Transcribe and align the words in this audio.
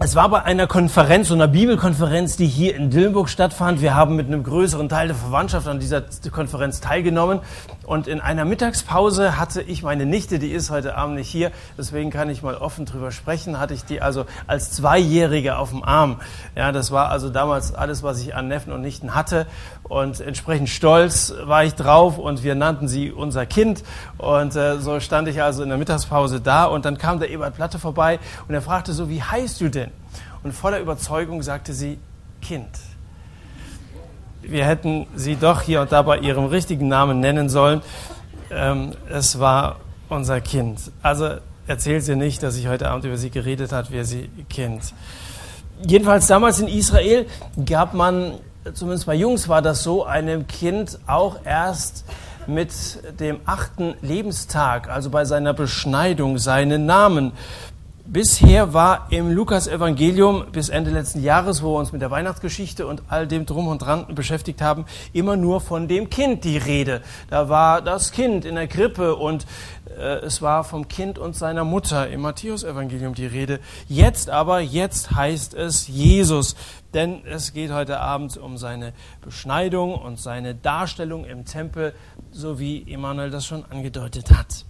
Es 0.00 0.14
war 0.14 0.28
bei 0.28 0.44
einer 0.44 0.68
Konferenz, 0.68 1.26
so 1.26 1.34
einer 1.34 1.48
Bibelkonferenz, 1.48 2.36
die 2.36 2.46
hier 2.46 2.76
in 2.76 2.88
Dillenburg 2.88 3.28
stattfand. 3.28 3.82
Wir 3.82 3.96
haben 3.96 4.14
mit 4.14 4.28
einem 4.28 4.44
größeren 4.44 4.88
Teil 4.88 5.08
der 5.08 5.16
Verwandtschaft 5.16 5.66
an 5.66 5.80
dieser 5.80 6.04
Konferenz 6.30 6.80
teilgenommen. 6.80 7.40
Und 7.84 8.06
in 8.06 8.20
einer 8.20 8.44
Mittagspause 8.44 9.38
hatte 9.38 9.60
ich 9.60 9.82
meine 9.82 10.06
Nichte, 10.06 10.38
die 10.38 10.52
ist 10.52 10.70
heute 10.70 10.94
Abend 10.96 11.16
nicht 11.16 11.28
hier, 11.28 11.50
deswegen 11.76 12.10
kann 12.10 12.30
ich 12.30 12.44
mal 12.44 12.54
offen 12.54 12.84
drüber 12.84 13.10
sprechen, 13.10 13.58
hatte 13.58 13.74
ich 13.74 13.84
die 13.86 14.00
also 14.00 14.26
als 14.46 14.70
Zweijährige 14.70 15.56
auf 15.56 15.70
dem 15.70 15.82
Arm. 15.82 16.20
Ja, 16.54 16.70
das 16.70 16.92
war 16.92 17.08
also 17.08 17.28
damals 17.28 17.74
alles, 17.74 18.04
was 18.04 18.20
ich 18.20 18.36
an 18.36 18.46
Neffen 18.46 18.72
und 18.72 18.82
Nichten 18.82 19.16
hatte. 19.16 19.46
Und 19.82 20.20
entsprechend 20.20 20.68
stolz 20.68 21.34
war 21.42 21.64
ich 21.64 21.74
drauf 21.74 22.18
und 22.18 22.44
wir 22.44 22.54
nannten 22.54 22.86
sie 22.86 23.10
unser 23.10 23.46
Kind. 23.46 23.82
Und 24.16 24.54
äh, 24.54 24.78
so 24.78 25.00
stand 25.00 25.26
ich 25.26 25.42
also 25.42 25.64
in 25.64 25.70
der 25.70 25.78
Mittagspause 25.78 26.40
da 26.40 26.66
und 26.66 26.84
dann 26.84 26.98
kam 26.98 27.18
der 27.18 27.30
Ebert 27.30 27.56
Platte 27.56 27.80
vorbei 27.80 28.20
und 28.46 28.54
er 28.54 28.62
fragte 28.62 28.92
so, 28.92 29.08
wie 29.08 29.24
heißt 29.24 29.60
du 29.60 29.70
denn? 29.70 29.87
Und 30.42 30.52
voller 30.52 30.80
Überzeugung 30.80 31.42
sagte 31.42 31.72
sie, 31.72 31.98
Kind. 32.40 32.68
Wir 34.42 34.64
hätten 34.64 35.06
sie 35.14 35.36
doch 35.36 35.62
hier 35.62 35.80
und 35.80 35.92
da 35.92 36.02
bei 36.02 36.18
ihrem 36.18 36.46
richtigen 36.46 36.88
Namen 36.88 37.20
nennen 37.20 37.48
sollen. 37.48 37.82
Ähm, 38.50 38.92
es 39.10 39.40
war 39.40 39.80
unser 40.08 40.40
Kind. 40.40 40.92
Also 41.02 41.30
erzählt 41.66 42.04
sie 42.04 42.16
nicht, 42.16 42.42
dass 42.42 42.56
ich 42.56 42.68
heute 42.68 42.88
Abend 42.88 43.04
über 43.04 43.16
sie 43.16 43.30
geredet 43.30 43.72
hat, 43.72 43.90
wer 43.90 44.04
sie 44.04 44.30
kennt. 44.48 44.94
Jedenfalls 45.86 46.26
damals 46.26 46.60
in 46.60 46.68
Israel 46.68 47.26
gab 47.66 47.94
man, 47.94 48.34
zumindest 48.72 49.06
bei 49.06 49.14
Jungs 49.14 49.48
war 49.48 49.62
das 49.62 49.82
so, 49.82 50.04
einem 50.04 50.46
Kind 50.46 50.98
auch 51.06 51.36
erst 51.44 52.04
mit 52.46 52.72
dem 53.20 53.40
achten 53.44 53.94
Lebenstag, 54.00 54.88
also 54.88 55.10
bei 55.10 55.24
seiner 55.24 55.52
Beschneidung, 55.52 56.38
seinen 56.38 56.86
Namen. 56.86 57.32
Bisher 58.10 58.72
war 58.72 59.08
im 59.10 59.30
Lukas-Evangelium 59.30 60.46
bis 60.50 60.70
Ende 60.70 60.90
letzten 60.90 61.22
Jahres, 61.22 61.62
wo 61.62 61.74
wir 61.74 61.78
uns 61.78 61.92
mit 61.92 62.00
der 62.00 62.10
Weihnachtsgeschichte 62.10 62.86
und 62.86 63.02
all 63.08 63.26
dem 63.26 63.44
Drum 63.44 63.68
und 63.68 63.82
Dran 63.82 64.06
beschäftigt 64.14 64.62
haben, 64.62 64.86
immer 65.12 65.36
nur 65.36 65.60
von 65.60 65.88
dem 65.88 66.08
Kind 66.08 66.44
die 66.44 66.56
Rede. 66.56 67.02
Da 67.28 67.50
war 67.50 67.82
das 67.82 68.10
Kind 68.10 68.46
in 68.46 68.54
der 68.54 68.66
Krippe 68.66 69.14
und 69.14 69.44
äh, 69.94 70.20
es 70.24 70.40
war 70.40 70.64
vom 70.64 70.88
Kind 70.88 71.18
und 71.18 71.36
seiner 71.36 71.64
Mutter 71.64 72.08
im 72.08 72.22
Matthäus-Evangelium 72.22 73.12
die 73.12 73.26
Rede. 73.26 73.60
Jetzt 73.88 74.30
aber, 74.30 74.60
jetzt 74.60 75.10
heißt 75.10 75.52
es 75.52 75.86
Jesus, 75.86 76.56
denn 76.94 77.26
es 77.26 77.52
geht 77.52 77.72
heute 77.72 78.00
Abend 78.00 78.38
um 78.38 78.56
seine 78.56 78.94
Beschneidung 79.20 79.94
und 79.94 80.18
seine 80.18 80.54
Darstellung 80.54 81.26
im 81.26 81.44
Tempel, 81.44 81.92
so 82.30 82.58
wie 82.58 82.90
Emanuel 82.90 83.28
das 83.28 83.44
schon 83.44 83.66
angedeutet 83.70 84.30
hat. 84.30 84.64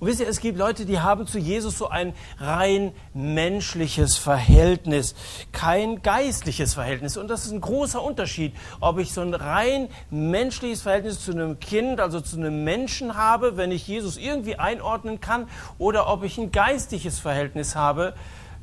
Und 0.00 0.08
wisst 0.08 0.20
ihr, 0.20 0.28
es 0.28 0.40
gibt 0.40 0.58
Leute, 0.58 0.86
die 0.86 1.00
haben 1.00 1.26
zu 1.26 1.38
Jesus 1.38 1.78
so 1.78 1.88
ein 1.88 2.14
rein 2.38 2.92
menschliches 3.12 4.16
Verhältnis, 4.16 5.14
kein 5.52 6.02
geistliches 6.02 6.74
Verhältnis. 6.74 7.16
Und 7.16 7.28
das 7.28 7.46
ist 7.46 7.52
ein 7.52 7.60
großer 7.60 8.02
Unterschied, 8.02 8.54
ob 8.80 8.98
ich 8.98 9.12
so 9.12 9.20
ein 9.20 9.34
rein 9.34 9.88
menschliches 10.10 10.82
Verhältnis 10.82 11.20
zu 11.20 11.32
einem 11.32 11.60
Kind, 11.60 12.00
also 12.00 12.20
zu 12.20 12.36
einem 12.36 12.64
Menschen 12.64 13.16
habe, 13.16 13.56
wenn 13.56 13.70
ich 13.70 13.86
Jesus 13.86 14.16
irgendwie 14.16 14.56
einordnen 14.56 15.20
kann, 15.20 15.48
oder 15.78 16.08
ob 16.08 16.24
ich 16.24 16.38
ein 16.38 16.52
geistliches 16.52 17.18
Verhältnis 17.18 17.76
habe 17.76 18.14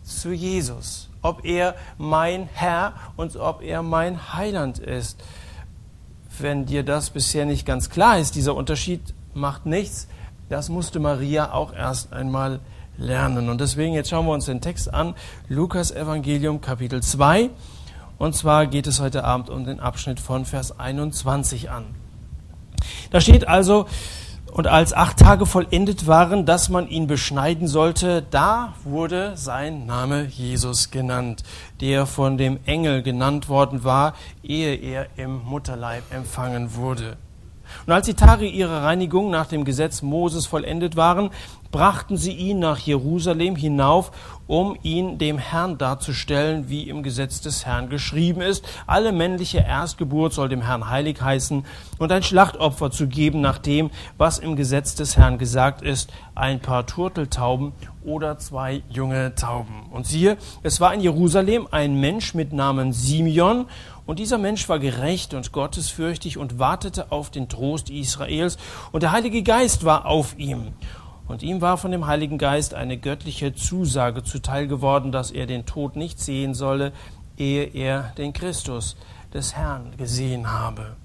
zu 0.03 0.31
Jesus. 0.31 1.09
Ob 1.21 1.45
er 1.45 1.75
mein 1.97 2.49
Herr 2.53 2.93
und 3.15 3.35
ob 3.35 3.61
er 3.61 3.83
mein 3.83 4.33
Heiland 4.33 4.79
ist. 4.79 5.21
Wenn 6.39 6.65
dir 6.65 6.83
das 6.83 7.11
bisher 7.11 7.45
nicht 7.45 7.65
ganz 7.65 7.89
klar 7.89 8.17
ist, 8.17 8.35
dieser 8.35 8.55
Unterschied 8.55 9.13
macht 9.33 9.65
nichts 9.65 10.07
das 10.51 10.67
musste 10.67 10.99
Maria 10.99 11.53
auch 11.53 11.73
erst 11.73 12.11
einmal 12.11 12.59
lernen. 12.97 13.49
Und 13.49 13.61
deswegen, 13.61 13.93
jetzt 13.93 14.09
schauen 14.09 14.25
wir 14.25 14.33
uns 14.33 14.45
den 14.45 14.59
Text 14.59 14.93
an. 14.93 15.15
Lukas 15.47 15.91
Evangelium 15.91 16.59
Kapitel 16.59 17.01
2. 17.01 17.49
Und 18.17 18.35
zwar 18.35 18.67
geht 18.67 18.85
es 18.85 18.99
heute 18.99 19.23
Abend 19.23 19.49
um 19.49 19.65
den 19.65 19.79
Abschnitt 19.79 20.19
von 20.19 20.45
Vers 20.45 20.77
21 20.77 21.71
an. 21.71 21.85
Da 23.11 23.21
steht 23.21 23.47
also, 23.47 23.85
und 24.51 24.67
als 24.67 24.91
acht 24.91 25.17
Tage 25.17 25.45
vollendet 25.45 26.05
waren, 26.05 26.45
dass 26.45 26.67
man 26.67 26.89
ihn 26.89 27.07
beschneiden 27.07 27.69
sollte, 27.69 28.21
da 28.29 28.73
wurde 28.83 29.37
sein 29.37 29.85
Name 29.85 30.25
Jesus 30.25 30.91
genannt, 30.91 31.43
der 31.79 32.05
von 32.05 32.37
dem 32.37 32.59
Engel 32.65 33.03
genannt 33.03 33.47
worden 33.47 33.85
war, 33.85 34.15
ehe 34.43 34.75
er 34.75 35.07
im 35.15 35.45
Mutterleib 35.45 36.03
empfangen 36.13 36.75
wurde. 36.75 37.15
Und 37.85 37.93
als 37.93 38.05
die 38.05 38.13
Tage 38.13 38.45
ihrer 38.45 38.83
Reinigung 38.83 39.31
nach 39.31 39.47
dem 39.47 39.65
Gesetz 39.65 40.01
Moses 40.01 40.45
vollendet 40.45 40.95
waren, 40.95 41.31
brachten 41.71 42.17
sie 42.17 42.33
ihn 42.33 42.59
nach 42.59 42.77
Jerusalem 42.77 43.55
hinauf, 43.55 44.11
um 44.47 44.77
ihn 44.83 45.17
dem 45.17 45.37
Herrn 45.37 45.77
darzustellen, 45.77 46.69
wie 46.69 46.89
im 46.89 47.03
Gesetz 47.03 47.39
des 47.39 47.65
Herrn 47.65 47.89
geschrieben 47.89 48.41
ist. 48.41 48.65
Alle 48.85 49.13
männliche 49.13 49.59
Erstgeburt 49.59 50.33
soll 50.33 50.49
dem 50.49 50.61
Herrn 50.61 50.89
heilig 50.89 51.21
heißen 51.21 51.65
und 51.99 52.11
ein 52.11 52.23
Schlachtopfer 52.23 52.91
zu 52.91 53.07
geben 53.07 53.39
nach 53.39 53.57
dem, 53.57 53.91
was 54.17 54.39
im 54.39 54.57
Gesetz 54.57 54.95
des 54.95 55.15
Herrn 55.15 55.37
gesagt 55.37 55.81
ist, 55.81 56.11
ein 56.35 56.59
paar 56.59 56.85
Turteltauben 56.85 57.71
oder 58.03 58.37
zwei 58.37 58.83
junge 58.89 59.35
Tauben. 59.35 59.85
Und 59.91 60.05
siehe, 60.05 60.37
es 60.63 60.81
war 60.81 60.93
in 60.93 61.01
Jerusalem 61.01 61.67
ein 61.71 61.99
Mensch 61.99 62.33
mit 62.33 62.51
Namen 62.51 62.93
Simeon, 62.93 63.67
und 64.07 64.19
dieser 64.19 64.39
Mensch 64.39 64.67
war 64.67 64.79
gerecht 64.79 65.33
und 65.33 65.53
gottesfürchtig 65.53 66.37
und 66.37 66.59
wartete 66.59 67.11
auf 67.11 67.29
den 67.29 67.47
Trost 67.47 67.89
Israels, 67.89 68.57
und 68.91 69.03
der 69.03 69.11
Heilige 69.11 69.43
Geist 69.43 69.85
war 69.85 70.05
auf 70.05 70.37
ihm. 70.37 70.73
Und 71.31 71.43
ihm 71.43 71.61
war 71.61 71.77
von 71.77 71.91
dem 71.91 72.07
Heiligen 72.07 72.37
Geist 72.37 72.73
eine 72.73 72.97
göttliche 72.97 73.55
Zusage 73.55 74.21
zuteil 74.21 74.67
geworden, 74.67 75.13
dass 75.13 75.31
er 75.31 75.45
den 75.45 75.65
Tod 75.65 75.95
nicht 75.95 76.19
sehen 76.19 76.53
solle, 76.53 76.91
ehe 77.37 77.63
er 77.63 78.11
den 78.17 78.33
Christus 78.33 78.97
des 79.33 79.55
Herrn 79.55 79.95
gesehen 79.95 80.51
habe. 80.51 80.97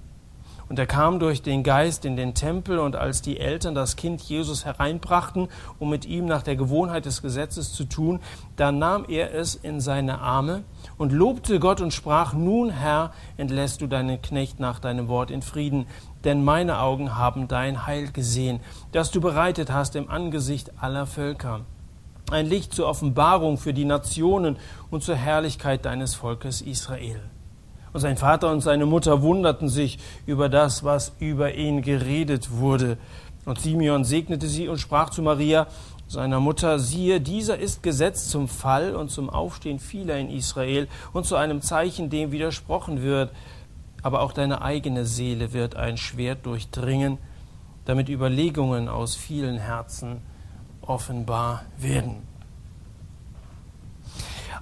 Und 0.67 0.79
er 0.79 0.85
kam 0.85 1.19
durch 1.19 1.43
den 1.43 1.63
Geist 1.63 2.03
in 2.03 2.17
den 2.17 2.33
Tempel, 2.33 2.77
und 2.77 2.97
als 2.97 3.21
die 3.21 3.39
Eltern 3.39 3.73
das 3.73 3.95
Kind 3.95 4.19
Jesus 4.19 4.65
hereinbrachten, 4.65 5.47
um 5.79 5.89
mit 5.89 6.05
ihm 6.05 6.25
nach 6.25 6.43
der 6.43 6.57
Gewohnheit 6.57 7.05
des 7.05 7.21
Gesetzes 7.21 7.71
zu 7.71 7.85
tun, 7.85 8.19
da 8.57 8.73
nahm 8.73 9.05
er 9.07 9.33
es 9.33 9.55
in 9.55 9.79
seine 9.79 10.19
Arme 10.19 10.65
und 10.97 11.13
lobte 11.13 11.61
Gott 11.61 11.79
und 11.79 11.93
sprach, 11.93 12.33
Nun, 12.33 12.69
Herr, 12.69 13.13
entlässt 13.37 13.79
du 13.79 13.87
deinen 13.87 14.21
Knecht 14.21 14.59
nach 14.59 14.79
deinem 14.79 15.07
Wort 15.07 15.31
in 15.31 15.41
Frieden, 15.41 15.85
denn 16.27 16.43
meine 16.43 16.79
Augen 16.79 17.15
haben 17.15 17.47
dein 17.47 17.87
Heil 17.87 18.11
gesehen, 18.11 18.59
das 18.91 19.11
du 19.11 19.21
bereitet 19.21 19.71
hast 19.71 19.95
im 19.95 20.09
Angesicht 20.09 20.73
aller 20.81 21.05
Völker. 21.07 21.61
Ein 22.29 22.47
Licht 22.47 22.73
zur 22.73 22.89
Offenbarung 22.89 23.57
für 23.57 23.73
die 23.73 23.85
Nationen 23.85 24.57
und 24.91 25.03
zur 25.03 25.15
Herrlichkeit 25.15 25.85
deines 25.85 26.15
Volkes 26.15 26.59
Israel. 26.59 27.21
Und 27.93 28.01
sein 28.01 28.17
Vater 28.17 28.51
und 28.51 28.59
seine 28.59 28.85
Mutter 28.85 29.21
wunderten 29.21 29.69
sich 29.69 29.99
über 30.25 30.49
das, 30.49 30.83
was 30.83 31.13
über 31.19 31.53
ihn 31.53 31.81
geredet 31.81 32.51
wurde. 32.51 32.97
Und 33.45 33.61
Simeon 33.61 34.03
segnete 34.03 34.47
sie 34.47 34.67
und 34.67 34.79
sprach 34.79 35.09
zu 35.09 35.21
Maria, 35.21 35.67
seiner 36.09 36.41
Mutter, 36.41 36.79
siehe, 36.79 37.21
dieser 37.21 37.57
ist 37.57 37.83
gesetzt 37.83 38.31
zum 38.31 38.49
Fall 38.49 38.95
und 38.95 39.11
zum 39.11 39.29
Aufstehen 39.29 39.79
vieler 39.79 40.17
in 40.17 40.29
Israel 40.29 40.89
und 41.13 41.25
zu 41.25 41.37
einem 41.37 41.61
Zeichen, 41.61 42.09
dem 42.09 42.33
widersprochen 42.33 43.01
wird. 43.01 43.31
Aber 44.07 44.21
auch 44.21 44.31
deine 44.31 44.61
eigene 44.61 45.05
Seele 45.05 45.51
wird 45.51 45.75
ein 45.75 45.97
Schwert 45.97 46.45
durchdringen, 46.45 47.17
damit 47.83 48.07
Überlegungen 48.07 48.87
aus 48.87 49.15
vielen 49.15 49.57
Herzen 49.57 50.21
offenbar 50.81 51.63
werden. 51.77 52.21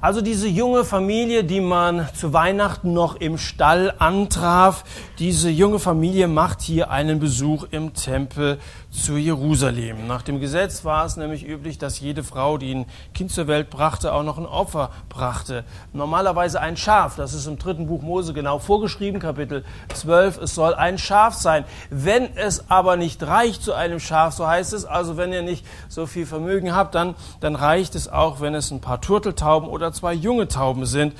Also 0.01 0.21
diese 0.21 0.47
junge 0.47 0.83
Familie, 0.83 1.43
die 1.43 1.61
man 1.61 2.09
zu 2.15 2.33
Weihnachten 2.33 2.93
noch 2.93 3.17
im 3.17 3.37
Stall 3.37 3.93
antraf, 3.99 4.83
diese 5.19 5.51
junge 5.51 5.77
Familie 5.77 6.27
macht 6.27 6.63
hier 6.63 6.89
einen 6.89 7.19
Besuch 7.19 7.67
im 7.69 7.93
Tempel 7.93 8.57
zu 8.95 9.17
Jerusalem. 9.17 10.07
Nach 10.07 10.21
dem 10.21 10.39
Gesetz 10.39 10.85
war 10.85 11.05
es 11.05 11.17
nämlich 11.17 11.45
üblich, 11.45 11.77
dass 11.77 11.99
jede 11.99 12.23
Frau, 12.23 12.57
die 12.57 12.73
ein 12.73 12.85
Kind 13.13 13.31
zur 13.31 13.47
Welt 13.47 13.69
brachte, 13.69 14.13
auch 14.13 14.23
noch 14.23 14.37
ein 14.37 14.45
Opfer 14.45 14.91
brachte. 15.09 15.63
Normalerweise 15.93 16.61
ein 16.61 16.77
Schaf, 16.77 17.15
das 17.15 17.33
ist 17.33 17.45
im 17.45 17.57
dritten 17.57 17.87
Buch 17.87 18.01
Mose 18.01 18.33
genau 18.33 18.59
vorgeschrieben, 18.59 19.19
Kapitel 19.19 19.65
12, 19.93 20.37
es 20.37 20.55
soll 20.55 20.73
ein 20.73 20.97
Schaf 20.97 21.33
sein. 21.33 21.65
Wenn 21.89 22.35
es 22.35 22.71
aber 22.71 22.95
nicht 22.95 23.21
reicht 23.23 23.63
zu 23.63 23.73
einem 23.73 23.99
Schaf, 23.99 24.33
so 24.33 24.47
heißt 24.47 24.73
es, 24.73 24.85
also 24.85 25.17
wenn 25.17 25.33
ihr 25.33 25.43
nicht 25.43 25.65
so 25.89 26.05
viel 26.05 26.25
Vermögen 26.25 26.73
habt, 26.73 26.95
dann, 26.95 27.15
dann 27.41 27.55
reicht 27.55 27.95
es 27.95 28.07
auch, 28.07 28.39
wenn 28.39 28.55
es 28.55 28.71
ein 28.71 28.81
paar 28.81 29.01
Turteltauben 29.01 29.69
oder 29.69 29.91
zwei 29.91 30.13
junge 30.13 30.47
Tauben 30.47 30.85
sind. 30.85 31.13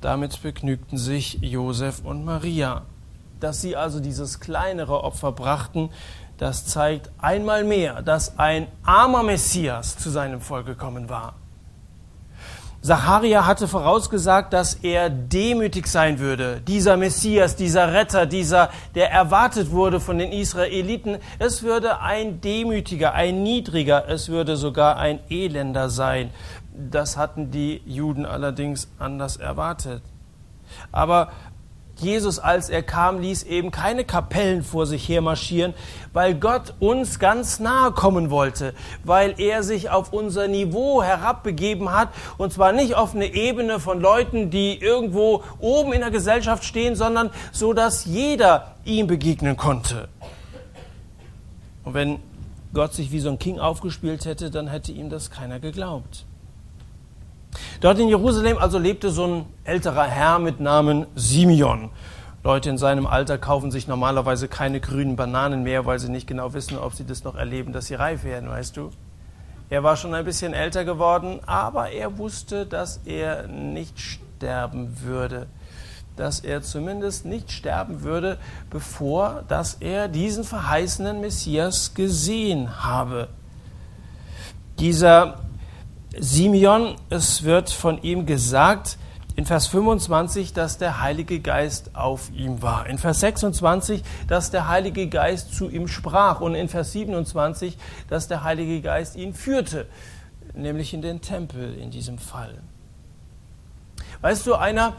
Damit 0.00 0.42
begnügten 0.42 0.98
sich 0.98 1.38
Josef 1.40 2.02
und 2.04 2.24
Maria. 2.24 2.82
Dass 3.40 3.62
sie 3.62 3.76
also 3.76 4.00
dieses 4.00 4.38
kleinere 4.38 5.02
Opfer 5.02 5.32
brachten, 5.32 5.90
das 6.38 6.66
zeigt 6.66 7.10
einmal 7.18 7.64
mehr, 7.64 8.02
dass 8.02 8.38
ein 8.38 8.66
armer 8.84 9.22
Messias 9.22 9.96
zu 9.96 10.10
seinem 10.10 10.40
Volk 10.40 10.66
gekommen 10.66 11.08
war. 11.08 11.34
Zacharia 12.84 13.46
hatte 13.46 13.66
vorausgesagt, 13.66 14.52
dass 14.52 14.74
er 14.74 15.08
demütig 15.08 15.86
sein 15.86 16.18
würde. 16.18 16.60
Dieser 16.60 16.98
Messias, 16.98 17.56
dieser 17.56 17.94
Retter, 17.94 18.26
dieser, 18.26 18.68
der 18.94 19.10
erwartet 19.10 19.70
wurde 19.70 20.00
von 20.00 20.18
den 20.18 20.32
Israeliten, 20.32 21.16
es 21.38 21.62
würde 21.62 22.00
ein 22.00 22.42
demütiger, 22.42 23.14
ein 23.14 23.42
niedriger, 23.42 24.06
es 24.06 24.28
würde 24.28 24.58
sogar 24.58 24.98
ein 24.98 25.20
elender 25.30 25.88
sein. 25.88 26.28
Das 26.74 27.16
hatten 27.16 27.50
die 27.50 27.80
Juden 27.86 28.26
allerdings 28.26 28.88
anders 28.98 29.38
erwartet. 29.38 30.02
Aber 30.92 31.32
Jesus, 31.96 32.38
als 32.38 32.68
er 32.68 32.82
kam, 32.82 33.20
ließ 33.20 33.44
eben 33.44 33.70
keine 33.70 34.04
Kapellen 34.04 34.62
vor 34.62 34.86
sich 34.86 35.08
her 35.08 35.20
marschieren, 35.20 35.74
weil 36.12 36.34
Gott 36.34 36.74
uns 36.80 37.18
ganz 37.18 37.60
nahe 37.60 37.92
kommen 37.92 38.30
wollte, 38.30 38.74
weil 39.04 39.34
er 39.38 39.62
sich 39.62 39.90
auf 39.90 40.12
unser 40.12 40.48
Niveau 40.48 41.02
herabbegeben 41.02 41.92
hat, 41.92 42.08
und 42.36 42.52
zwar 42.52 42.72
nicht 42.72 42.94
auf 42.94 43.14
eine 43.14 43.26
Ebene 43.26 43.78
von 43.78 44.00
Leuten, 44.00 44.50
die 44.50 44.76
irgendwo 44.78 45.44
oben 45.60 45.92
in 45.92 46.00
der 46.00 46.10
Gesellschaft 46.10 46.64
stehen, 46.64 46.96
sondern 46.96 47.30
so, 47.52 47.72
dass 47.72 48.04
jeder 48.04 48.74
ihm 48.84 49.06
begegnen 49.06 49.56
konnte. 49.56 50.08
Und 51.84 51.94
wenn 51.94 52.18
Gott 52.72 52.92
sich 52.92 53.12
wie 53.12 53.20
so 53.20 53.28
ein 53.28 53.38
King 53.38 53.60
aufgespielt 53.60 54.24
hätte, 54.24 54.50
dann 54.50 54.66
hätte 54.66 54.90
ihm 54.90 55.10
das 55.10 55.30
keiner 55.30 55.60
geglaubt. 55.60 56.24
Dort 57.80 57.98
in 57.98 58.08
Jerusalem 58.08 58.58
also 58.58 58.78
lebte 58.78 59.10
so 59.10 59.26
ein 59.26 59.46
älterer 59.64 60.04
Herr 60.04 60.38
mit 60.38 60.60
Namen 60.60 61.06
Simeon. 61.14 61.90
Leute 62.42 62.68
in 62.68 62.76
seinem 62.76 63.06
Alter 63.06 63.38
kaufen 63.38 63.70
sich 63.70 63.88
normalerweise 63.88 64.48
keine 64.48 64.78
grünen 64.78 65.16
Bananen 65.16 65.62
mehr, 65.62 65.86
weil 65.86 65.98
sie 65.98 66.10
nicht 66.10 66.26
genau 66.26 66.52
wissen, 66.52 66.76
ob 66.76 66.94
sie 66.94 67.06
das 67.06 67.24
noch 67.24 67.36
erleben, 67.36 67.72
dass 67.72 67.86
sie 67.86 67.94
reif 67.94 68.22
werden, 68.22 68.50
weißt 68.50 68.76
du? 68.76 68.90
Er 69.70 69.82
war 69.82 69.96
schon 69.96 70.14
ein 70.14 70.26
bisschen 70.26 70.52
älter 70.52 70.84
geworden, 70.84 71.40
aber 71.46 71.90
er 71.90 72.18
wusste, 72.18 72.66
dass 72.66 73.00
er 73.06 73.46
nicht 73.46 73.98
sterben 73.98 75.00
würde. 75.00 75.46
Dass 76.16 76.40
er 76.40 76.62
zumindest 76.62 77.24
nicht 77.24 77.50
sterben 77.50 78.02
würde, 78.02 78.36
bevor 78.68 79.42
dass 79.48 79.74
er 79.80 80.08
diesen 80.08 80.44
verheißenen 80.44 81.20
Messias 81.22 81.94
gesehen 81.94 82.84
habe. 82.84 83.28
Dieser 84.78 85.40
Simeon, 86.18 86.96
es 87.10 87.42
wird 87.42 87.70
von 87.70 88.02
ihm 88.02 88.26
gesagt 88.26 88.98
in 89.36 89.46
Vers 89.46 89.66
25, 89.66 90.52
dass 90.52 90.78
der 90.78 91.00
Heilige 91.00 91.40
Geist 91.40 91.96
auf 91.96 92.30
ihm 92.32 92.62
war. 92.62 92.86
In 92.86 92.98
Vers 92.98 93.20
26, 93.20 94.02
dass 94.28 94.50
der 94.50 94.68
Heilige 94.68 95.08
Geist 95.08 95.54
zu 95.54 95.68
ihm 95.68 95.88
sprach. 95.88 96.40
Und 96.40 96.54
in 96.54 96.68
Vers 96.68 96.92
27, 96.92 97.76
dass 98.08 98.28
der 98.28 98.44
Heilige 98.44 98.80
Geist 98.80 99.16
ihn 99.16 99.34
führte, 99.34 99.86
nämlich 100.54 100.94
in 100.94 101.02
den 101.02 101.20
Tempel 101.20 101.74
in 101.74 101.90
diesem 101.90 102.18
Fall. 102.18 102.62
Weißt 104.20 104.46
du, 104.46 104.54
einer, 104.54 104.94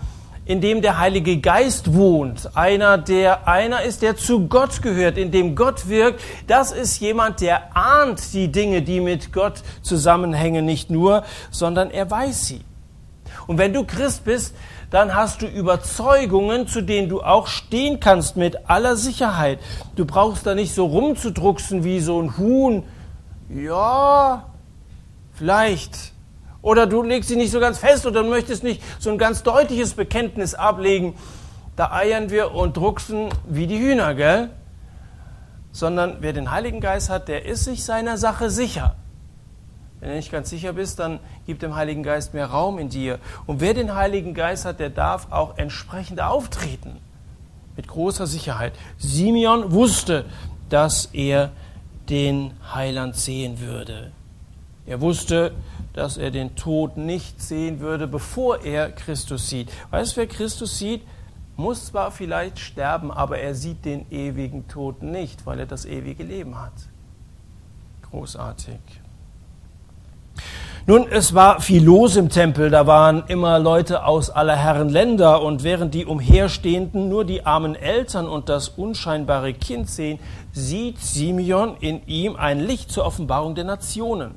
in 0.45 0.61
dem 0.61 0.83
der 0.83 0.99
Heilige 0.99 1.39
Geist 1.39 1.95
wohnt, 1.95 2.55
einer, 2.55 2.99
der 2.99 3.47
einer 3.47 3.81
ist, 3.81 4.03
der 4.03 4.15
zu 4.15 4.47
Gott 4.47 4.83
gehört, 4.83 5.17
in 5.17 5.31
dem 5.31 5.55
Gott 5.55 5.89
wirkt, 5.89 6.21
das 6.45 6.71
ist 6.71 6.99
jemand, 6.99 7.41
der 7.41 7.75
ahnt 7.75 8.33
die 8.33 8.51
Dinge, 8.51 8.83
die 8.83 9.01
mit 9.01 9.33
Gott 9.33 9.63
zusammenhängen, 9.81 10.63
nicht 10.63 10.91
nur, 10.91 11.23
sondern 11.49 11.89
er 11.89 12.09
weiß 12.09 12.45
sie. 12.45 12.61
Und 13.47 13.57
wenn 13.57 13.73
du 13.73 13.83
Christ 13.83 14.23
bist, 14.23 14.55
dann 14.91 15.15
hast 15.15 15.41
du 15.41 15.47
Überzeugungen, 15.47 16.67
zu 16.67 16.81
denen 16.81 17.09
du 17.09 17.21
auch 17.21 17.47
stehen 17.47 17.99
kannst 17.99 18.37
mit 18.37 18.69
aller 18.69 18.95
Sicherheit. 18.95 19.59
Du 19.95 20.05
brauchst 20.05 20.45
da 20.45 20.53
nicht 20.53 20.73
so 20.73 20.85
rumzudrucksen 20.85 21.83
wie 21.83 21.99
so 21.99 22.21
ein 22.21 22.37
Huhn. 22.37 22.83
Ja, 23.49 24.45
vielleicht 25.33 26.14
oder 26.65 26.87
du 26.87 27.03
legst 27.03 27.29
sie 27.29 27.35
nicht 27.35 27.51
so 27.51 27.59
ganz 27.59 27.77
fest 27.77 28.07
oder 28.07 28.23
möchtest 28.23 28.63
nicht 28.63 28.81
so 28.97 29.11
ein 29.11 29.19
ganz 29.19 29.43
deutliches 29.43 29.93
Bekenntnis 29.93 30.55
ablegen. 30.55 31.13
Da 31.75 31.91
eiern 31.91 32.31
wir 32.31 32.55
und 32.55 32.75
drucksen 32.75 33.29
wie 33.47 33.67
die 33.67 33.77
Hühner, 33.77 34.15
gell? 34.15 34.49
Sondern 35.71 36.17
wer 36.21 36.33
den 36.33 36.49
Heiligen 36.49 36.81
Geist 36.81 37.11
hat, 37.11 37.27
der 37.27 37.45
ist 37.45 37.65
sich 37.65 37.85
seiner 37.85 38.17
Sache 38.17 38.49
sicher. 38.49 38.95
Wenn 39.99 40.09
du 40.09 40.15
nicht 40.15 40.31
ganz 40.31 40.49
sicher 40.49 40.73
bist, 40.73 40.97
dann 40.97 41.19
gib 41.45 41.59
dem 41.59 41.75
Heiligen 41.75 42.01
Geist 42.01 42.33
mehr 42.33 42.47
Raum 42.47 42.79
in 42.79 42.89
dir. 42.89 43.19
Und 43.45 43.61
wer 43.61 43.75
den 43.75 43.93
Heiligen 43.93 44.33
Geist 44.33 44.65
hat, 44.65 44.79
der 44.79 44.89
darf 44.89 45.31
auch 45.31 45.59
entsprechend 45.59 46.19
auftreten. 46.19 46.97
Mit 47.75 47.87
großer 47.87 48.25
Sicherheit. 48.25 48.73
Simeon 48.97 49.71
wusste, 49.71 50.25
dass 50.69 51.09
er 51.13 51.51
den 52.09 52.53
Heiland 52.73 53.15
sehen 53.15 53.59
würde. 53.59 54.11
Er 54.87 55.01
wusste, 55.01 55.51
dass 55.93 56.17
er 56.17 56.29
den 56.29 56.55
Tod 56.55 56.97
nicht 56.97 57.41
sehen 57.41 57.79
würde, 57.79 58.07
bevor 58.07 58.61
er 58.63 58.91
Christus 58.91 59.49
sieht. 59.49 59.69
Weißt 59.91 60.13
du, 60.13 60.17
wer 60.21 60.27
Christus 60.27 60.77
sieht, 60.77 61.01
muss 61.55 61.87
zwar 61.87 62.11
vielleicht 62.11 62.59
sterben, 62.59 63.11
aber 63.11 63.39
er 63.39 63.55
sieht 63.55 63.85
den 63.85 64.05
ewigen 64.11 64.67
Tod 64.67 65.01
nicht, 65.01 65.45
weil 65.45 65.59
er 65.59 65.65
das 65.65 65.85
ewige 65.85 66.23
Leben 66.23 66.59
hat. 66.61 66.73
Großartig. 68.11 68.79
Nun, 70.87 71.07
es 71.09 71.33
war 71.33 71.61
viel 71.61 71.83
los 71.83 72.15
im 72.15 72.29
Tempel, 72.29 72.69
da 72.69 72.85
waren 72.85 73.23
immer 73.27 73.57
Leute 73.57 74.05
aus 74.05 74.29
aller 74.29 74.55
Herren 74.55 74.89
Länder 74.89 75.41
und 75.41 75.63
während 75.63 75.95
die 75.95 76.05
Umherstehenden 76.05 77.09
nur 77.09 77.25
die 77.25 77.43
armen 77.43 77.73
Eltern 77.73 78.27
und 78.27 78.49
das 78.49 78.69
unscheinbare 78.69 79.55
Kind 79.55 79.89
sehen, 79.89 80.19
sieht 80.51 80.99
Simeon 80.99 81.77
in 81.79 82.05
ihm 82.05 82.35
ein 82.35 82.59
Licht 82.59 82.91
zur 82.91 83.05
Offenbarung 83.05 83.55
der 83.55 83.63
Nationen. 83.63 84.35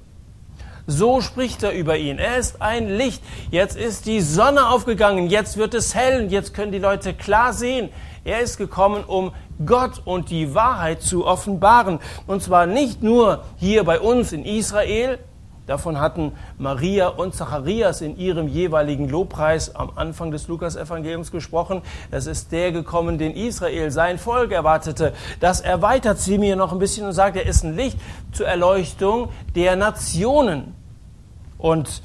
So 0.91 1.21
spricht 1.21 1.63
er 1.63 1.73
über 1.73 1.99
ihn. 1.99 2.19
Er 2.19 2.39
ist 2.39 2.63
ein 2.63 2.89
Licht. 2.89 3.23
Jetzt 3.51 3.77
ist 3.77 4.07
die 4.07 4.23
Sonne 4.23 4.71
aufgegangen. 4.71 5.29
Jetzt 5.29 5.59
wird 5.59 5.75
es 5.75 5.95
hell. 5.95 6.23
Und 6.23 6.31
jetzt 6.31 6.55
können 6.55 6.73
die 6.73 6.79
Leute 6.79 7.13
klar 7.13 7.53
sehen. 7.53 7.91
Er 8.25 8.41
ist 8.41 8.57
gekommen, 8.57 9.05
um 9.05 9.33
Gott 9.67 10.01
und 10.07 10.31
die 10.31 10.55
Wahrheit 10.55 11.03
zu 11.03 11.27
offenbaren. 11.27 11.99
Und 12.27 12.43
zwar 12.43 12.65
nicht 12.65 13.03
nur 13.03 13.45
hier 13.59 13.85
bei 13.85 14.01
uns 14.01 14.33
in 14.33 14.47
Israel, 14.47 15.19
Davon 15.67 16.01
hatten 16.01 16.33
Maria 16.57 17.09
und 17.09 17.35
Zacharias 17.35 18.01
in 18.01 18.17
ihrem 18.17 18.49
jeweiligen 18.49 19.07
Lobpreis 19.07 19.75
am 19.75 19.91
Anfang 19.97 20.31
des 20.31 20.49
Lukas-Evangeliums 20.49 21.31
gesprochen. 21.31 21.83
Es 22.11 22.25
ist 22.25 22.53
der 22.53 22.73
gekommen, 22.73 23.19
den 23.19 23.37
Israel, 23.37 23.91
sein 23.91 24.17
Volk 24.17 24.51
erwartete. 24.51 25.13
Das 25.41 25.61
erweitert 25.61 26.21
sie 26.21 26.39
mir 26.39 26.57
noch 26.57 26.73
ein 26.73 26.79
bisschen 26.79 27.07
und 27.07 27.13
sagt, 27.13 27.37
er 27.37 27.45
ist 27.45 27.65
ein 27.65 27.77
Licht 27.77 27.99
zur 28.33 28.47
Erleuchtung 28.47 29.29
der 29.55 29.77
Nationen. 29.77 30.78
Und 31.59 32.03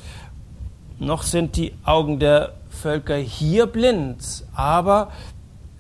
noch 1.00 1.24
sind 1.24 1.56
die 1.56 1.74
Augen 1.86 2.20
der 2.20 2.54
Völker 2.70 3.16
hier 3.16 3.68
blind, 3.68 4.44
aber 4.54 5.12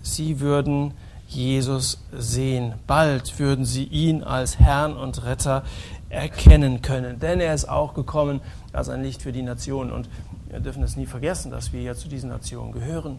sie 0.01 0.39
würden 0.39 0.93
Jesus 1.27 2.03
sehen. 2.11 2.75
Bald 2.85 3.39
würden 3.39 3.65
sie 3.65 3.85
ihn 3.85 4.23
als 4.23 4.59
Herrn 4.59 4.95
und 4.95 5.23
Retter 5.25 5.63
erkennen 6.09 6.81
können. 6.81 7.19
Denn 7.19 7.39
er 7.39 7.53
ist 7.53 7.65
auch 7.65 7.93
gekommen 7.95 8.41
als 8.71 8.89
ein 8.89 9.01
Licht 9.01 9.23
für 9.23 9.31
die 9.31 9.41
Nationen. 9.41 9.91
Und 9.91 10.09
wir 10.49 10.59
dürfen 10.59 10.83
es 10.83 10.95
nie 10.95 11.07
vergessen, 11.07 11.51
dass 11.51 11.73
wir 11.73 11.81
ja 11.81 11.95
zu 11.95 12.07
diesen 12.07 12.29
Nationen 12.29 12.71
gehören. 12.71 13.17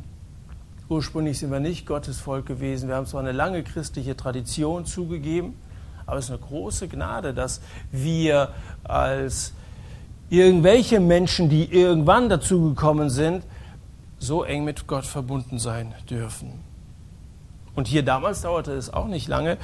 Ursprünglich 0.89 1.39
sind 1.39 1.51
wir 1.51 1.61
nicht 1.61 1.87
Gottes 1.87 2.21
Volk 2.21 2.47
gewesen. 2.47 2.89
Wir 2.89 2.97
haben 2.97 3.07
zwar 3.07 3.21
eine 3.21 3.33
lange 3.33 3.63
christliche 3.65 4.17
Tradition 4.17 4.85
zugegeben, 4.87 5.55
aber 6.07 6.19
es 6.19 6.27
ist 6.27 6.31
eine 6.31 6.41
große 6.41 6.89
Gnade, 6.89 7.35
dass 7.35 7.61
wir 7.91 8.51
als 8.85 9.55
irgendwelche 10.39 11.01
Menschen, 11.01 11.49
die 11.49 11.65
irgendwann 11.73 12.29
dazugekommen 12.29 13.11
sind, 13.11 13.45
so 14.19 14.43
eng 14.43 14.65
mit 14.65 14.87
Gott 14.87 15.05
verbunden 15.05 15.59
sein 15.59 15.95
dürfen. 16.09 16.53
Und 17.75 17.89
hier 17.89 18.03
damals 18.03 18.43
dauerte 18.43 18.73
es 18.73 18.93
auch 18.93 19.07
nicht 19.07 19.29
lange, 19.29 19.59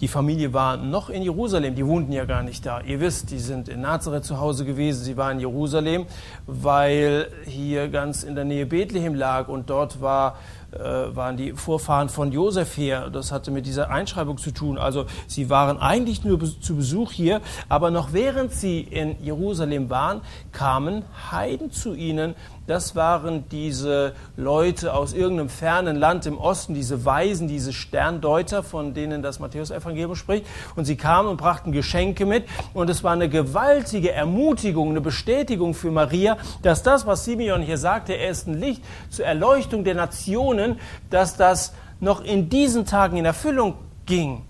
die 0.00 0.08
Familie 0.08 0.54
war 0.54 0.76
noch 0.76 1.10
in 1.10 1.22
Jerusalem, 1.22 1.74
die 1.74 1.86
wohnten 1.86 2.12
ja 2.12 2.24
gar 2.24 2.42
nicht 2.42 2.64
da. 2.64 2.80
Ihr 2.80 3.00
wisst, 3.00 3.30
die 3.30 3.38
sind 3.38 3.68
in 3.68 3.82
Nazareth 3.82 4.24
zu 4.24 4.38
Hause 4.38 4.64
gewesen, 4.64 5.04
sie 5.04 5.16
waren 5.16 5.32
in 5.32 5.40
Jerusalem, 5.40 6.06
weil 6.46 7.28
hier 7.44 7.88
ganz 7.88 8.22
in 8.22 8.34
der 8.34 8.44
Nähe 8.44 8.66
Bethlehem 8.66 9.14
lag 9.14 9.48
und 9.48 9.68
dort 9.68 10.00
war 10.00 10.38
waren 10.72 11.36
die 11.36 11.52
Vorfahren 11.52 12.08
von 12.08 12.32
Josef 12.32 12.76
her. 12.76 13.10
Das 13.10 13.32
hatte 13.32 13.50
mit 13.50 13.66
dieser 13.66 13.90
Einschreibung 13.90 14.38
zu 14.38 14.52
tun. 14.52 14.78
Also 14.78 15.06
sie 15.26 15.50
waren 15.50 15.78
eigentlich 15.78 16.24
nur 16.24 16.38
zu 16.60 16.76
Besuch 16.76 17.12
hier, 17.12 17.40
aber 17.68 17.90
noch 17.90 18.12
während 18.12 18.52
sie 18.52 18.80
in 18.80 19.22
Jerusalem 19.22 19.90
waren, 19.90 20.20
kamen 20.52 21.04
Heiden 21.30 21.70
zu 21.70 21.94
ihnen. 21.94 22.34
Das 22.70 22.94
waren 22.94 23.48
diese 23.48 24.12
Leute 24.36 24.94
aus 24.94 25.12
irgendeinem 25.12 25.48
fernen 25.48 25.96
Land 25.96 26.24
im 26.26 26.38
Osten, 26.38 26.72
diese 26.72 27.04
Weisen, 27.04 27.48
diese 27.48 27.72
Sterndeuter, 27.72 28.62
von 28.62 28.94
denen 28.94 29.22
das 29.22 29.40
Matthäus-Evangelium 29.40 30.14
spricht. 30.14 30.46
Und 30.76 30.84
sie 30.84 30.94
kamen 30.94 31.28
und 31.28 31.36
brachten 31.36 31.72
Geschenke 31.72 32.26
mit. 32.26 32.44
Und 32.72 32.88
es 32.88 33.02
war 33.02 33.10
eine 33.10 33.28
gewaltige 33.28 34.12
Ermutigung, 34.12 34.90
eine 34.90 35.00
Bestätigung 35.00 35.74
für 35.74 35.90
Maria, 35.90 36.36
dass 36.62 36.84
das, 36.84 37.06
was 37.06 37.24
Simeon 37.24 37.60
hier 37.60 37.76
sagte, 37.76 38.12
er 38.12 38.30
ist 38.30 38.46
ein 38.46 38.60
Licht 38.60 38.84
zur 39.08 39.24
Erleuchtung 39.24 39.82
der 39.82 39.96
Nationen, 39.96 40.78
dass 41.10 41.36
das 41.36 41.72
noch 41.98 42.22
in 42.22 42.50
diesen 42.50 42.86
Tagen 42.86 43.16
in 43.16 43.24
Erfüllung 43.24 43.74
ging. 44.06 44.42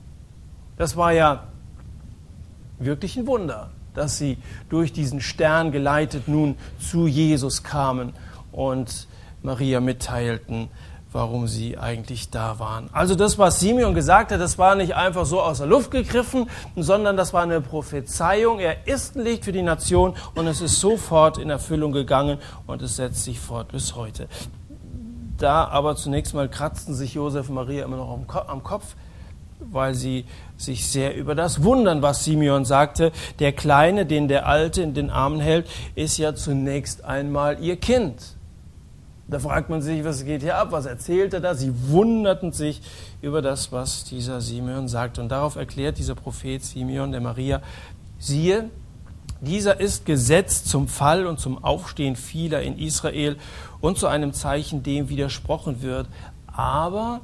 Das 0.77 0.95
war 0.95 1.13
ja 1.13 1.45
wirklich 2.79 3.17
ein 3.17 3.27
Wunder, 3.27 3.71
dass 3.95 4.19
sie 4.19 4.39
durch 4.69 4.93
diesen 4.93 5.21
Stern 5.21 5.73
geleitet 5.73 6.29
nun 6.29 6.57
zu 6.79 7.07
Jesus 7.07 7.63
kamen 7.63 8.13
und 8.53 9.09
Maria 9.43 9.81
mitteilten, 9.81 10.69
warum 11.13 11.49
sie 11.49 11.77
eigentlich 11.77 12.31
da 12.31 12.59
waren. 12.59 12.89
Also 12.93 13.15
das, 13.15 13.39
was 13.39 13.59
Simeon 13.59 13.95
gesagt 13.95 14.33
hat, 14.33 14.41
das 14.41 14.59
war 14.59 14.75
nicht 14.75 14.95
einfach 14.95 15.27
so 15.27 15.41
aus 15.41 15.59
der 15.59 15.67
Luft 15.67 15.91
gegriffen, 15.91 16.49
sondern 16.77 17.17
das 17.17 17.33
war 17.33 17.43
eine 17.43 17.61
Prophezeiung. 17.61 18.61
Er 18.61 18.87
ist 18.87 19.17
ein 19.17 19.25
Licht 19.25 19.45
für 19.45 19.53
die 19.53 19.63
Nation 19.63 20.15
und 20.35 20.47
es 20.47 20.61
ist 20.61 20.81
sofort 20.81 21.39
in 21.39 21.51
Erfüllung 21.51 21.93
gegangen 21.93 22.39
und 22.67 22.83
es 22.83 22.97
setzt 22.97 23.25
sich 23.25 23.41
fort 23.41 23.73
bis 23.73 23.97
heute. 23.97 24.29
Da 25.37 25.65
aber 25.65 25.97
zunächst 25.97 26.35
mal 26.35 26.49
kratzten 26.49 26.95
sich 26.95 27.15
Josef 27.15 27.49
und 27.49 27.55
Maria 27.55 27.85
immer 27.85 27.97
noch 27.97 28.27
am 28.47 28.63
Kopf, 28.63 28.95
weil 29.61 29.95
sie 29.95 30.25
sich 30.57 30.87
sehr 30.87 31.17
über 31.17 31.35
das 31.35 31.63
wundern, 31.63 32.03
was 32.03 32.25
Simeon 32.25 32.65
sagte. 32.65 33.13
Der 33.39 33.53
Kleine, 33.53 34.07
den 34.07 34.29
der 34.29 34.47
Alte 34.47 34.83
in 34.83 34.95
den 34.95 35.11
Armen 35.11 35.41
hält, 35.41 35.69
ist 35.95 36.19
ja 36.19 36.35
zunächst 36.35 37.05
einmal 37.05 37.63
ihr 37.63 37.77
Kind. 37.77 38.37
Da 39.29 39.39
fragt 39.39 39.71
man 39.71 39.81
sich, 39.81 40.05
was 40.05 40.25
geht 40.25 40.43
hier 40.43 40.57
ab? 40.57 40.73
Was 40.73 40.87
erzählt 40.87 41.33
er 41.35 41.41
da? 41.41 41.55
Sie 41.55 41.73
wunderten 41.89 42.53
sich 42.53 42.83
über 43.23 43.43
das, 43.43 43.71
was 43.71 44.03
dieser 44.03 44.41
Simeon 44.41 44.89
sagt. 44.89 45.21
Und 45.21 45.29
darauf 45.29 45.55
erklärt 45.55 45.99
dieser 45.99 46.17
Prophet 46.17 46.65
Simeon 46.65 47.13
der 47.13 47.21
Maria, 47.21 47.63
siehe, 48.19 48.71
dieser 49.41 49.81
ist 49.81 50.05
gesetzt 50.05 50.69
zum 50.69 50.89
Fall 50.89 51.27
und 51.27 51.39
zum 51.39 51.63
Aufstehen 51.65 52.17
vieler 52.17 52.61
in 52.61 52.77
Israel 52.79 53.37
und 53.81 53.99
zu 53.99 54.09
einem 54.09 54.33
Zeichen, 54.33 54.83
dem 54.83 55.09
widersprochen 55.09 55.81
wird. 55.81 56.09
Aber 56.47 57.21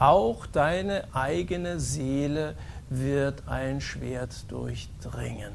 auch 0.00 0.46
deine 0.46 1.04
eigene 1.12 1.78
Seele 1.78 2.56
wird 2.88 3.46
ein 3.46 3.80
Schwert 3.80 4.50
durchdringen. 4.50 5.52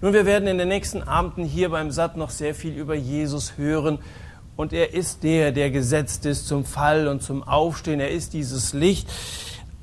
Nun, 0.00 0.12
wir 0.12 0.26
werden 0.26 0.48
in 0.48 0.58
den 0.58 0.68
nächsten 0.68 1.02
Abenden 1.02 1.44
hier 1.44 1.70
beim 1.70 1.90
Satt 1.90 2.16
noch 2.16 2.30
sehr 2.30 2.54
viel 2.54 2.74
über 2.74 2.94
Jesus 2.94 3.56
hören 3.56 3.98
und 4.56 4.72
er 4.72 4.94
ist 4.94 5.22
der, 5.22 5.52
der 5.52 5.70
gesetzt 5.70 6.26
ist 6.26 6.46
zum 6.46 6.64
Fall 6.64 7.08
und 7.08 7.22
zum 7.22 7.42
Aufstehen. 7.42 8.00
Er 8.00 8.10
ist 8.10 8.34
dieses 8.34 8.72
Licht. 8.72 9.08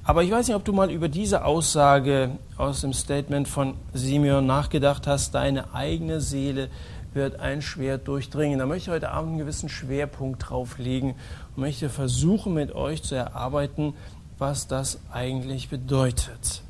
Aber 0.03 0.23
ich 0.23 0.31
weiß 0.31 0.47
nicht, 0.47 0.55
ob 0.55 0.65
du 0.65 0.73
mal 0.73 0.91
über 0.91 1.09
diese 1.09 1.45
Aussage 1.45 2.31
aus 2.57 2.81
dem 2.81 2.93
Statement 2.93 3.47
von 3.47 3.75
Simeon 3.93 4.45
nachgedacht 4.45 5.07
hast. 5.07 5.35
Deine 5.35 5.73
eigene 5.73 6.21
Seele 6.21 6.69
wird 7.13 7.39
ein 7.39 7.61
Schwert 7.61 8.07
durchdringen. 8.07 8.59
Da 8.59 8.65
möchte 8.65 8.89
ich 8.89 8.93
heute 8.93 9.11
Abend 9.11 9.31
einen 9.31 9.39
gewissen 9.39 9.69
Schwerpunkt 9.69 10.49
drauflegen 10.49 11.15
und 11.55 11.61
möchte 11.61 11.89
versuchen, 11.89 12.53
mit 12.53 12.73
euch 12.73 13.03
zu 13.03 13.15
erarbeiten, 13.15 13.93
was 14.37 14.67
das 14.67 14.99
eigentlich 15.11 15.69
bedeutet. 15.69 16.63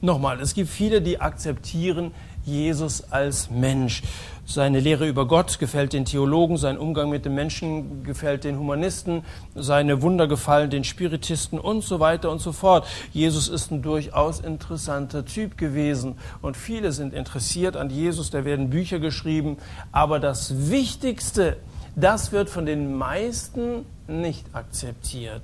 Nochmal, 0.00 0.40
es 0.40 0.54
gibt 0.54 0.68
viele, 0.68 1.00
die 1.00 1.20
akzeptieren 1.20 2.12
Jesus 2.44 3.10
als 3.10 3.50
Mensch. 3.50 4.02
Seine 4.46 4.78
Lehre 4.78 5.08
über 5.08 5.26
Gott 5.26 5.58
gefällt 5.58 5.94
den 5.94 6.04
Theologen, 6.04 6.58
sein 6.58 6.76
Umgang 6.76 7.08
mit 7.08 7.24
den 7.24 7.34
Menschen 7.34 8.04
gefällt 8.04 8.44
den 8.44 8.58
Humanisten, 8.58 9.24
seine 9.54 10.02
Wunder 10.02 10.26
gefallen 10.28 10.68
den 10.68 10.84
Spiritisten 10.84 11.58
und 11.58 11.82
so 11.82 12.00
weiter 12.00 12.30
und 12.30 12.40
so 12.40 12.52
fort. 12.52 12.86
Jesus 13.12 13.48
ist 13.48 13.70
ein 13.70 13.80
durchaus 13.80 14.40
interessanter 14.40 15.24
Typ 15.24 15.56
gewesen 15.56 16.16
und 16.42 16.58
viele 16.58 16.92
sind 16.92 17.14
interessiert 17.14 17.76
an 17.76 17.88
Jesus, 17.88 18.30
da 18.30 18.44
werden 18.44 18.68
Bücher 18.68 18.98
geschrieben, 18.98 19.56
aber 19.92 20.20
das 20.20 20.68
Wichtigste, 20.68 21.56
das 21.96 22.32
wird 22.32 22.50
von 22.50 22.66
den 22.66 22.94
meisten 22.94 23.86
nicht 24.06 24.46
akzeptiert, 24.54 25.42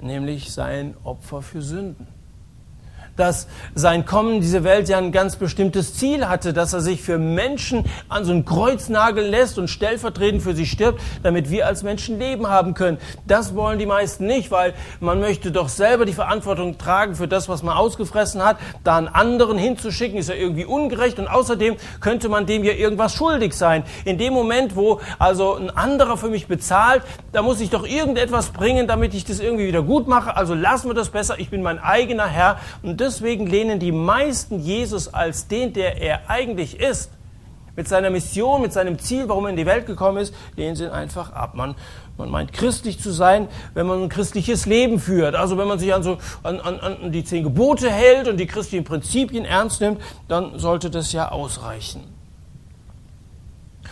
nämlich 0.00 0.52
sein 0.52 0.94
Opfer 1.04 1.42
für 1.42 1.62
Sünden 1.62 2.06
dass 3.18 3.48
sein 3.74 4.06
Kommen 4.06 4.40
diese 4.40 4.64
Welt 4.64 4.88
ja 4.88 4.98
ein 4.98 5.12
ganz 5.12 5.36
bestimmtes 5.36 5.94
Ziel 5.94 6.28
hatte, 6.28 6.52
dass 6.52 6.72
er 6.72 6.80
sich 6.80 7.02
für 7.02 7.18
Menschen 7.18 7.84
an 8.08 8.24
so 8.24 8.32
ein 8.32 8.44
Kreuz 8.44 8.88
nageln 8.88 9.30
lässt 9.30 9.58
und 9.58 9.68
stellvertretend 9.68 10.42
für 10.42 10.54
sie 10.54 10.66
stirbt, 10.66 11.00
damit 11.22 11.50
wir 11.50 11.66
als 11.66 11.82
Menschen 11.82 12.18
Leben 12.18 12.48
haben 12.48 12.74
können. 12.74 12.98
Das 13.26 13.54
wollen 13.54 13.78
die 13.78 13.86
meisten 13.86 14.26
nicht, 14.26 14.50
weil 14.50 14.74
man 15.00 15.20
möchte 15.20 15.50
doch 15.50 15.68
selber 15.68 16.04
die 16.04 16.12
Verantwortung 16.12 16.78
tragen 16.78 17.14
für 17.14 17.28
das, 17.28 17.48
was 17.48 17.62
man 17.62 17.76
ausgefressen 17.76 18.44
hat. 18.44 18.58
Da 18.84 18.96
einen 18.96 19.08
anderen 19.08 19.58
hinzuschicken, 19.58 20.18
ist 20.18 20.28
ja 20.28 20.34
irgendwie 20.34 20.64
ungerecht 20.64 21.18
und 21.18 21.28
außerdem 21.28 21.76
könnte 22.00 22.28
man 22.28 22.46
dem 22.46 22.64
ja 22.64 22.72
irgendwas 22.72 23.14
schuldig 23.14 23.54
sein. 23.54 23.82
In 24.04 24.18
dem 24.18 24.32
Moment, 24.32 24.76
wo 24.76 25.00
also 25.18 25.54
ein 25.54 25.70
anderer 25.70 26.16
für 26.16 26.28
mich 26.28 26.46
bezahlt, 26.46 27.02
da 27.32 27.42
muss 27.42 27.60
ich 27.60 27.70
doch 27.70 27.86
irgendetwas 27.86 28.50
bringen, 28.50 28.86
damit 28.86 29.14
ich 29.14 29.24
das 29.24 29.40
irgendwie 29.40 29.66
wieder 29.66 29.82
gut 29.82 30.06
mache. 30.06 30.36
Also 30.36 30.54
lassen 30.54 30.88
wir 30.88 30.94
das 30.94 31.10
besser. 31.10 31.38
Ich 31.38 31.50
bin 31.50 31.62
mein 31.62 31.78
eigener 31.78 32.26
Herr 32.26 32.58
und 32.82 33.00
das 33.00 33.07
deswegen 33.08 33.46
lehnen 33.46 33.78
die 33.78 33.92
meisten 33.92 34.60
Jesus 34.60 35.12
als 35.12 35.48
den, 35.48 35.72
der 35.72 36.00
er 36.00 36.28
eigentlich 36.28 36.78
ist, 36.78 37.10
mit 37.74 37.88
seiner 37.88 38.10
Mission, 38.10 38.60
mit 38.60 38.72
seinem 38.72 38.98
Ziel, 38.98 39.28
warum 39.28 39.46
er 39.46 39.50
in 39.50 39.56
die 39.56 39.64
Welt 39.64 39.86
gekommen 39.86 40.18
ist, 40.18 40.34
lehnen 40.56 40.74
sie 40.74 40.84
ihn 40.84 40.90
einfach 40.90 41.32
ab. 41.32 41.54
Man, 41.54 41.76
man 42.16 42.28
meint 42.28 42.52
christlich 42.52 43.00
zu 43.00 43.12
sein, 43.12 43.46
wenn 43.72 43.86
man 43.86 44.02
ein 44.02 44.08
christliches 44.08 44.66
Leben 44.66 44.98
führt. 44.98 45.36
Also 45.36 45.56
wenn 45.56 45.68
man 45.68 45.78
sich 45.78 45.94
an, 45.94 46.02
so, 46.02 46.18
an, 46.42 46.58
an, 46.60 46.80
an 46.80 47.12
die 47.12 47.22
zehn 47.24 47.44
Gebote 47.44 47.88
hält 47.88 48.26
und 48.26 48.36
die 48.36 48.46
christlichen 48.46 48.84
Prinzipien 48.84 49.44
ernst 49.44 49.80
nimmt, 49.80 50.00
dann 50.26 50.58
sollte 50.58 50.90
das 50.90 51.12
ja 51.12 51.30
ausreichen. 51.30 52.17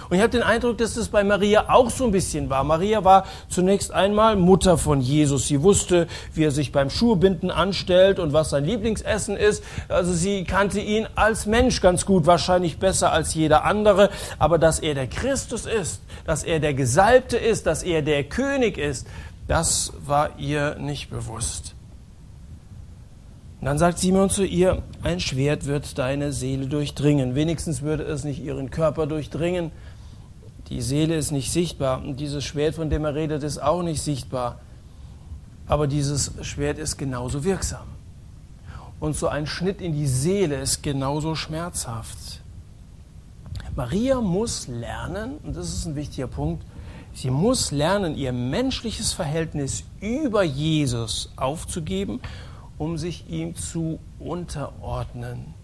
Und 0.09 0.17
ich 0.17 0.23
habe 0.23 0.31
den 0.31 0.43
Eindruck, 0.43 0.79
dass 0.79 0.95
das 0.95 1.09
bei 1.09 1.25
Maria 1.25 1.67
auch 1.69 1.91
so 1.91 2.05
ein 2.05 2.13
bisschen 2.13 2.49
war. 2.51 2.65
Maria 2.65 3.05
war 3.05 3.27
zunächst 3.49 3.93
einmal 3.93 4.37
Mutter 4.37 4.79
von 4.79 5.01
Jesus. 5.01 5.49
Sie 5.49 5.63
wusste, 5.63 6.07
wie 6.35 6.45
er 6.45 6.51
sich 6.51 6.73
beim 6.73 6.91
Schuhbinden 6.91 7.51
anstellt 7.51 8.19
und 8.19 8.33
was 8.33 8.51
sein 8.51 8.65
Lieblingsessen 8.65 9.37
ist. 9.37 9.65
Also 9.89 10.13
sie 10.13 10.45
kannte 10.45 10.81
ihn 10.81 11.07
als 11.15 11.47
Mensch 11.47 11.81
ganz 11.81 12.07
gut, 12.07 12.27
wahrscheinlich 12.27 12.79
besser 12.79 13.13
als 13.13 13.35
jeder 13.35 13.65
andere. 13.65 14.11
Aber 14.39 14.59
dass 14.59 14.79
er 14.79 14.95
der 14.95 15.07
Christus 15.07 15.67
ist, 15.67 16.03
dass 16.25 16.45
er 16.45 16.61
der 16.61 16.75
Gesalbte 16.75 17.37
ist, 17.37 17.67
dass 17.67 17.83
er 17.83 18.03
der 18.03 18.25
König 18.25 18.79
ist, 18.79 19.07
das 19.49 19.93
war 20.05 20.39
ihr 20.39 20.77
nicht 20.77 21.11
bewusst. 21.11 21.77
Und 23.61 23.67
dann 23.67 23.79
sagt 23.79 23.99
Simon 23.99 24.29
zu 24.29 24.45
ihr, 24.45 24.83
ein 25.03 25.19
Schwert 25.19 25.67
wird 25.67 25.99
deine 25.99 26.33
Seele 26.33 26.67
durchdringen. 26.67 27.35
Wenigstens 27.35 27.83
würde 27.83 28.03
es 28.03 28.23
nicht 28.23 28.43
ihren 28.43 28.71
Körper 28.71 29.07
durchdringen, 29.07 29.71
die 30.69 30.83
Seele 30.83 31.15
ist 31.17 31.31
nicht 31.31 31.53
sichtbar 31.53 32.03
und 32.03 32.19
dieses 32.19 32.45
Schwert, 32.45 32.75
von 32.75 32.91
dem 32.91 33.05
er 33.05 33.15
redet, 33.15 33.43
ist 33.43 33.63
auch 33.63 33.83
nicht 33.83 34.03
sichtbar. 34.03 34.61
Aber 35.67 35.87
dieses 35.87 36.33
Schwert 36.43 36.79
ist 36.79 36.97
genauso 36.97 37.45
wirksam. 37.45 37.87
Und 38.99 39.17
so 39.17 39.29
ein 39.29 39.47
Schnitt 39.47 39.81
in 39.81 39.93
die 39.93 40.07
Seele 40.07 40.57
ist 40.57 40.83
genauso 40.83 41.35
schmerzhaft. 41.35 42.41
Maria 43.75 44.21
muss 44.21 44.69
lernen, 44.69 45.37
und 45.43 45.57
das 45.57 45.69
ist 45.69 45.87
ein 45.87 45.97
wichtiger 45.97 46.29
Punkt, 46.29 46.65
sie 47.13 47.31
muss 47.31 47.73
lernen, 47.73 48.17
ihr 48.17 48.33
menschliches 48.33 49.13
Verhältnis 49.13 49.85
über 50.01 50.43
Jesus 50.43 51.31
aufzugeben, 51.37 52.21
um 52.79 52.97
sich 52.97 53.29
ihm 53.29 53.55
zu 53.55 53.99
unterordnen 54.19 55.56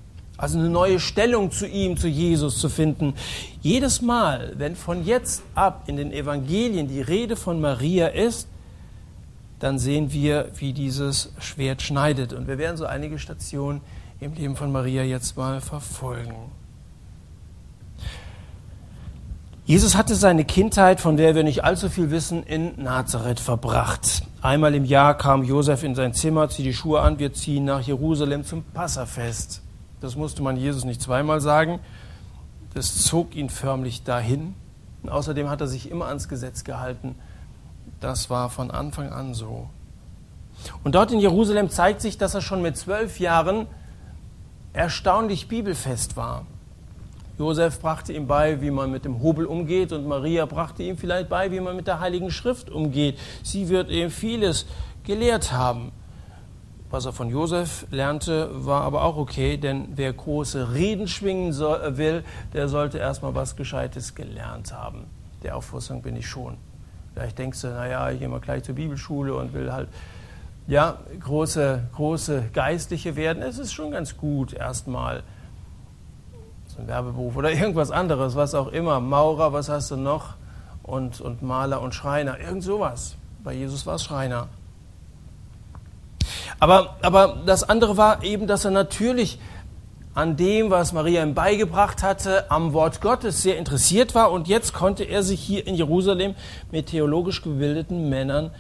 also 0.43 0.59
eine 0.59 0.71
neue 0.71 0.99
Stellung 0.99 1.53
zu 1.53 1.69
ihm, 1.69 1.97
zu 1.97 2.09
Jesus 2.09 2.59
zu 2.59 2.69
finden. 2.69 3.15
Jedes 3.61 4.03
Mal, 4.03 4.55
wenn 4.57 4.75
von 4.75 5.05
jetzt 5.05 5.45
ab 5.55 5.85
in 5.87 5.97
den 5.97 6.13
Evangelien 6.13 6.89
die 6.89 7.01
Rede 7.01 7.37
von 7.37 7.61
Maria 7.61 8.09
ist, 8.09 8.49
dann 9.61 9.79
sehen 9.79 10.13
wir, 10.13 10.51
wie 10.57 10.73
dieses 10.73 11.33
Schwert 11.39 11.81
schneidet. 11.81 12.33
Und 12.33 12.49
wir 12.49 12.59
werden 12.59 12.77
so 12.77 12.87
einige 12.87 13.21
Stationen 13.21 13.83
im 14.19 14.35
Leben 14.35 14.57
von 14.57 14.73
Maria 14.73 15.05
jetzt 15.05 15.37
mal 15.37 15.61
verfolgen. 15.61 16.35
Jesus 19.65 19.95
hatte 19.95 20.17
seine 20.17 20.45
Kindheit, 20.45 21.01
von 21.01 21.17
der 21.17 21.37
wir 21.37 21.45
nicht 21.45 21.63
allzu 21.63 21.89
viel 21.89 22.11
wissen, 22.11 22.43
in 22.43 22.83
Nazareth 22.83 23.39
verbracht. 23.39 24.25
Einmal 24.41 24.75
im 24.75 24.87
Jahr 24.87 25.17
kam 25.17 25.45
Josef 25.45 25.85
in 25.85 25.95
sein 25.95 26.15
Zimmer, 26.15 26.49
zieht 26.49 26.67
die 26.67 26.75
Schuhe 26.75 27.01
an, 27.01 27.21
wir 27.21 27.33
ziehen 27.33 27.65
nach 27.65 27.81
Jerusalem 27.83 28.45
zum 28.45 28.65
Passafest. 28.65 29.62
Das 30.03 30.17
musste 30.17 30.43
man 30.43 30.57
Jesus 30.57 30.85
nicht 30.85 31.01
zweimal 31.01 31.41
sagen. 31.41 31.79
Das 32.75 33.05
zog 33.05 33.37
ihn 33.37 33.49
förmlich 33.49 34.03
dahin. 34.03 34.55
Und 35.05 35.11
außerdem 35.11 35.49
hat 35.49 35.61
er 35.61 35.69
sich 35.69 35.89
immer 35.91 36.07
ans 36.07 36.29
Gesetz 36.29 36.65
gehalten. 36.65 37.15
Das 38.01 38.29
war 38.29 38.51
von 38.51 38.73
Anfang 38.73 39.11
an 39.13 39.33
so. 39.33 39.69
Und 40.83 40.97
dort 40.97 41.13
in 41.13 41.21
Jerusalem 41.21 41.71
zeigt 41.71 42.01
sich, 42.01 42.19
dass 42.19 42.35
er 42.35 42.41
schon 42.41 42.63
mit 42.63 42.77
zwölf 42.77 43.21
Jahren 43.21 43.69
erstaunlich 44.73 45.47
bibelfest 45.47 46.17
war. 46.17 46.47
Josef 47.39 47.81
brachte 47.81 48.13
ihm 48.13 48.27
bei, 48.27 48.61
wie 48.61 48.73
man 48.73 48.91
mit 48.91 49.05
dem 49.05 49.23
Hobel 49.23 49.47
umgeht, 49.47 49.93
und 49.93 50.07
Maria 50.07 50.47
brachte 50.47 50.83
ihm 50.83 50.99
vielleicht 50.99 51.29
bei, 51.29 51.53
wie 51.53 51.61
man 51.61 51.77
mit 51.77 51.87
der 51.87 52.01
Heiligen 52.01 52.33
Schrift 52.33 52.71
umgeht. 52.71 53.19
Sie 53.45 53.69
wird 53.69 53.89
ihm 53.89 54.11
vieles 54.11 54.67
gelehrt 55.05 55.53
haben. 55.53 55.93
Was 56.93 57.07
er 57.07 57.13
von 57.13 57.29
Josef 57.29 57.87
lernte, 57.91 58.51
war 58.53 58.83
aber 58.83 59.03
auch 59.03 59.17
okay, 59.17 59.57
denn 59.57 59.89
wer 59.97 60.13
große 60.13 60.75
Reden 60.75 61.09
schwingen 61.09 61.53
soll, 61.53 61.81
äh, 61.81 61.97
will, 61.97 62.25
der 62.53 62.69
sollte 62.69 62.99
erstmal 62.99 63.35
was 63.35 63.57
Gescheites 63.57 64.15
gelernt 64.15 64.73
haben. 64.73 65.07
Der 65.43 65.57
Auffassung 65.57 66.03
bin 66.03 66.15
ich 66.15 66.29
schon. 66.29 66.57
Vielleicht 67.13 67.39
denkst 67.39 67.63
du, 67.63 67.69
naja, 67.69 68.11
ich 68.11 68.21
gehe 68.21 68.29
mal 68.29 68.41
gleich 68.41 68.63
zur 68.63 68.77
Bibelschule 68.77 69.35
und 69.35 69.53
will 69.53 69.73
halt 69.73 69.89
ja, 70.69 70.99
große, 71.19 71.83
große 71.97 72.51
Geistliche 72.53 73.17
werden. 73.17 73.43
Es 73.43 73.59
ist 73.59 73.73
schon 73.73 73.91
ganz 73.91 74.17
gut, 74.17 74.53
erstmal 74.53 75.25
so 76.69 76.81
ein 76.81 76.87
Werbeberuf 76.87 77.35
oder 77.37 77.51
irgendwas 77.51 77.91
anderes, 77.91 78.37
was 78.37 78.55
auch 78.55 78.69
immer. 78.69 79.01
Maurer, 79.01 79.53
was 79.53 79.69
hast 79.69 79.91
du 79.91 79.97
noch? 79.97 80.35
und, 80.83 81.21
und 81.21 81.43
Maler 81.43 81.81
und 81.81 81.95
Schreiner, 81.95 82.39
irgend 82.39 82.63
sowas. 82.63 83.17
Bei 83.45 83.53
Jesus 83.53 83.87
war 83.87 83.97
es 83.97 84.05
Schreiner. 84.05 84.49
Aber, 86.63 86.95
aber 87.03 87.43
das 87.45 87.69
andere 87.69 87.97
war 87.97 88.23
eben, 88.23 88.47
dass 88.47 88.65
er 88.65 88.71
natürlich 88.71 89.41
an 90.15 90.37
dem, 90.37 90.71
was 90.71 90.93
Maria 90.93 91.25
ihm 91.25 91.35
beigebracht 91.35 92.05
hatte, 92.05 92.53
am 92.53 92.73
Wort 92.73 93.01
Gottes 93.01 93.43
sehr 93.43 93.59
interessiert 93.59 94.15
war. 94.15 94.31
Und 94.31 94.47
jetzt 94.47 94.73
konnte 94.73 95.03
er 95.03 95.25
sich 95.25 95.41
hier 95.41 95.67
in 95.67 95.75
Jerusalem 95.75 96.37
mit 96.71 96.87
theologisch 96.87 97.43
gebildeten 97.43 98.09
Männern 98.09 98.53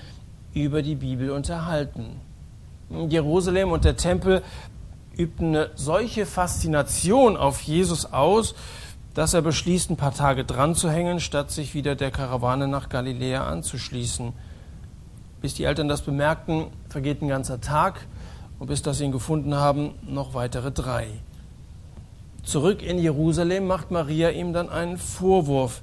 über 0.52 0.82
die 0.82 0.97
Bibel 0.97 1.30
unterhalten. 1.30 2.21
Jerusalem 3.09 3.71
und 3.71 3.85
der 3.85 3.97
Tempel 3.97 4.42
übten 5.16 5.54
eine 5.54 5.71
solche 5.76 6.26
Faszination 6.26 7.37
auf 7.37 7.61
Jesus 7.61 8.12
aus, 8.12 8.56
dass 9.14 9.32
er 9.32 9.42
beschließt, 9.42 9.90
ein 9.90 9.97
paar 9.97 10.12
Tage 10.12 10.44
dran 10.44 10.75
zu 10.75 10.90
hängen, 10.90 11.21
statt 11.21 11.52
sich 11.52 11.73
wieder 11.73 11.94
der 11.94 12.11
Karawane 12.11 12.66
nach 12.66 12.88
Galiläa 12.88 13.47
anzuschließen. 13.47 14.32
Bis 15.40 15.54
die 15.54 15.64
Eltern 15.64 15.87
das 15.87 16.02
bemerkten, 16.02 16.66
vergeht 16.92 17.22
ein 17.22 17.28
ganzer 17.28 17.61
Tag 17.61 18.06
und 18.58 18.68
bis 18.68 18.82
dass 18.82 18.99
sie 18.99 19.04
ihn 19.04 19.12
gefunden 19.12 19.54
haben, 19.54 19.94
noch 20.06 20.34
weitere 20.34 20.70
drei. 20.70 21.08
Zurück 22.44 22.82
in 22.82 22.99
Jerusalem 22.99 23.66
macht 23.66 23.90
Maria 23.90 24.30
ihm 24.30 24.52
dann 24.52 24.68
einen 24.68 24.99
Vorwurf. 24.99 25.80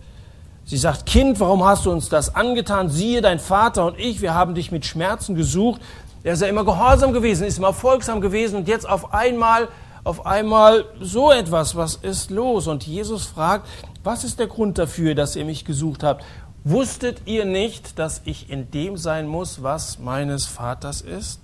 Sie 0.66 0.78
sagt, 0.78 1.08
Kind, 1.08 1.40
warum 1.40 1.66
hast 1.66 1.86
du 1.86 1.92
uns 1.92 2.10
das 2.10 2.36
angetan? 2.36 2.90
Siehe, 2.90 3.22
dein 3.22 3.40
Vater 3.40 3.86
und 3.86 3.98
ich, 3.98 4.22
wir 4.22 4.36
haben 4.36 4.54
dich 4.54 4.72
mit 4.72 4.86
Schmerzen 4.86 5.34
gesucht. 5.34 5.82
Er 6.24 6.34
ist 6.34 6.42
ja 6.42 6.48
immer 6.48 6.64
gehorsam 6.64 7.12
gewesen, 7.12 7.48
ist 7.48 7.58
immer 7.58 7.74
folgsam 7.74 8.22
gewesen 8.22 8.58
und 8.58 8.68
jetzt 8.68 8.88
auf 8.88 9.14
einmal 9.14 9.68
auf 10.04 10.26
einmal 10.26 10.86
so 11.02 11.32
etwas, 11.32 11.76
was 11.76 11.96
ist 11.96 12.32
los? 12.32 12.68
Und 12.68 12.88
Jesus 12.88 13.26
fragt, 13.26 13.68
was 14.04 14.24
ist 14.24 14.40
der 14.40 14.48
Grund 14.48 14.78
dafür, 14.78 15.14
dass 15.14 15.36
ihr 15.36 15.46
mich 15.46 15.66
gesucht 15.66 16.04
habt? 16.04 16.24
Wusstet 16.64 17.22
ihr 17.26 17.46
nicht, 17.46 17.98
dass 18.00 18.22
ich 18.26 18.50
in 18.50 18.70
dem 18.72 18.98
sein 18.98 19.28
muss, 19.28 19.64
was 19.64 20.00
meines 20.00 20.46
Vaters 20.46 21.02
ist? 21.02 21.40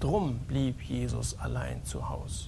Drum 0.00 0.38
blieb 0.48 0.82
Jesus 0.82 1.38
allein 1.38 1.84
zu 1.84 2.08
Hause. 2.08 2.46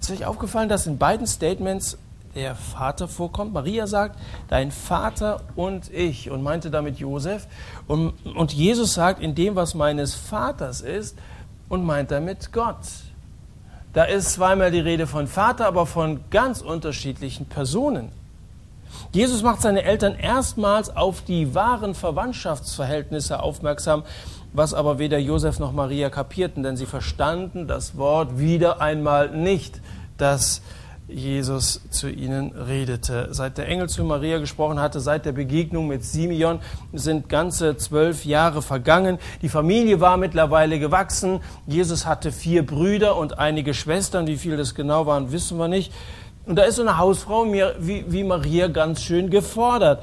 Ist 0.00 0.10
euch 0.10 0.24
aufgefallen, 0.24 0.68
dass 0.68 0.86
in 0.86 0.98
beiden 0.98 1.26
Statements 1.26 1.98
der 2.34 2.54
Vater 2.54 3.06
vorkommt? 3.06 3.52
Maria 3.52 3.86
sagt, 3.86 4.18
dein 4.48 4.70
Vater 4.70 5.42
und 5.56 5.92
ich 5.92 6.30
und 6.30 6.42
meinte 6.42 6.70
damit 6.70 6.98
Josef. 6.98 7.46
Und, 7.86 8.14
und 8.34 8.52
Jesus 8.52 8.94
sagt, 8.94 9.22
in 9.22 9.34
dem, 9.34 9.56
was 9.56 9.74
meines 9.74 10.14
Vaters 10.14 10.80
ist, 10.80 11.16
und 11.70 11.84
meint 11.84 12.10
damit 12.10 12.52
Gott. 12.52 12.76
Da 13.92 14.04
ist 14.04 14.32
zweimal 14.34 14.70
die 14.70 14.80
Rede 14.80 15.06
von 15.06 15.26
Vater, 15.26 15.66
aber 15.66 15.86
von 15.86 16.20
ganz 16.30 16.60
unterschiedlichen 16.60 17.46
Personen. 17.46 18.12
Jesus 19.12 19.42
macht 19.42 19.62
seine 19.62 19.82
Eltern 19.82 20.14
erstmals 20.14 20.94
auf 20.94 21.22
die 21.22 21.54
wahren 21.54 21.94
Verwandtschaftsverhältnisse 21.94 23.42
aufmerksam, 23.42 24.04
was 24.52 24.74
aber 24.74 24.98
weder 24.98 25.18
Josef 25.18 25.58
noch 25.58 25.72
Maria 25.72 26.10
kapierten, 26.10 26.62
denn 26.62 26.76
sie 26.76 26.86
verstanden 26.86 27.68
das 27.68 27.96
Wort 27.96 28.38
wieder 28.38 28.80
einmal 28.80 29.30
nicht, 29.30 29.80
das 30.16 30.62
Jesus 31.10 31.80
zu 31.90 32.08
ihnen 32.08 32.52
redete. 32.52 33.28
Seit 33.32 33.58
der 33.58 33.68
Engel 33.68 33.88
zu 33.88 34.04
Maria 34.04 34.38
gesprochen 34.38 34.80
hatte, 34.80 35.00
seit 35.00 35.26
der 35.26 35.32
Begegnung 35.32 35.88
mit 35.88 36.04
Simeon 36.04 36.60
sind 36.92 37.28
ganze 37.28 37.76
zwölf 37.76 38.24
Jahre 38.24 38.62
vergangen. 38.62 39.18
Die 39.42 39.48
Familie 39.48 40.00
war 40.00 40.16
mittlerweile 40.16 40.78
gewachsen. 40.78 41.40
Jesus 41.66 42.06
hatte 42.06 42.32
vier 42.32 42.64
Brüder 42.64 43.16
und 43.16 43.38
einige 43.38 43.74
Schwestern. 43.74 44.26
Wie 44.26 44.36
viele 44.36 44.56
das 44.56 44.74
genau 44.74 45.06
waren, 45.06 45.32
wissen 45.32 45.58
wir 45.58 45.68
nicht. 45.68 45.92
Und 46.50 46.56
da 46.56 46.64
ist 46.64 46.74
so 46.74 46.82
eine 46.82 46.98
Hausfrau 46.98 47.46
wie, 47.46 48.24
Maria 48.24 48.66
ganz 48.66 49.02
schön 49.02 49.30
gefordert. 49.30 50.02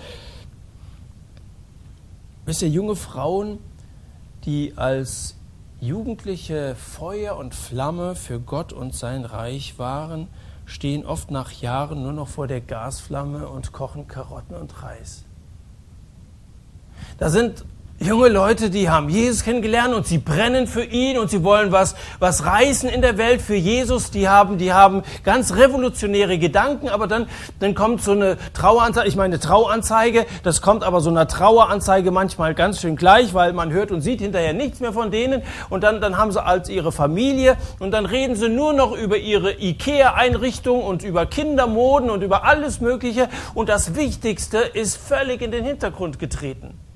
Wisst 2.45 2.61
ihr, 2.61 2.69
junge 2.69 2.95
Frauen, 2.95 3.59
die 4.45 4.71
als 4.77 5.35
Jugendliche 5.81 6.75
Feuer 6.75 7.35
und 7.35 7.53
Flamme 7.53 8.15
für 8.15 8.39
Gott 8.39 8.71
und 8.71 8.95
sein 8.95 9.25
Reich 9.25 9.77
waren, 9.77 10.29
stehen 10.65 11.05
oft 11.05 11.31
nach 11.31 11.51
Jahren 11.51 12.01
nur 12.01 12.13
noch 12.13 12.29
vor 12.29 12.47
der 12.47 12.61
Gasflamme 12.61 13.49
und 13.49 13.73
kochen 13.73 14.07
Karotten 14.07 14.55
und 14.55 14.81
Reis. 14.81 15.25
Da 17.17 17.29
sind 17.29 17.65
junge 17.99 18.29
Leute, 18.29 18.69
die 18.69 18.89
haben 18.89 19.09
Jesus 19.09 19.43
kennengelernt 19.43 19.95
und 19.95 20.05
sie 20.05 20.19
brennen 20.19 20.67
für 20.67 20.83
ihn 20.83 21.17
und 21.17 21.31
sie 21.31 21.43
wollen 21.43 21.71
was, 21.71 21.95
was 22.19 22.45
reißen 22.45 22.87
in 22.89 23.01
der 23.01 23.17
Welt 23.17 23.41
für 23.41 23.55
Jesus. 23.55 24.11
Die 24.11 24.29
haben, 24.29 24.59
die 24.59 24.71
haben 24.71 25.01
ganz 25.23 25.55
revolutionäre 25.55 26.37
Gedanken, 26.37 26.89
aber 26.89 27.07
dann, 27.07 27.27
dann 27.59 27.73
kommt 27.73 28.03
so 28.03 28.11
eine 28.11 28.37
Traueranzeige, 28.53 29.07
ich 29.07 29.15
meine 29.15 29.39
Trauanzeige, 29.39 30.27
das 30.43 30.61
kommt 30.61 30.83
aber 30.83 31.01
so 31.01 31.09
einer 31.09 31.27
Traueranzeige 31.27 32.11
manchmal 32.11 32.53
ganz 32.53 32.81
schön 32.81 32.97
gleich, 32.97 33.33
weil 33.33 33.53
man 33.53 33.71
hört 33.71 33.91
und 33.91 34.01
sieht 34.01 34.21
hinterher 34.21 34.53
nichts 34.53 34.79
mehr 34.79 34.93
von 34.93 35.09
denen 35.09 35.41
und 35.69 35.83
dann, 35.83 35.99
dann 35.99 36.17
haben 36.17 36.31
sie 36.31 36.43
als 36.43 36.69
ihre 36.69 36.91
Familie 36.91 37.57
und 37.79 37.91
dann 37.91 38.05
reden 38.05 38.35
sie 38.35 38.49
nur 38.49 38.73
noch 38.73 38.95
über 38.95 39.17
ihre 39.17 39.53
Ikea-Einrichtung 39.53 40.83
und 40.83 41.01
über 41.03 41.25
Kindermoden 41.25 42.11
und 42.11 42.21
über 42.21 42.43
alles 42.43 42.79
Mögliche 42.79 43.27
und 43.55 43.69
das 43.69 43.95
Wichtigste 43.95 44.59
ist 44.59 44.97
völlig 44.97 45.41
in 45.41 45.49
den 45.49 45.65
Hintergrund 45.65 46.19
getreten. 46.19 46.86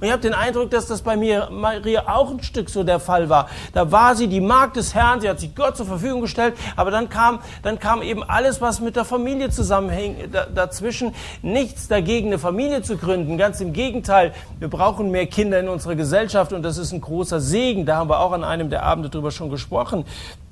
Und 0.00 0.06
ich 0.06 0.12
habe 0.12 0.22
den 0.22 0.34
Eindruck, 0.34 0.70
dass 0.70 0.86
das 0.86 1.02
bei 1.02 1.16
mir, 1.16 1.48
Maria 1.50 2.04
auch 2.06 2.30
ein 2.30 2.42
Stück 2.42 2.70
so 2.70 2.84
der 2.84 3.00
Fall 3.00 3.28
war. 3.28 3.48
Da 3.72 3.90
war 3.90 4.14
sie 4.14 4.28
die 4.28 4.40
Magd 4.40 4.76
des 4.76 4.94
Herrn, 4.94 5.20
sie 5.20 5.28
hat 5.28 5.40
sich 5.40 5.54
Gott 5.54 5.76
zur 5.76 5.86
Verfügung 5.86 6.20
gestellt, 6.20 6.54
aber 6.76 6.90
dann 6.90 7.08
kam, 7.08 7.40
dann 7.62 7.78
kam 7.78 8.02
eben 8.02 8.22
alles, 8.22 8.60
was 8.60 8.80
mit 8.80 8.96
der 8.96 9.04
Familie 9.04 9.50
zusammenhängt, 9.50 10.34
dazwischen. 10.54 11.14
Nichts 11.42 11.88
dagegen, 11.88 12.28
eine 12.28 12.38
Familie 12.38 12.82
zu 12.82 12.96
gründen. 12.96 13.38
Ganz 13.38 13.60
im 13.60 13.72
Gegenteil, 13.72 14.34
wir 14.58 14.68
brauchen 14.68 15.10
mehr 15.10 15.26
Kinder 15.26 15.60
in 15.60 15.68
unserer 15.68 15.94
Gesellschaft 15.94 16.52
und 16.52 16.62
das 16.62 16.78
ist 16.78 16.92
ein 16.92 17.00
großer 17.00 17.40
Segen. 17.40 17.86
Da 17.86 17.96
haben 17.96 18.10
wir 18.10 18.20
auch 18.20 18.32
an 18.32 18.44
einem 18.44 18.70
der 18.70 18.82
Abende 18.82 19.08
drüber 19.08 19.30
schon 19.30 19.50
gesprochen. 19.50 20.04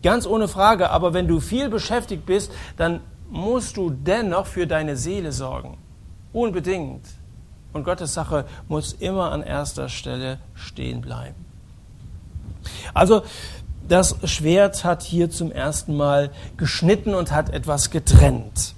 Ganz 0.03 0.27
ohne 0.27 0.49
Frage. 0.49 0.91
Aber 0.91 1.15
wenn 1.15 1.29
du 1.29 1.41
viel 1.41 1.69
beschäftigt 1.69 2.27
bist, 2.27 2.53
dann 2.77 3.01
musst 3.31 3.77
du 3.77 3.91
dennoch 3.91 4.47
für 4.47 4.67
deine 4.67 4.97
Seele 4.97 5.33
sorgen. 5.33 5.79
Unbedingt. 6.33 7.03
Und 7.75 7.85
Gottes 7.85 8.15
Sache 8.15 8.47
muss 8.69 8.95
immer 8.95 9.33
an 9.33 9.43
erster 9.43 9.91
Stelle 9.91 10.39
stehen 10.55 11.03
bleiben. 11.03 11.45
Also 12.95 13.23
das 13.89 14.17
Schwert 14.25 14.85
hat 14.85 15.03
hier 15.03 15.29
zum 15.29 15.53
ersten 15.53 15.95
Mal 15.95 16.31
geschnitten 16.57 17.15
und 17.15 17.33
hat 17.33 17.51
etwas 17.51 17.91
getrennt. 17.91 18.75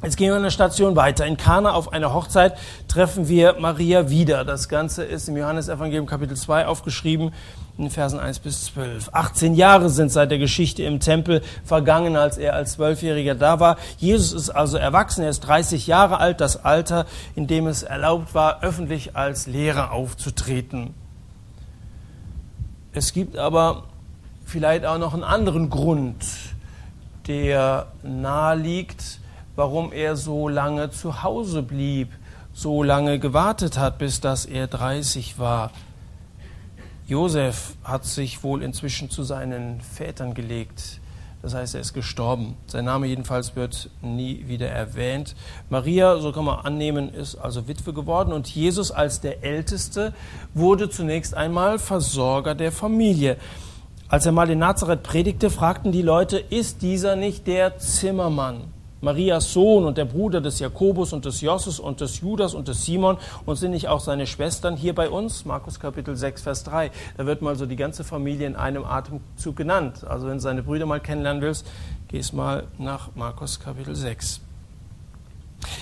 Jetzt 0.00 0.16
gehen 0.16 0.28
wir 0.28 0.36
eine 0.36 0.52
Station 0.52 0.94
weiter. 0.94 1.26
In 1.26 1.36
Kana 1.36 1.72
auf 1.72 1.92
einer 1.92 2.14
Hochzeit 2.14 2.56
treffen 2.86 3.26
wir 3.26 3.56
Maria 3.58 4.08
wieder. 4.08 4.44
Das 4.44 4.68
Ganze 4.68 5.02
ist 5.02 5.28
im 5.28 5.36
Johannesevangelium 5.36 6.06
Kapitel 6.06 6.36
2 6.36 6.66
aufgeschrieben 6.66 7.32
in 7.78 7.90
Versen 7.90 8.20
1 8.20 8.38
bis 8.38 8.66
12. 8.66 9.10
18 9.12 9.54
Jahre 9.54 9.90
sind 9.90 10.10
seit 10.12 10.30
der 10.30 10.38
Geschichte 10.38 10.84
im 10.84 11.00
Tempel 11.00 11.42
vergangen, 11.64 12.14
als 12.14 12.38
er 12.38 12.54
als 12.54 12.74
Zwölfjähriger 12.74 13.34
da 13.34 13.58
war. 13.58 13.76
Jesus 13.98 14.32
ist 14.40 14.50
also 14.50 14.78
erwachsen, 14.78 15.24
er 15.24 15.30
ist 15.30 15.40
30 15.40 15.88
Jahre 15.88 16.18
alt, 16.18 16.40
das 16.40 16.64
Alter, 16.64 17.04
in 17.34 17.48
dem 17.48 17.66
es 17.66 17.82
erlaubt 17.82 18.34
war, 18.34 18.62
öffentlich 18.62 19.16
als 19.16 19.48
Lehrer 19.48 19.90
aufzutreten. 19.90 20.94
Es 22.92 23.12
gibt 23.12 23.36
aber 23.36 23.84
vielleicht 24.44 24.84
auch 24.84 24.98
noch 24.98 25.12
einen 25.12 25.24
anderen 25.24 25.70
Grund, 25.70 26.24
der 27.26 27.86
nahe 28.04 28.56
liegt, 28.56 29.18
warum 29.58 29.92
er 29.92 30.14
so 30.14 30.48
lange 30.48 30.90
zu 30.90 31.24
Hause 31.24 31.64
blieb, 31.64 32.10
so 32.52 32.84
lange 32.84 33.18
gewartet 33.18 33.76
hat, 33.76 33.98
bis 33.98 34.20
dass 34.20 34.46
er 34.46 34.68
30 34.68 35.40
war. 35.40 35.72
Josef 37.08 37.74
hat 37.82 38.04
sich 38.04 38.44
wohl 38.44 38.62
inzwischen 38.62 39.10
zu 39.10 39.24
seinen 39.24 39.80
Vätern 39.80 40.34
gelegt. 40.34 41.00
Das 41.42 41.54
heißt, 41.54 41.74
er 41.74 41.80
ist 41.80 41.92
gestorben. 41.92 42.54
Sein 42.68 42.84
Name 42.84 43.08
jedenfalls 43.08 43.56
wird 43.56 43.90
nie 44.00 44.44
wieder 44.46 44.68
erwähnt. 44.68 45.34
Maria, 45.70 46.18
so 46.18 46.30
kann 46.30 46.44
man 46.44 46.60
annehmen, 46.64 47.12
ist 47.12 47.34
also 47.34 47.66
Witwe 47.66 47.92
geworden 47.92 48.32
und 48.32 48.46
Jesus 48.46 48.92
als 48.92 49.20
der 49.20 49.42
Älteste 49.42 50.14
wurde 50.54 50.88
zunächst 50.88 51.34
einmal 51.34 51.80
Versorger 51.80 52.54
der 52.54 52.70
Familie. 52.70 53.38
Als 54.08 54.24
er 54.24 54.30
mal 54.30 54.48
in 54.50 54.60
Nazareth 54.60 55.02
predigte, 55.02 55.50
fragten 55.50 55.90
die 55.90 56.02
Leute, 56.02 56.38
ist 56.38 56.82
dieser 56.82 57.16
nicht 57.16 57.48
der 57.48 57.78
Zimmermann? 57.78 58.77
Marias 59.00 59.52
Sohn 59.52 59.84
und 59.84 59.96
der 59.96 60.04
Bruder 60.04 60.40
des 60.40 60.58
Jakobus 60.58 61.12
und 61.12 61.24
des 61.24 61.40
Josses 61.40 61.78
und 61.78 62.00
des 62.00 62.20
Judas 62.20 62.54
und 62.54 62.66
des 62.66 62.84
Simon 62.84 63.16
und 63.46 63.56
sind 63.56 63.70
nicht 63.70 63.88
auch 63.88 64.00
seine 64.00 64.26
Schwestern 64.26 64.76
hier 64.76 64.94
bei 64.94 65.08
uns? 65.08 65.44
Markus 65.44 65.78
Kapitel 65.78 66.16
6, 66.16 66.42
Vers 66.42 66.64
3. 66.64 66.90
Da 67.16 67.26
wird 67.26 67.40
mal 67.40 67.54
so 67.54 67.66
die 67.66 67.76
ganze 67.76 68.02
Familie 68.02 68.46
in 68.46 68.56
einem 68.56 68.84
Atemzug 68.84 69.54
genannt. 69.54 70.04
Also 70.08 70.26
wenn 70.26 70.34
du 70.34 70.40
seine 70.40 70.64
Brüder 70.64 70.86
mal 70.86 71.00
kennenlernen 71.00 71.42
willst, 71.42 71.66
gehst 72.08 72.34
mal 72.34 72.64
nach 72.78 73.10
Markus 73.14 73.60
Kapitel 73.60 73.94
6. 73.94 74.40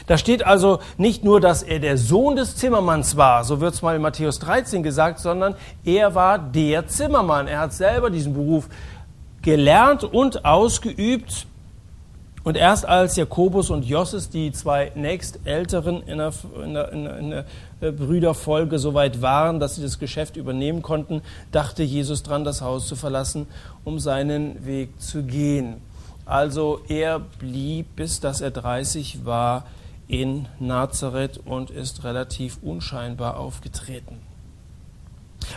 Da 0.06 0.18
steht 0.18 0.44
also 0.44 0.80
nicht 0.98 1.24
nur, 1.24 1.40
dass 1.40 1.62
er 1.62 1.80
der 1.80 1.98
Sohn 1.98 2.36
des 2.36 2.56
Zimmermanns 2.56 3.16
war, 3.16 3.44
so 3.44 3.60
wird 3.60 3.74
es 3.74 3.82
mal 3.82 3.96
in 3.96 4.02
Matthäus 4.02 4.38
13 4.38 4.82
gesagt, 4.82 5.20
sondern 5.20 5.54
er 5.84 6.14
war 6.14 6.38
der 6.38 6.86
Zimmermann. 6.86 7.48
Er 7.48 7.60
hat 7.60 7.72
selber 7.72 8.10
diesen 8.10 8.34
Beruf 8.34 8.68
gelernt 9.42 10.04
und 10.04 10.44
ausgeübt 10.44 11.46
Und 12.46 12.56
erst 12.56 12.86
als 12.86 13.16
Jakobus 13.16 13.70
und 13.70 13.84
Josses, 13.84 14.30
die 14.30 14.52
zwei 14.52 14.92
nächstälteren 14.94 16.04
in 16.04 16.18
der, 16.18 16.32
in 16.62 16.74
der, 16.74 16.92
in 16.92 17.30
der 17.30 17.44
äh, 17.80 17.90
Brüderfolge, 17.90 18.78
so 18.78 18.94
weit 18.94 19.20
waren, 19.20 19.58
dass 19.58 19.74
sie 19.74 19.82
das 19.82 19.98
Geschäft 19.98 20.36
übernehmen 20.36 20.80
konnten, 20.80 21.22
dachte 21.50 21.82
Jesus 21.82 22.22
dran, 22.22 22.44
das 22.44 22.62
Haus 22.62 22.86
zu 22.86 22.94
verlassen, 22.94 23.48
um 23.82 23.98
seinen 23.98 24.64
Weg 24.64 25.00
zu 25.00 25.24
gehen. 25.24 25.78
Also 26.24 26.78
er 26.86 27.18
blieb, 27.18 27.96
bis 27.96 28.20
dass 28.20 28.40
er 28.40 28.52
30 28.52 29.24
war, 29.24 29.66
in 30.06 30.46
Nazareth 30.60 31.40
und 31.44 31.70
ist 31.70 32.04
relativ 32.04 32.58
unscheinbar 32.62 33.38
aufgetreten. 33.38 34.20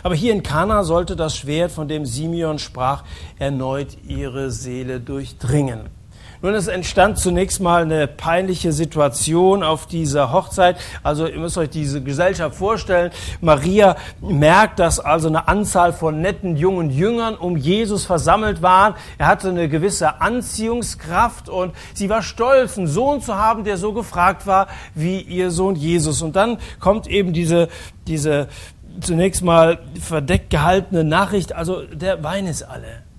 Aber 0.02 0.16
hier 0.16 0.32
in 0.32 0.42
Kana 0.42 0.82
sollte 0.82 1.14
das 1.14 1.36
Schwert, 1.36 1.70
von 1.70 1.86
dem 1.86 2.04
Simeon 2.04 2.58
sprach, 2.58 3.04
erneut 3.38 3.96
ihre 4.08 4.50
Seele 4.50 4.98
durchdringen. 4.98 5.99
Nun, 6.42 6.54
es 6.54 6.68
entstand 6.68 7.18
zunächst 7.18 7.60
mal 7.60 7.82
eine 7.82 8.06
peinliche 8.06 8.72
Situation 8.72 9.62
auf 9.62 9.86
dieser 9.86 10.32
Hochzeit. 10.32 10.78
Also 11.02 11.26
ihr 11.26 11.38
müsst 11.38 11.58
euch 11.58 11.68
diese 11.68 12.02
Gesellschaft 12.02 12.56
vorstellen. 12.56 13.10
Maria 13.42 13.96
merkt, 14.22 14.78
dass 14.78 15.00
also 15.00 15.28
eine 15.28 15.48
Anzahl 15.48 15.92
von 15.92 16.22
netten 16.22 16.56
jungen 16.56 16.88
Jüngern 16.88 17.34
um 17.34 17.58
Jesus 17.58 18.06
versammelt 18.06 18.62
waren. 18.62 18.94
Er 19.18 19.26
hatte 19.26 19.50
eine 19.50 19.68
gewisse 19.68 20.22
Anziehungskraft 20.22 21.50
und 21.50 21.74
sie 21.92 22.08
war 22.08 22.22
stolz, 22.22 22.78
einen 22.78 22.86
Sohn 22.86 23.20
zu 23.20 23.34
haben, 23.36 23.64
der 23.64 23.76
so 23.76 23.92
gefragt 23.92 24.46
war 24.46 24.68
wie 24.94 25.20
ihr 25.20 25.50
Sohn 25.50 25.76
Jesus. 25.76 26.22
Und 26.22 26.36
dann 26.36 26.56
kommt 26.78 27.06
eben 27.06 27.34
diese, 27.34 27.68
diese 28.06 28.48
zunächst 29.02 29.42
mal 29.42 29.78
verdeckt 30.00 30.48
gehaltene 30.48 31.04
Nachricht, 31.04 31.52
also 31.52 31.84
der 31.84 32.24
Wein 32.24 32.46
ist 32.46 32.62
alle. 32.62 33.09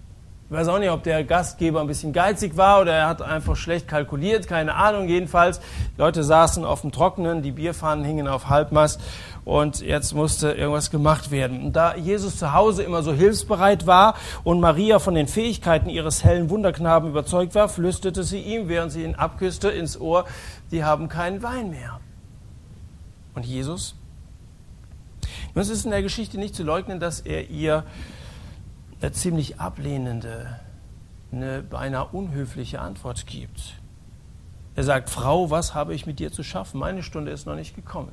Ich 0.51 0.57
weiß 0.57 0.67
auch 0.67 0.79
nicht, 0.79 0.89
ob 0.89 1.01
der 1.03 1.23
Gastgeber 1.23 1.79
ein 1.79 1.87
bisschen 1.87 2.11
geizig 2.11 2.57
war 2.57 2.81
oder 2.81 2.91
er 2.91 3.07
hat 3.07 3.21
einfach 3.21 3.55
schlecht 3.55 3.87
kalkuliert, 3.87 4.47
keine 4.47 4.75
Ahnung. 4.75 5.07
Jedenfalls, 5.07 5.61
die 5.95 6.01
Leute 6.01 6.25
saßen 6.25 6.65
auf 6.65 6.81
dem 6.81 6.91
Trockenen, 6.91 7.41
die 7.41 7.51
Bierfahnen 7.51 8.03
hingen 8.03 8.27
auf 8.27 8.49
Halbmast 8.49 8.99
und 9.45 9.79
jetzt 9.79 10.13
musste 10.13 10.51
irgendwas 10.51 10.91
gemacht 10.91 11.31
werden. 11.31 11.67
Und 11.67 11.77
da 11.77 11.95
Jesus 11.95 12.35
zu 12.35 12.51
Hause 12.51 12.83
immer 12.83 13.01
so 13.01 13.13
hilfsbereit 13.13 13.87
war 13.87 14.15
und 14.43 14.59
Maria 14.59 14.99
von 14.99 15.15
den 15.15 15.29
Fähigkeiten 15.29 15.87
ihres 15.87 16.25
hellen 16.25 16.49
Wunderknaben 16.49 17.09
überzeugt 17.09 17.55
war, 17.55 17.69
flüsterte 17.69 18.25
sie 18.25 18.41
ihm, 18.41 18.67
während 18.67 18.91
sie 18.91 19.05
ihn 19.05 19.15
abküsste, 19.15 19.69
ins 19.69 19.97
Ohr, 19.97 20.25
die 20.69 20.83
haben 20.83 21.07
keinen 21.07 21.41
Wein 21.43 21.69
mehr. 21.69 22.01
Und 23.35 23.45
Jesus? 23.45 23.95
Nun, 25.55 25.61
es 25.61 25.69
ist 25.69 25.85
in 25.85 25.91
der 25.91 26.01
Geschichte 26.01 26.37
nicht 26.37 26.55
zu 26.55 26.63
leugnen, 26.63 26.99
dass 26.99 27.21
er 27.21 27.49
ihr 27.49 27.85
ziemlich 29.13 29.59
ablehnende, 29.59 30.59
eine 31.31 31.63
beinahe 31.63 32.05
unhöfliche 32.11 32.79
Antwort 32.81 33.25
gibt. 33.25 33.79
Er 34.75 34.83
sagt, 34.83 35.09
Frau, 35.09 35.49
was 35.49 35.73
habe 35.73 35.93
ich 35.93 36.05
mit 36.05 36.19
dir 36.19 36.31
zu 36.31 36.43
schaffen? 36.43 36.79
Meine 36.79 37.03
Stunde 37.03 37.31
ist 37.31 37.45
noch 37.45 37.55
nicht 37.55 37.75
gekommen. 37.75 38.11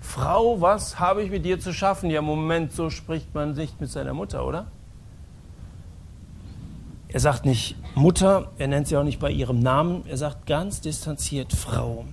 Frau, 0.00 0.60
was 0.60 0.98
habe 0.98 1.22
ich 1.22 1.30
mit 1.30 1.44
dir 1.44 1.60
zu 1.60 1.72
schaffen? 1.72 2.10
Ja, 2.10 2.22
Moment, 2.22 2.72
so 2.72 2.90
spricht 2.90 3.34
man 3.34 3.54
nicht 3.54 3.80
mit 3.80 3.90
seiner 3.90 4.14
Mutter, 4.14 4.46
oder? 4.46 4.66
Er 7.08 7.20
sagt 7.20 7.46
nicht 7.46 7.76
Mutter, 7.94 8.52
er 8.58 8.68
nennt 8.68 8.86
sie 8.86 8.96
auch 8.96 9.04
nicht 9.04 9.18
bei 9.18 9.30
ihrem 9.30 9.60
Namen, 9.60 10.04
er 10.06 10.18
sagt 10.18 10.46
ganz 10.46 10.80
distanziert 10.80 11.52
Frau. 11.52 12.04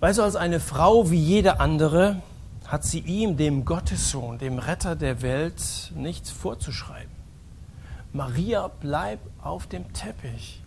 Weißt 0.00 0.18
du, 0.18 0.22
als 0.22 0.34
eine 0.36 0.60
Frau 0.60 1.10
wie 1.10 1.18
jede 1.18 1.60
andere 1.60 2.22
hat 2.70 2.84
sie 2.84 3.00
ihm, 3.00 3.36
dem 3.36 3.64
Gottessohn, 3.64 4.38
dem 4.38 4.60
Retter 4.60 4.94
der 4.94 5.22
Welt, 5.22 5.90
nichts 5.96 6.30
vorzuschreiben. 6.30 7.10
Maria 8.12 8.68
bleibt 8.68 9.26
auf 9.42 9.66
dem 9.66 9.92
Teppich. 9.92 10.62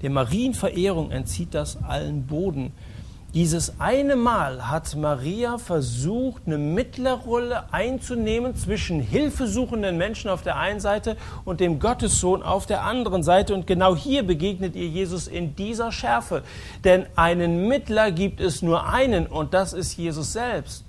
Der 0.00 0.08
Marienverehrung 0.08 1.10
entzieht 1.10 1.52
das 1.52 1.82
allen 1.82 2.26
Boden. 2.26 2.72
Dieses 3.34 3.80
eine 3.80 4.16
Mal 4.16 4.70
hat 4.70 4.96
Maria 4.96 5.58
versucht, 5.58 6.44
eine 6.46 6.56
Mittlerrolle 6.56 7.70
einzunehmen 7.70 8.56
zwischen 8.56 9.00
hilfesuchenden 9.00 9.98
Menschen 9.98 10.30
auf 10.30 10.40
der 10.40 10.56
einen 10.56 10.80
Seite 10.80 11.18
und 11.44 11.60
dem 11.60 11.80
Gottessohn 11.80 12.42
auf 12.42 12.64
der 12.64 12.82
anderen 12.82 13.22
Seite. 13.22 13.52
Und 13.54 13.66
genau 13.66 13.94
hier 13.94 14.22
begegnet 14.22 14.74
ihr 14.74 14.88
Jesus 14.88 15.28
in 15.28 15.54
dieser 15.54 15.92
Schärfe. 15.92 16.44
Denn 16.82 17.04
einen 17.14 17.68
Mittler 17.68 18.10
gibt 18.10 18.40
es 18.40 18.62
nur 18.62 18.88
einen 18.88 19.26
und 19.26 19.52
das 19.52 19.74
ist 19.74 19.98
Jesus 19.98 20.32
selbst. 20.32 20.83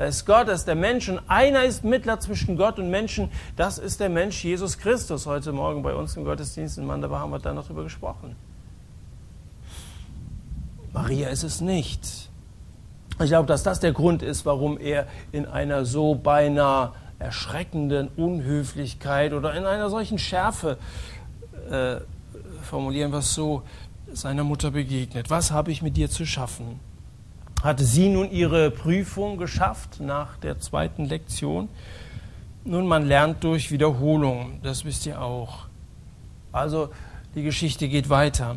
Da 0.00 0.06
ist 0.06 0.24
Gott, 0.24 0.48
da 0.48 0.52
ist 0.52 0.64
der 0.64 0.76
Mensch 0.76 1.10
und 1.10 1.20
einer 1.28 1.62
ist 1.64 1.84
Mittler 1.84 2.18
zwischen 2.20 2.56
Gott 2.56 2.78
und 2.78 2.88
Menschen. 2.88 3.30
Das 3.54 3.76
ist 3.76 4.00
der 4.00 4.08
Mensch 4.08 4.42
Jesus 4.42 4.78
Christus. 4.78 5.26
Heute 5.26 5.52
Morgen 5.52 5.82
bei 5.82 5.94
uns 5.94 6.16
im 6.16 6.24
Gottesdienst 6.24 6.78
in 6.78 6.86
Mandaba 6.86 7.18
haben 7.18 7.32
wir 7.32 7.38
da 7.38 7.52
noch 7.52 7.66
drüber 7.66 7.82
gesprochen. 7.82 8.34
Maria 10.94 11.28
ist 11.28 11.42
es 11.42 11.60
nicht. 11.60 12.30
Ich 13.22 13.26
glaube, 13.26 13.46
dass 13.46 13.62
das 13.62 13.78
der 13.78 13.92
Grund 13.92 14.22
ist, 14.22 14.46
warum 14.46 14.78
er 14.78 15.06
in 15.32 15.44
einer 15.44 15.84
so 15.84 16.14
beinahe 16.14 16.94
erschreckenden 17.18 18.08
Unhöflichkeit 18.16 19.34
oder 19.34 19.52
in 19.52 19.66
einer 19.66 19.90
solchen 19.90 20.16
Schärfe, 20.18 20.78
äh, 21.70 21.96
formulieren 22.62 23.12
wir 23.12 23.18
es 23.18 23.34
so, 23.34 23.64
seiner 24.10 24.44
Mutter 24.44 24.70
begegnet. 24.70 25.28
Was 25.28 25.50
habe 25.50 25.70
ich 25.70 25.82
mit 25.82 25.98
dir 25.98 26.08
zu 26.08 26.24
schaffen? 26.24 26.80
Hatte 27.62 27.84
sie 27.84 28.08
nun 28.08 28.30
ihre 28.30 28.70
Prüfung 28.70 29.36
geschafft 29.36 30.00
nach 30.00 30.36
der 30.38 30.60
zweiten 30.60 31.04
Lektion. 31.04 31.68
Nun, 32.64 32.86
man 32.86 33.06
lernt 33.06 33.42
durch 33.44 33.70
Wiederholung, 33.70 34.60
das 34.62 34.84
wisst 34.84 35.06
ihr 35.06 35.20
auch. 35.20 35.66
Also 36.52 36.90
die 37.34 37.42
Geschichte 37.42 37.88
geht 37.88 38.08
weiter. 38.08 38.56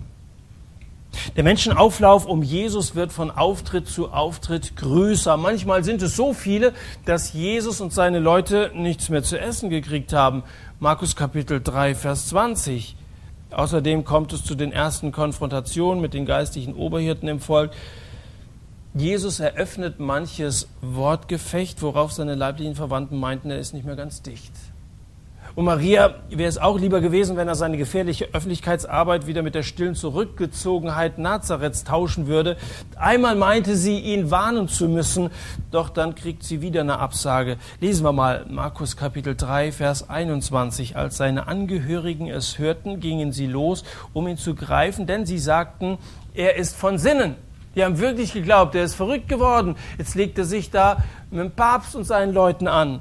Der 1.36 1.44
Menschenauflauf 1.44 2.26
um 2.26 2.42
Jesus 2.42 2.96
wird 2.96 3.14
von 3.14 3.30
Auftritt 3.30 3.88
zu 3.88 4.12
Auftritt 4.12 4.76
größer. 4.76 5.38
Manchmal 5.38 5.84
sind 5.84 6.02
es 6.02 6.16
so 6.16 6.34
viele, 6.34 6.74
dass 7.06 7.34
Jesus 7.34 7.82
und 7.82 7.94
seine 7.94 8.20
Leute 8.20 8.72
nichts 8.74 9.10
mehr 9.10 9.24
zu 9.24 9.40
essen 9.40 9.70
gekriegt 9.70 10.12
haben. 10.12 10.44
Markus 10.80 11.16
Kapitel 11.16 11.62
3, 11.62 11.96
Vers 11.96 12.30
20. 12.30 12.96
Außerdem 13.52 14.04
kommt 14.04 14.34
es 14.34 14.44
zu 14.44 14.56
den 14.56 14.72
ersten 14.72 15.12
Konfrontationen 15.12 16.02
mit 16.02 16.16
den 16.16 16.26
geistlichen 16.26 16.74
Oberhirten 16.74 17.30
im 17.30 17.40
Volk. 17.40 17.72
Jesus 18.96 19.40
eröffnet 19.40 20.00
manches 20.00 20.68
Wortgefecht, 20.82 21.82
worauf 21.82 22.12
seine 22.12 22.36
leiblichen 22.36 22.76
Verwandten 22.76 23.20
meinten, 23.20 23.50
er 23.50 23.58
ist 23.58 23.74
nicht 23.74 23.86
mehr 23.86 23.96
ganz 23.96 24.22
dicht. 24.22 24.52
Und 25.56 25.66
Maria 25.66 26.16
wäre 26.30 26.50
es 26.50 26.60
auch 26.60 26.80
lieber 26.80 27.02
gewesen, 27.02 27.36
wenn 27.36 27.48
er 27.48 27.56
seine 27.56 27.78
gefährliche 27.78 28.30
Öffentlichkeitsarbeit 28.34 29.26
wieder 29.26 29.42
mit 29.42 29.56
der 29.56 29.64
stillen 29.64 29.94
Zurückgezogenheit 29.94 31.18
Nazareths 31.18 31.84
tauschen 31.84 32.28
würde. 32.28 32.56
Einmal 32.96 33.36
meinte 33.36 33.76
sie, 33.76 34.00
ihn 34.00 34.30
warnen 34.30 34.68
zu 34.68 34.88
müssen, 34.88 35.32
doch 35.72 35.90
dann 35.90 36.14
kriegt 36.14 36.44
sie 36.44 36.62
wieder 36.62 36.82
eine 36.82 37.00
Absage. 37.00 37.58
Lesen 37.82 38.04
wir 38.04 38.14
mal 38.14 38.46
Markus 38.48 38.96
Kapitel 38.96 39.36
3, 39.36 39.72
Vers 39.72 40.10
21. 40.10 40.98
Als 40.98 41.18
seine 41.18 41.48
Angehörigen 41.48 42.30
es 42.30 42.60
hörten, 42.60 43.00
gingen 43.00 43.32
sie 43.32 43.48
los, 43.48 43.84
um 44.14 44.28
ihn 44.28 44.38
zu 44.38 44.54
greifen, 44.56 45.08
denn 45.08 45.28
sie 45.28 45.40
sagten, 45.40 45.98
er 46.34 46.58
ist 46.58 46.76
von 46.76 47.00
Sinnen. 47.00 47.36
Die 47.76 47.84
haben 47.84 47.98
wirklich 48.00 48.34
geglaubt, 48.34 48.76
er 48.76 48.84
ist 48.84 48.96
verrückt 48.96 49.28
geworden. 49.28 49.76
Jetzt 49.98 50.16
legt 50.16 50.38
er 50.38 50.46
sich 50.46 50.70
da 50.70 51.04
mit 51.32 51.40
dem 51.40 51.52
Papst 51.52 51.96
und 51.96 52.04
seinen 52.04 52.34
Leuten 52.34 52.68
an. 52.68 53.00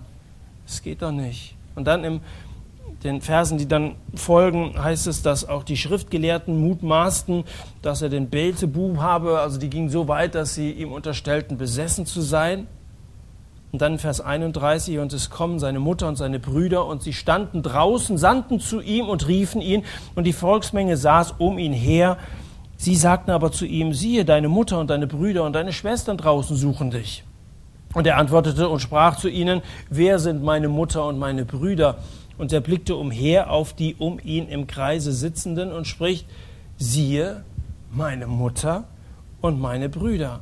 Das 0.67 0.83
geht 0.83 1.03
doch 1.03 1.13
nicht. 1.13 1.57
Und 1.75 1.87
dann 1.87 2.05
in 2.05 2.21
den 3.05 3.21
Versen, 3.21 3.59
die 3.59 3.67
dann 3.67 3.97
folgen, 4.15 4.75
heißt 4.83 5.07
es, 5.07 5.23
dass 5.23 5.49
auch 5.49 5.65
die 5.65 5.77
Schriftgelehrten 5.77 6.57
mutmaßten, 6.61 7.45
dass 7.83 8.01
er 8.01 8.09
den 8.09 8.31
Beelzebub 8.31 8.99
habe. 8.99 9.41
Also 9.41 9.59
die 9.59 9.69
gingen 9.69 9.91
so 9.91 10.09
weit, 10.09 10.35
dass 10.35 10.55
sie 10.55 10.71
ihm 10.71 10.93
unterstellten, 10.93 11.59
besessen 11.59 12.07
zu 12.07 12.21
sein. 12.21 12.67
Und 13.73 13.81
dann 13.81 13.99
Vers 13.99 14.21
31, 14.21 14.99
und 14.99 15.15
es 15.15 15.31
kommen 15.31 15.59
seine 15.59 15.81
Mutter 15.81 16.07
und 16.07 16.17
seine 16.17 16.39
Brüder, 16.39 16.85
und 16.85 17.03
sie 17.03 17.15
standen 17.15 17.63
draußen, 17.63 18.19
sandten 18.19 18.61
zu 18.61 18.83
ihm 18.83 19.09
und 19.09 19.27
riefen 19.27 19.63
ihn, 19.63 19.85
und 20.15 20.25
die 20.25 20.35
Volksmenge 20.35 20.99
saß 20.99 21.37
um 21.39 21.59
ihn 21.59 21.73
her, 21.73 22.19
Sie 22.83 22.97
sagten 22.97 23.31
aber 23.31 23.53
zu 23.53 23.65
ihm, 23.65 23.95
siehe, 23.95 24.25
deine 24.25 24.49
Mutter 24.49 24.81
und 24.81 24.91
deine 24.91 25.07
Brüder 25.07 25.45
und 25.45 25.53
deine 25.53 25.73
Schwestern 25.73 26.17
draußen 26.17 26.57
suchen 26.57 26.91
dich. 26.91 27.23
Und 27.95 28.09
er 28.09 28.17
antwortete 28.17 28.69
und 28.69 28.81
sprach 28.81 29.17
zu 29.17 29.29
ihnen, 29.29 29.63
wer 29.89 30.19
sind 30.19 30.43
meine 30.43 30.69
Mutter 30.69 31.07
und 31.07 31.17
meine 31.17 31.45
Brüder? 31.45 31.99
Und 32.39 32.53
er 32.53 32.61
blickte 32.61 32.97
umher 32.97 33.53
auf 33.53 33.73
die 33.73 33.95
um 33.95 34.19
ihn 34.19 34.49
im 34.49 34.67
Kreise 34.67 35.13
sitzenden 35.13 35.71
und 35.71 35.87
spricht, 35.87 36.27
siehe, 36.77 37.45
meine 37.93 38.27
Mutter 38.27 38.83
und 39.41 39.61
meine 39.61 39.89
Brüder. 39.89 40.41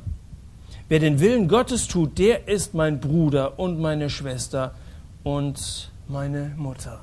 Wer 0.89 0.97
den 0.97 1.19
Willen 1.19 1.47
Gottes 1.47 1.87
tut, 1.87 2.17
der 2.17 2.47
ist 2.47 2.73
mein 2.73 2.99
Bruder 2.99 3.59
und 3.59 3.79
meine 3.79 4.09
Schwester 4.09 4.73
und 5.21 5.91
meine 6.07 6.55
Mutter. 6.57 7.01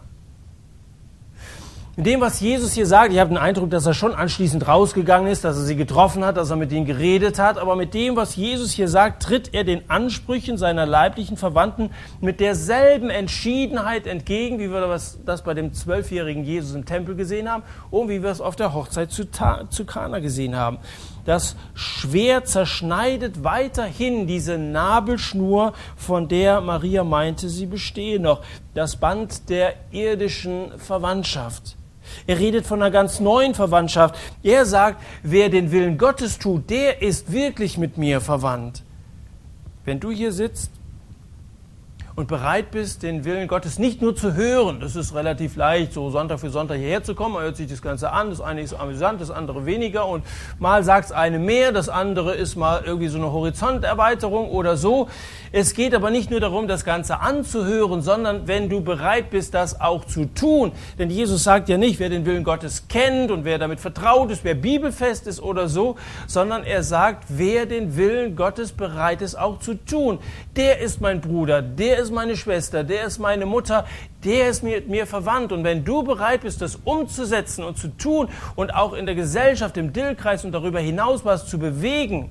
Mit 1.99 2.07
dem, 2.07 2.21
was 2.21 2.39
Jesus 2.39 2.75
hier 2.75 2.87
sagt, 2.87 3.13
ich 3.13 3.19
habe 3.19 3.31
den 3.31 3.39
Eindruck, 3.39 3.71
dass 3.71 3.85
er 3.85 3.93
schon 3.93 4.15
anschließend 4.15 4.69
rausgegangen 4.69 5.27
ist, 5.27 5.43
dass 5.43 5.57
er 5.57 5.65
sie 5.65 5.75
getroffen 5.75 6.25
hat, 6.25 6.37
dass 6.37 6.49
er 6.49 6.55
mit 6.55 6.71
ihnen 6.71 6.87
geredet 6.87 7.41
hat, 7.41 7.59
aber 7.59 7.75
mit 7.75 7.93
dem, 7.93 8.15
was 8.15 8.37
Jesus 8.37 8.71
hier 8.71 8.87
sagt, 8.87 9.25
tritt 9.25 9.53
er 9.53 9.65
den 9.65 9.91
Ansprüchen 9.91 10.59
seiner 10.59 10.87
leiblichen 10.87 11.37
Verwandten 11.37 11.91
mit 12.21 12.39
derselben 12.39 13.11
Entschiedenheit 13.11 14.07
entgegen, 14.07 14.61
wie 14.61 14.71
wir 14.71 14.81
das 14.87 15.43
bei 15.43 15.55
dem 15.55 15.75
zwölfjährigen 15.75 16.45
Jesus 16.45 16.77
im 16.77 16.85
Tempel 16.85 17.17
gesehen 17.17 17.51
haben 17.51 17.65
und 17.91 18.09
wie 18.09 18.23
wir 18.23 18.31
es 18.31 18.41
auf 18.41 18.55
der 18.55 18.75
Hochzeit 18.75 19.11
zu, 19.11 19.25
zu 19.69 19.85
Kana 19.85 20.21
gesehen 20.21 20.55
haben. 20.55 20.79
Das 21.25 21.57
Schwert 21.75 22.47
zerschneidet 22.47 23.43
weiterhin 23.43 24.29
diese 24.29 24.57
Nabelschnur, 24.57 25.73
von 25.97 26.29
der 26.29 26.61
Maria 26.61 27.03
meinte, 27.03 27.49
sie 27.49 27.67
bestehe 27.67 28.21
noch, 28.21 28.43
das 28.75 28.95
Band 28.95 29.51
der 29.51 29.75
irdischen 29.91 30.79
Verwandtschaft. 30.79 31.75
Er 32.27 32.39
redet 32.39 32.67
von 32.67 32.83
einer 32.83 32.91
ganz 32.91 33.21
neuen 33.21 33.55
Verwandtschaft. 33.55 34.17
Er 34.43 34.67
sagt, 34.67 35.03
wer 35.23 35.49
den 35.49 35.73
Willen 35.73 35.99
Gottes 35.99 36.39
tut, 36.39 36.71
der 36.71 37.03
ist 37.03 37.33
wirklich 37.33 37.79
mit 37.79 37.99
mir 37.99 38.21
verwandt. 38.21 38.83
Wenn 39.85 40.01
du 40.01 40.11
hier 40.11 40.33
sitzt 40.33 40.71
und 42.19 42.27
bereit 42.27 42.73
bist, 42.73 43.05
den 43.05 43.25
Willen 43.25 43.47
Gottes 43.47 43.79
nicht 43.79 44.03
nur 44.03 44.17
zu 44.17 44.35
hören, 44.35 44.81
das 44.81 44.97
ist 44.97 45.15
relativ 45.15 45.55
leicht, 45.55 45.93
so 45.93 46.11
Sonntag 46.11 46.41
für 46.41 46.51
Sonntag 46.51 46.79
hierher 46.79 47.05
zu 47.05 47.15
kommen, 47.15 47.35
man 47.35 47.45
hört 47.45 47.57
sich 47.57 47.69
das 47.69 47.81
Ganze 47.81 48.11
an, 48.11 48.31
das 48.31 48.41
eine 48.41 48.61
ist 48.61 48.75
amüsant, 48.75 49.21
das 49.21 49.31
andere 49.31 49.67
weniger 49.67 50.05
und 50.09 50.25
mal 50.59 50.83
sagt 50.83 51.05
es 51.05 51.13
eine 51.13 51.39
mehr, 51.39 51.71
das 51.71 51.89
andere 51.89 52.35
ist 52.35 52.57
mal 52.57 52.83
irgendwie 52.85 53.07
so 53.07 53.19
eine 53.19 53.31
Horizonterweiterung 53.31 54.49
oder 54.51 54.77
so. 54.77 55.09
Es 55.53 55.75
geht 55.75 55.95
aber 55.95 56.11
nicht 56.11 56.29
nur 56.29 56.41
darum, 56.41 56.67
das 56.67 56.85
Ganze 56.85 57.21
anzuhören, 57.21 58.03
sondern 58.03 58.49
wenn 58.49 58.69
du 58.69 58.81
bereit 58.81 59.31
bist, 59.31 59.55
das 59.55 59.81
auch 59.81 60.05
zu 60.05 60.25
tun. 60.25 60.73
Denn 60.99 61.11
Jesus 61.11 61.45
sagt 61.45 61.69
ja 61.69 61.79
nicht, 61.79 62.01
wer 62.01 62.09
den 62.09 62.27
Willen 62.27 62.43
Gottes 62.43 62.89
kennt 62.89 63.31
und 63.31 63.45
wer 63.45 63.59
damit 63.59 63.79
vertraut 63.79 64.33
ist, 64.33 64.43
wer 64.43 64.57
bibelfest 64.57 65.29
ist 65.29 65.41
oder 65.41 65.69
so, 65.69 65.95
sondern 66.27 66.65
er 66.65 66.83
sagt, 66.83 67.27
wer 67.29 67.65
den 67.65 67.97
Willen 67.97 68.35
Gottes 68.35 68.73
bereit 68.73 69.23
ist 69.23 69.39
auch 69.39 69.61
zu 69.61 69.75
tun. 69.75 70.19
Der 70.57 70.81
ist 70.81 71.01
mein 71.01 71.21
Bruder, 71.21 71.63
der 71.63 71.99
ist 71.99 72.08
ist 72.09 72.15
meine 72.15 72.37
Schwester, 72.37 72.85
der 72.85 73.05
ist 73.05 73.19
meine 73.19 73.47
Mutter, 73.47 73.87
der 74.25 74.49
ist 74.49 74.63
mit 74.63 74.89
mir 74.89 75.07
verwandt. 75.07 75.53
Und 75.53 75.65
wenn 75.65 75.85
du 75.85 76.03
bereit 76.03 76.41
bist, 76.41 76.63
das 76.63 76.77
umzusetzen 76.77 77.65
und 77.65 77.79
zu 77.79 77.89
tun 77.89 78.29
und 78.57 78.75
auch 78.75 78.95
in 78.95 79.07
der 79.07 79.15
Gesellschaft, 79.15 79.77
im 79.77 79.93
Dillkreis 79.93 80.45
und 80.45 80.53
darüber 80.53 80.81
hinaus 80.81 81.25
was 81.25 81.47
zu 81.47 81.59
bewegen, 81.59 82.31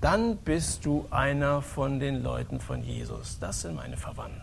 dann 0.00 0.36
bist 0.36 0.84
du 0.84 1.06
einer 1.10 1.62
von 1.62 1.98
den 1.98 2.22
Leuten 2.22 2.60
von 2.60 2.82
Jesus. 2.82 3.38
Das 3.40 3.62
sind 3.62 3.74
meine 3.74 3.96
Verwandten. 3.96 4.42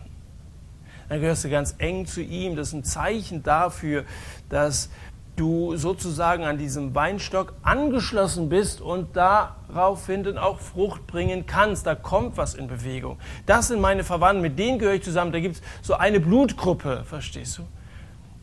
Dann 1.08 1.20
gehörst 1.20 1.44
du 1.44 1.50
ganz 1.50 1.74
eng 1.78 2.06
zu 2.06 2.20
ihm. 2.20 2.56
Das 2.56 2.68
ist 2.68 2.74
ein 2.74 2.84
Zeichen 2.84 3.42
dafür, 3.42 4.04
dass 4.48 4.90
du 5.36 5.76
sozusagen 5.76 6.44
an 6.44 6.58
diesem 6.58 6.94
Weinstock 6.94 7.54
angeschlossen 7.62 8.48
bist 8.48 8.80
und 8.80 9.16
daraufhin 9.16 10.38
auch 10.38 10.60
Frucht 10.60 11.06
bringen 11.06 11.46
kannst. 11.46 11.86
Da 11.86 11.94
kommt 11.94 12.36
was 12.36 12.54
in 12.54 12.66
Bewegung. 12.66 13.18
Das 13.46 13.68
sind 13.68 13.80
meine 13.80 14.04
Verwandten, 14.04 14.42
mit 14.42 14.58
denen 14.58 14.78
gehöre 14.78 14.94
ich 14.94 15.02
zusammen. 15.02 15.32
Da 15.32 15.40
gibt 15.40 15.56
es 15.56 15.62
so 15.80 15.94
eine 15.94 16.20
Blutgruppe, 16.20 17.04
verstehst 17.04 17.58
du? 17.58 17.62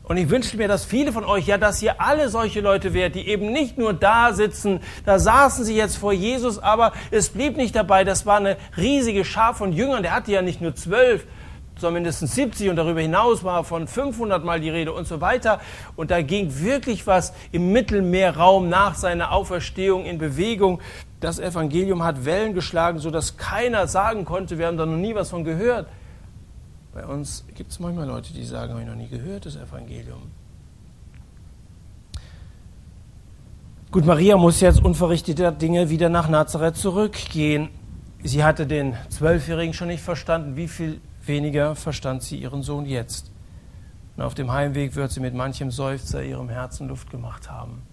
Und 0.10 0.18
ich 0.18 0.32
wünsche 0.32 0.58
mir, 0.58 0.68
dass 0.68 0.86
viele 0.86 1.12
von 1.12 1.24
euch, 1.24 1.46
ja, 1.46 1.60
dass 1.60 1.84
ihr 1.84 2.02
alle 2.02 2.30
solche 2.30 2.62
Leute 2.62 2.96
wärt, 2.96 3.14
die 3.14 3.28
eben 3.28 3.52
nicht 3.52 3.78
nur 3.78 3.94
da 3.94 4.34
sitzen, 4.34 4.80
da 5.06 5.20
saßen 5.20 5.64
sie 5.64 5.76
jetzt 5.76 5.98
vor 5.98 6.12
Jesus, 6.12 6.58
aber 6.58 6.94
es 7.12 7.30
blieb 7.30 7.58
nicht 7.58 7.76
dabei, 7.76 8.04
das 8.04 8.26
war 8.26 8.38
eine 8.38 8.58
riesige 8.76 9.24
Schar 9.24 9.54
von 9.54 9.72
Jüngern, 9.72 10.02
der 10.02 10.16
hatte 10.16 10.32
ja 10.32 10.42
nicht 10.42 10.62
nur 10.62 10.74
zwölf, 10.74 11.28
sondern 11.80 11.96
mindestens 11.96 12.36
70 12.36 12.70
und 12.70 12.76
darüber 12.76 13.02
hinaus 13.02 13.44
war 13.44 13.64
von 13.64 13.88
500 13.88 14.44
Mal 14.44 14.60
die 14.60 14.70
Rede 14.70 14.94
und 14.94 15.08
so 15.08 15.22
weiter. 15.22 15.60
Und 15.96 16.12
da 16.12 16.22
ging 16.22 16.60
wirklich 16.60 17.08
was 17.08 17.34
im 17.52 17.72
Mittelmeerraum 17.72 18.70
nach 18.70 18.96
seiner 18.96 19.32
Auferstehung 19.32 20.06
in 20.06 20.18
Bewegung. 20.18 20.82
Das 21.20 21.40
Evangelium 21.40 22.04
hat 22.04 22.26
Wellen 22.26 22.54
geschlagen, 22.54 23.00
sodass 23.00 23.38
keiner 23.38 23.88
sagen 23.88 24.26
konnte, 24.26 24.58
wir 24.58 24.68
haben 24.68 24.78
da 24.78 24.86
noch 24.86 24.98
nie 24.98 25.16
was 25.16 25.30
von 25.30 25.44
gehört. 25.44 25.88
Bei 26.94 27.06
uns 27.06 27.46
gibt 27.56 27.72
es 27.72 27.80
manchmal 27.80 28.08
Leute, 28.08 28.34
die 28.34 28.44
sagen, 28.44 28.72
habe 28.72 28.82
ich 28.82 28.88
noch 28.88 28.96
nie 28.96 29.08
gehört, 29.08 29.46
das 29.46 29.56
Evangelium. 29.56 30.32
Gut, 33.92 34.06
Maria 34.06 34.38
muss 34.38 34.60
jetzt 34.62 34.84
unverrichteter 34.84 35.52
Dinge 35.52 35.90
wieder 35.90 36.10
nach 36.10 36.30
Nazareth 36.30 36.78
zurückgehen. 36.78 37.70
Sie 38.22 38.44
hatte 38.44 38.68
den 38.68 38.96
Zwölfjährigen 39.10 39.74
schon 39.74 39.88
nicht 39.88 40.04
verstanden. 40.04 40.56
Wie 40.56 40.68
viel 40.68 41.02
weniger 41.30 41.76
verstand 41.76 42.24
sie 42.24 42.36
ihren 42.36 42.62
Sohn 42.64 42.86
jetzt. 42.86 43.32
Und 44.18 44.24
auf 44.24 44.34
dem 44.34 44.52
Heimweg 44.52 44.96
wird 44.96 45.12
sie 45.12 45.22
mit 45.22 45.34
manchem 45.34 45.72
Seufzer 45.72 46.22
ihrem 46.22 46.50
Herzen 46.50 46.90
Luft 46.90 47.10
gemacht 47.10 47.50
haben. 47.50 47.84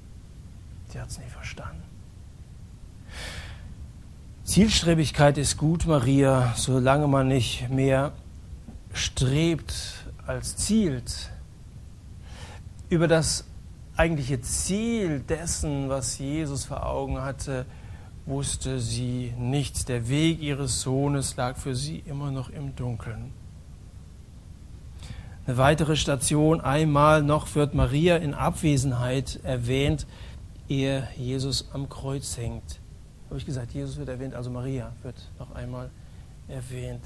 Sie 0.88 1.00
hat 1.00 1.08
es 1.08 1.18
nie 1.18 1.28
verstanden. 1.28 1.84
Zielstrebigkeit 4.42 5.38
ist 5.38 5.56
gut, 5.56 5.86
Maria, 5.86 6.52
solange 6.56 7.06
man 7.06 7.28
nicht 7.28 7.68
mehr 7.68 8.12
strebt 8.92 9.74
als 10.26 10.56
zielt. 10.56 11.30
Über 12.88 13.06
das 13.06 13.44
eigentliche 13.96 14.40
Ziel 14.40 15.20
dessen, 15.20 15.88
was 15.88 16.18
Jesus 16.18 16.64
vor 16.64 16.86
Augen 16.86 17.20
hatte, 17.20 17.66
wusste 18.26 18.80
sie 18.80 19.32
nichts. 19.38 19.84
Der 19.84 20.08
Weg 20.08 20.42
ihres 20.42 20.82
Sohnes 20.82 21.36
lag 21.36 21.56
für 21.56 21.74
sie 21.74 22.02
immer 22.06 22.30
noch 22.30 22.50
im 22.50 22.76
Dunkeln. 22.76 23.32
Eine 25.46 25.56
weitere 25.58 25.94
Station, 25.94 26.60
einmal 26.60 27.22
noch 27.22 27.54
wird 27.54 27.72
Maria 27.72 28.16
in 28.16 28.34
Abwesenheit 28.34 29.38
erwähnt, 29.44 30.06
ehe 30.68 31.06
Jesus 31.16 31.68
am 31.72 31.88
Kreuz 31.88 32.36
hängt. 32.36 32.80
Habe 33.28 33.38
ich 33.38 33.46
gesagt, 33.46 33.72
Jesus 33.72 33.96
wird 33.96 34.08
erwähnt, 34.08 34.34
also 34.34 34.50
Maria 34.50 34.92
wird 35.04 35.14
noch 35.38 35.54
einmal 35.54 35.90
erwähnt. 36.48 37.02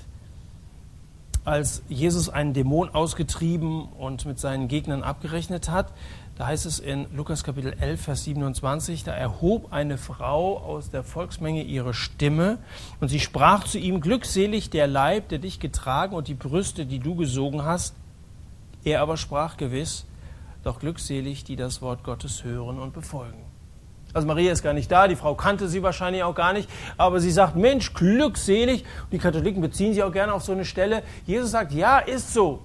Als 1.45 1.83
Jesus 1.89 2.31
einen 2.31 2.55
Dämon 2.55 2.89
ausgetrieben 2.91 3.85
und 3.85 4.25
mit 4.25 4.39
seinen 4.39 4.69
Gegnern 4.69 5.03
abgerechnet 5.03 5.69
hat, 5.69 5.93
da 6.41 6.47
heißt 6.47 6.65
es 6.65 6.79
in 6.79 7.07
Lukas 7.15 7.45
Kapitel 7.45 7.75
11, 7.79 8.01
Vers 8.01 8.25
27, 8.25 9.05
da 9.05 9.13
erhob 9.13 9.75
eine 9.75 9.99
Frau 9.99 10.57
aus 10.57 10.89
der 10.89 11.05
Volksmenge 11.05 11.63
ihre 11.63 11.93
Stimme 11.93 12.57
und 12.99 13.09
sie 13.09 13.21
sprach 13.21 13.65
zu 13.65 13.77
ihm, 13.77 14.01
glückselig 14.01 14.71
der 14.71 14.87
Leib, 14.87 15.29
der 15.29 15.39
dich 15.39 15.61
getragen 15.61 16.17
und 16.17 16.29
die 16.29 16.35
Brüste, 16.35 16.87
die 16.87 16.99
du 16.99 17.15
gesogen 17.15 17.67
hast. 17.67 17.95
Er 18.85 19.03
aber 19.03 19.19
sprach 19.19 19.59
gewiss, 19.59 20.07
doch 20.65 20.81
glückselig, 20.81 21.45
die 21.45 21.57
das 21.57 21.83
Wort 21.83 22.05
Gottes 22.05 22.43
hören 22.43 22.79
und 22.79 22.95
befolgen. 22.95 23.45
Also 24.15 24.27
Maria 24.27 24.51
ist 24.51 24.63
gar 24.63 24.73
nicht 24.73 24.91
da, 24.91 25.09
die 25.09 25.17
Frau 25.17 25.35
kannte 25.35 25.69
sie 25.69 25.83
wahrscheinlich 25.83 26.23
auch 26.23 26.35
gar 26.35 26.55
nicht, 26.55 26.71
aber 26.97 27.21
sie 27.21 27.33
sagt, 27.33 27.55
Mensch, 27.55 27.93
glückselig. 27.93 28.87
Und 29.03 29.13
die 29.13 29.19
Katholiken 29.19 29.61
beziehen 29.61 29.93
sich 29.93 30.03
auch 30.03 30.13
gerne 30.13 30.33
auf 30.33 30.43
so 30.43 30.53
eine 30.53 30.65
Stelle. 30.65 31.03
Jesus 31.27 31.51
sagt, 31.51 31.73
ja, 31.73 31.99
ist 31.99 32.33
so. 32.33 32.63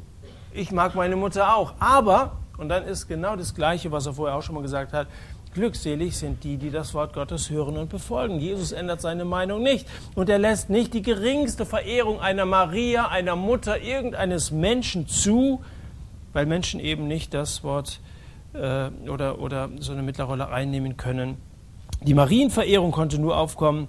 Ich 0.53 0.71
mag 0.71 0.95
meine 0.95 1.17
Mutter 1.17 1.57
auch. 1.57 1.73
Aber 1.79 2.37
und 2.57 2.69
dann 2.69 2.83
ist 2.83 3.07
genau 3.07 3.35
das 3.35 3.55
Gleiche, 3.55 3.91
was 3.91 4.05
er 4.05 4.13
vorher 4.13 4.35
auch 4.35 4.41
schon 4.41 4.55
mal 4.55 4.61
gesagt 4.61 4.93
hat. 4.93 5.07
Glückselig 5.53 6.17
sind 6.17 6.43
die, 6.43 6.57
die 6.57 6.69
das 6.69 6.93
Wort 6.93 7.13
Gottes 7.13 7.49
hören 7.49 7.77
und 7.77 7.89
befolgen. 7.89 8.39
Jesus 8.39 8.73
ändert 8.73 8.99
seine 8.99 9.23
Meinung 9.23 9.63
nicht. 9.63 9.87
Und 10.13 10.29
er 10.29 10.37
lässt 10.37 10.69
nicht 10.69 10.93
die 10.93 11.01
geringste 11.01 11.65
Verehrung 11.65 12.19
einer 12.19 12.45
Maria, 12.45 13.07
einer 13.07 13.37
Mutter, 13.37 13.79
irgendeines 13.79 14.51
Menschen 14.51 15.07
zu, 15.07 15.61
weil 16.33 16.45
Menschen 16.45 16.81
eben 16.81 17.07
nicht 17.07 17.33
das 17.33 17.63
Wort 17.63 18.01
äh, 18.53 18.89
oder, 19.07 19.39
oder 19.39 19.69
so 19.79 19.93
eine 19.93 20.03
Mittlerrolle 20.03 20.49
einnehmen 20.49 20.97
können. 20.97 21.37
Die 22.01 22.13
Marienverehrung 22.13 22.91
konnte 22.91 23.17
nur 23.17 23.37
aufkommen, 23.37 23.87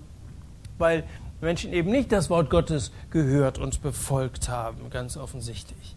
weil 0.78 1.02
Menschen 1.40 1.72
eben 1.72 1.90
nicht 1.90 2.12
das 2.12 2.30
Wort 2.30 2.48
Gottes 2.48 2.92
gehört 3.10 3.58
und 3.58 3.82
befolgt 3.82 4.48
haben, 4.48 4.88
ganz 4.90 5.16
offensichtlich. 5.16 5.95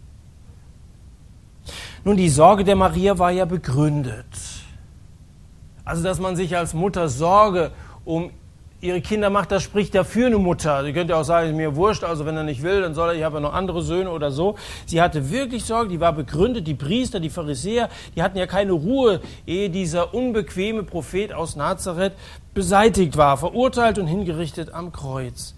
Nun, 2.04 2.16
die 2.16 2.30
Sorge 2.30 2.64
der 2.64 2.76
Maria 2.76 3.18
war 3.18 3.30
ja 3.30 3.44
begründet. 3.44 4.24
Also, 5.84 6.02
dass 6.02 6.18
man 6.18 6.36
sich 6.36 6.56
als 6.56 6.72
Mutter 6.72 7.08
Sorge 7.08 7.72
um 8.04 8.30
ihre 8.80 9.02
Kinder 9.02 9.28
macht, 9.28 9.52
das 9.52 9.62
spricht 9.62 9.94
ja 9.94 10.04
für 10.04 10.26
eine 10.26 10.38
Mutter. 10.38 10.82
Sie 10.84 10.94
könnte 10.94 11.14
auch 11.14 11.24
sagen, 11.24 11.54
mir 11.54 11.76
wurscht, 11.76 12.02
also 12.02 12.24
wenn 12.24 12.36
er 12.36 12.44
nicht 12.44 12.62
will, 12.62 12.80
dann 12.80 12.94
soll 12.94 13.10
er, 13.10 13.14
ich 13.14 13.22
habe 13.22 13.36
ja 13.36 13.40
noch 13.40 13.52
andere 13.52 13.82
Söhne 13.82 14.10
oder 14.10 14.30
so. 14.30 14.56
Sie 14.86 15.02
hatte 15.02 15.30
wirklich 15.30 15.64
Sorge, 15.64 15.90
die 15.90 16.00
war 16.00 16.14
begründet, 16.14 16.66
die 16.66 16.74
Priester, 16.74 17.20
die 17.20 17.28
Pharisäer, 17.28 17.90
die 18.16 18.22
hatten 18.22 18.38
ja 18.38 18.46
keine 18.46 18.72
Ruhe, 18.72 19.20
ehe 19.46 19.68
dieser 19.68 20.14
unbequeme 20.14 20.82
Prophet 20.82 21.34
aus 21.34 21.56
Nazareth 21.56 22.14
beseitigt 22.54 23.18
war, 23.18 23.36
verurteilt 23.36 23.98
und 23.98 24.06
hingerichtet 24.06 24.72
am 24.72 24.92
Kreuz. 24.92 25.54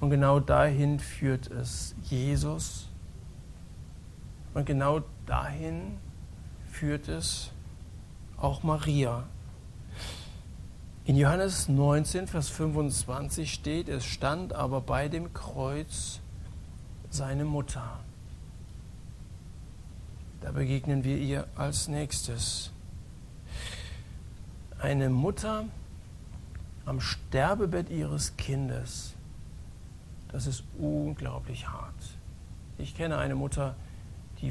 Und 0.00 0.10
genau 0.10 0.38
dahin 0.38 1.00
führt 1.00 1.50
es 1.50 1.96
Jesus 2.04 2.87
und 4.54 4.66
genau 4.66 5.00
dahin 5.26 5.98
führt 6.70 7.08
es 7.08 7.50
auch 8.36 8.62
Maria. 8.62 9.24
In 11.04 11.16
Johannes 11.16 11.68
19, 11.68 12.26
Vers 12.26 12.48
25 12.50 13.52
steht, 13.52 13.88
es 13.88 14.04
stand 14.04 14.52
aber 14.52 14.80
bei 14.80 15.08
dem 15.08 15.32
Kreuz 15.32 16.20
seine 17.10 17.44
Mutter. 17.44 18.00
Da 20.40 20.52
begegnen 20.52 21.04
wir 21.04 21.16
ihr 21.16 21.48
als 21.56 21.88
nächstes. 21.88 22.72
Eine 24.78 25.08
Mutter 25.08 25.64
am 26.84 27.00
Sterbebett 27.00 27.90
ihres 27.90 28.36
Kindes. 28.36 29.14
Das 30.30 30.46
ist 30.46 30.62
unglaublich 30.78 31.68
hart. 31.68 31.94
Ich 32.76 32.94
kenne 32.94 33.18
eine 33.18 33.34
Mutter, 33.34 33.74
die 33.74 33.87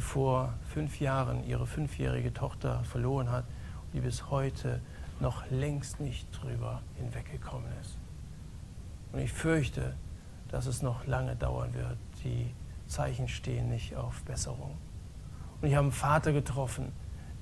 vor 0.02 0.54
fünf 0.73 1.00
Jahren 1.00 1.43
ihre 1.45 1.65
fünfjährige 1.65 2.34
Tochter 2.34 2.84
verloren 2.84 3.32
hat 3.32 3.45
und 3.86 3.93
die 3.93 4.02
bis 4.02 4.30
heute 4.30 4.82
noch 5.19 5.50
längst 5.50 6.00
nicht 6.00 6.28
drüber 6.32 6.82
hinweggekommen 6.95 7.71
ist. 7.82 7.97
Und 9.12 9.19
ich 9.19 9.32
fürchte, 9.32 9.95
dass 10.50 10.65
es 10.65 10.82
noch 10.82 11.08
lange 11.08 11.36
dauern 11.36 11.73
wird. 11.73 11.97
Die 12.23 12.54
Zeichen 12.88 13.28
stehen 13.28 13.69
nicht 13.69 13.95
auf 13.95 14.23
Besserung. 14.23 14.78
Und 15.62 15.67
ich 15.67 15.76
habe 15.76 15.84
einen 15.84 15.91
Vater 15.91 16.34
getroffen, 16.34 16.91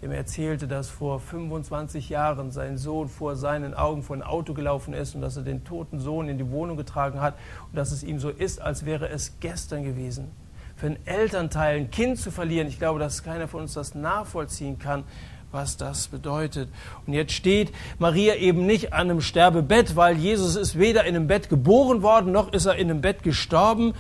dem 0.02 0.12
er 0.12 0.18
erzählte, 0.18 0.68
dass 0.68 0.90
vor 0.90 1.20
25 1.20 2.10
Jahren 2.10 2.52
sein 2.52 2.78
Sohn 2.78 3.10
vor 3.10 3.36
seinen 3.36 3.74
Augen 3.74 4.04
vor 4.04 4.16
ein 4.16 4.24
Auto 4.24 4.54
gelaufen 4.54 4.94
ist 4.94 5.16
und 5.16 5.22
dass 5.22 5.38
er 5.38 5.44
den 5.44 5.64
toten 5.64 6.00
Sohn 6.00 6.30
in 6.30 6.38
die 6.38 6.50
Wohnung 6.50 6.78
getragen 6.78 7.22
hat 7.22 7.36
und 7.70 7.76
dass 7.76 7.92
es 7.92 8.04
ihm 8.04 8.20
so 8.20 8.30
ist, 8.30 8.62
als 8.62 8.86
wäre 8.86 9.10
es 9.10 9.40
gestern 9.40 9.84
gewesen. 9.84 10.32
Für 10.76 10.88
einen 10.88 11.06
Elternteil 11.06 11.78
ein 11.78 11.92
Kind 11.92 12.20
zu 12.20 12.32
verlieren, 12.32 12.68
ich 12.68 12.80
glaube, 12.80 13.00
dass 13.00 13.24
keiner 13.24 13.48
von 13.48 13.62
uns 13.62 13.74
das 13.74 13.96
nachvollziehen 13.96 14.78
kann, 14.78 15.06
was 15.52 15.78
das 15.78 16.10
bedeutet. 16.10 16.70
Und 17.08 17.14
jetzt 17.14 17.32
steht 17.32 17.72
Maria 17.98 18.36
eben 18.36 18.66
nicht 18.66 18.92
an 18.92 19.10
einem 19.10 19.22
Sterbebett, 19.22 19.96
weil 19.96 20.18
Jesus 20.18 20.58
ist 20.58 20.78
weder 20.78 21.06
in 21.06 21.16
einem 21.16 21.28
Bett 21.28 21.50
geboren 21.50 22.02
worden, 22.02 22.34
noch 22.34 22.52
ist 22.52 22.66
er 22.66 22.76
in 22.76 22.90
einem 22.90 23.02
Bett 23.02 23.24
gestorben, 23.24 23.94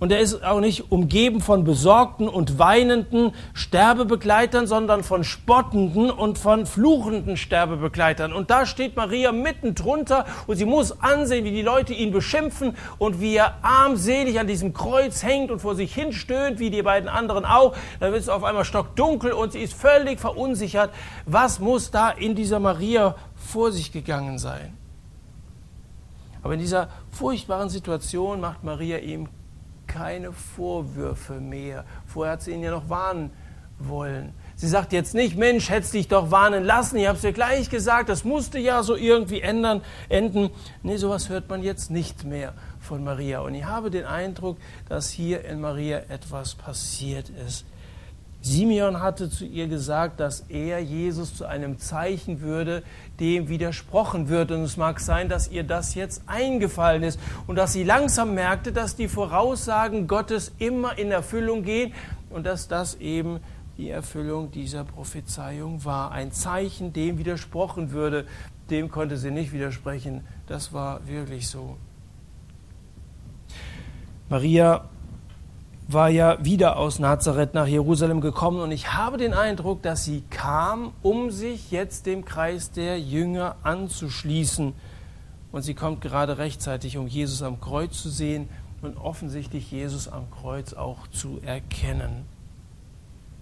und 0.00 0.12
er 0.12 0.20
ist 0.20 0.44
auch 0.44 0.60
nicht 0.60 0.92
umgeben 0.92 1.40
von 1.40 1.64
besorgten 1.64 2.28
und 2.28 2.58
weinenden 2.58 3.32
Sterbebegleitern, 3.52 4.68
sondern 4.68 5.02
von 5.02 5.24
spottenden 5.24 6.10
und 6.10 6.38
von 6.38 6.66
fluchenden 6.66 7.36
Sterbebegleitern. 7.36 8.32
Und 8.32 8.50
da 8.50 8.64
steht 8.64 8.94
Maria 8.94 9.32
mitten 9.32 9.74
drunter 9.74 10.24
und 10.46 10.56
sie 10.56 10.66
muss 10.66 11.00
ansehen, 11.02 11.44
wie 11.44 11.50
die 11.50 11.62
Leute 11.62 11.94
ihn 11.94 12.12
beschimpfen 12.12 12.76
und 12.98 13.20
wie 13.20 13.34
er 13.34 13.56
armselig 13.62 14.38
an 14.38 14.46
diesem 14.46 14.72
Kreuz 14.72 15.24
hängt 15.24 15.50
und 15.50 15.58
vor 15.58 15.74
sich 15.74 15.92
hin 15.92 16.12
stöhnt, 16.12 16.60
wie 16.60 16.70
die 16.70 16.82
beiden 16.82 17.08
anderen 17.08 17.44
auch. 17.44 17.74
Dann 17.98 18.12
wird 18.12 18.22
es 18.22 18.28
auf 18.28 18.44
einmal 18.44 18.64
stockdunkel 18.64 19.32
und 19.32 19.52
sie 19.52 19.60
ist 19.60 19.74
völlig 19.74 20.20
verunsichert. 20.20 20.92
Was 21.26 21.58
muss 21.58 21.90
da 21.90 22.10
in 22.10 22.36
dieser 22.36 22.60
Maria 22.60 23.16
vor 23.34 23.72
sich 23.72 23.90
gegangen 23.90 24.38
sein? 24.38 24.74
Aber 26.44 26.54
in 26.54 26.60
dieser 26.60 26.88
furchtbaren 27.10 27.68
Situation 27.68 28.40
macht 28.40 28.62
Maria 28.62 28.98
ihm 28.98 29.28
keine 29.88 30.32
Vorwürfe 30.32 31.40
mehr. 31.40 31.84
Vorher 32.06 32.34
hat 32.34 32.42
sie 32.42 32.52
ihn 32.52 32.62
ja 32.62 32.70
noch 32.70 32.88
warnen 32.88 33.30
wollen. 33.80 34.32
Sie 34.56 34.68
sagt 34.68 34.92
jetzt 34.92 35.14
nicht, 35.14 35.36
Mensch, 35.36 35.70
hättest 35.70 35.94
dich 35.94 36.08
doch 36.08 36.30
warnen 36.30 36.64
lassen, 36.64 36.96
ich 36.96 37.06
habe 37.06 37.16
es 37.16 37.22
dir 37.22 37.32
gleich 37.32 37.70
gesagt, 37.70 38.08
das 38.08 38.24
musste 38.24 38.58
ja 38.58 38.82
so 38.82 38.96
irgendwie 38.96 39.40
ändern, 39.40 39.82
enden. 40.08 40.50
Nee, 40.82 40.96
sowas 40.96 41.28
hört 41.28 41.48
man 41.48 41.62
jetzt 41.62 41.90
nicht 41.90 42.24
mehr 42.24 42.54
von 42.80 43.04
Maria. 43.04 43.40
Und 43.40 43.54
ich 43.54 43.64
habe 43.64 43.90
den 43.90 44.04
Eindruck, 44.04 44.58
dass 44.88 45.10
hier 45.10 45.44
in 45.44 45.60
Maria 45.60 45.98
etwas 46.08 46.54
passiert 46.54 47.30
ist. 47.46 47.64
Simeon 48.40 49.00
hatte 49.00 49.30
zu 49.30 49.44
ihr 49.44 49.66
gesagt, 49.66 50.20
dass 50.20 50.40
er 50.48 50.80
Jesus 50.80 51.34
zu 51.36 51.46
einem 51.46 51.78
Zeichen 51.78 52.40
würde, 52.40 52.82
dem 53.20 53.48
widersprochen 53.48 54.28
wird. 54.28 54.50
Und 54.50 54.62
es 54.62 54.76
mag 54.76 55.00
sein, 55.00 55.28
dass 55.28 55.48
ihr 55.48 55.64
das 55.64 55.94
jetzt 55.94 56.22
eingefallen 56.26 57.02
ist 57.02 57.18
und 57.46 57.56
dass 57.56 57.72
sie 57.72 57.84
langsam 57.84 58.34
merkte, 58.34 58.72
dass 58.72 58.96
die 58.96 59.08
Voraussagen 59.08 60.06
Gottes 60.06 60.52
immer 60.58 60.98
in 60.98 61.10
Erfüllung 61.10 61.62
gehen 61.62 61.92
und 62.30 62.46
dass 62.46 62.68
das 62.68 62.94
eben 62.96 63.40
die 63.76 63.90
Erfüllung 63.90 64.50
dieser 64.50 64.84
Prophezeiung 64.84 65.84
war. 65.84 66.10
Ein 66.10 66.32
Zeichen, 66.32 66.92
dem 66.92 67.18
widersprochen 67.18 67.92
würde. 67.92 68.26
Dem 68.70 68.90
konnte 68.90 69.16
sie 69.16 69.30
nicht 69.30 69.52
widersprechen. 69.52 70.26
Das 70.46 70.72
war 70.72 71.06
wirklich 71.06 71.48
so. 71.48 71.76
Maria 74.28 74.88
war 75.90 76.10
ja 76.10 76.44
wieder 76.44 76.76
aus 76.76 76.98
Nazareth 76.98 77.54
nach 77.54 77.66
Jerusalem 77.66 78.20
gekommen 78.20 78.60
und 78.60 78.72
ich 78.72 78.92
habe 78.92 79.16
den 79.16 79.32
Eindruck, 79.32 79.82
dass 79.82 80.04
sie 80.04 80.22
kam, 80.28 80.92
um 81.02 81.30
sich 81.30 81.70
jetzt 81.70 82.04
dem 82.04 82.26
Kreis 82.26 82.70
der 82.70 83.00
Jünger 83.00 83.56
anzuschließen. 83.62 84.74
Und 85.50 85.62
sie 85.62 85.72
kommt 85.72 86.02
gerade 86.02 86.36
rechtzeitig, 86.36 86.98
um 86.98 87.06
Jesus 87.06 87.42
am 87.42 87.58
Kreuz 87.58 88.02
zu 88.02 88.10
sehen 88.10 88.50
und 88.82 88.98
offensichtlich 88.98 89.72
Jesus 89.72 90.08
am 90.08 90.30
Kreuz 90.30 90.74
auch 90.74 91.06
zu 91.08 91.40
erkennen. 91.42 92.26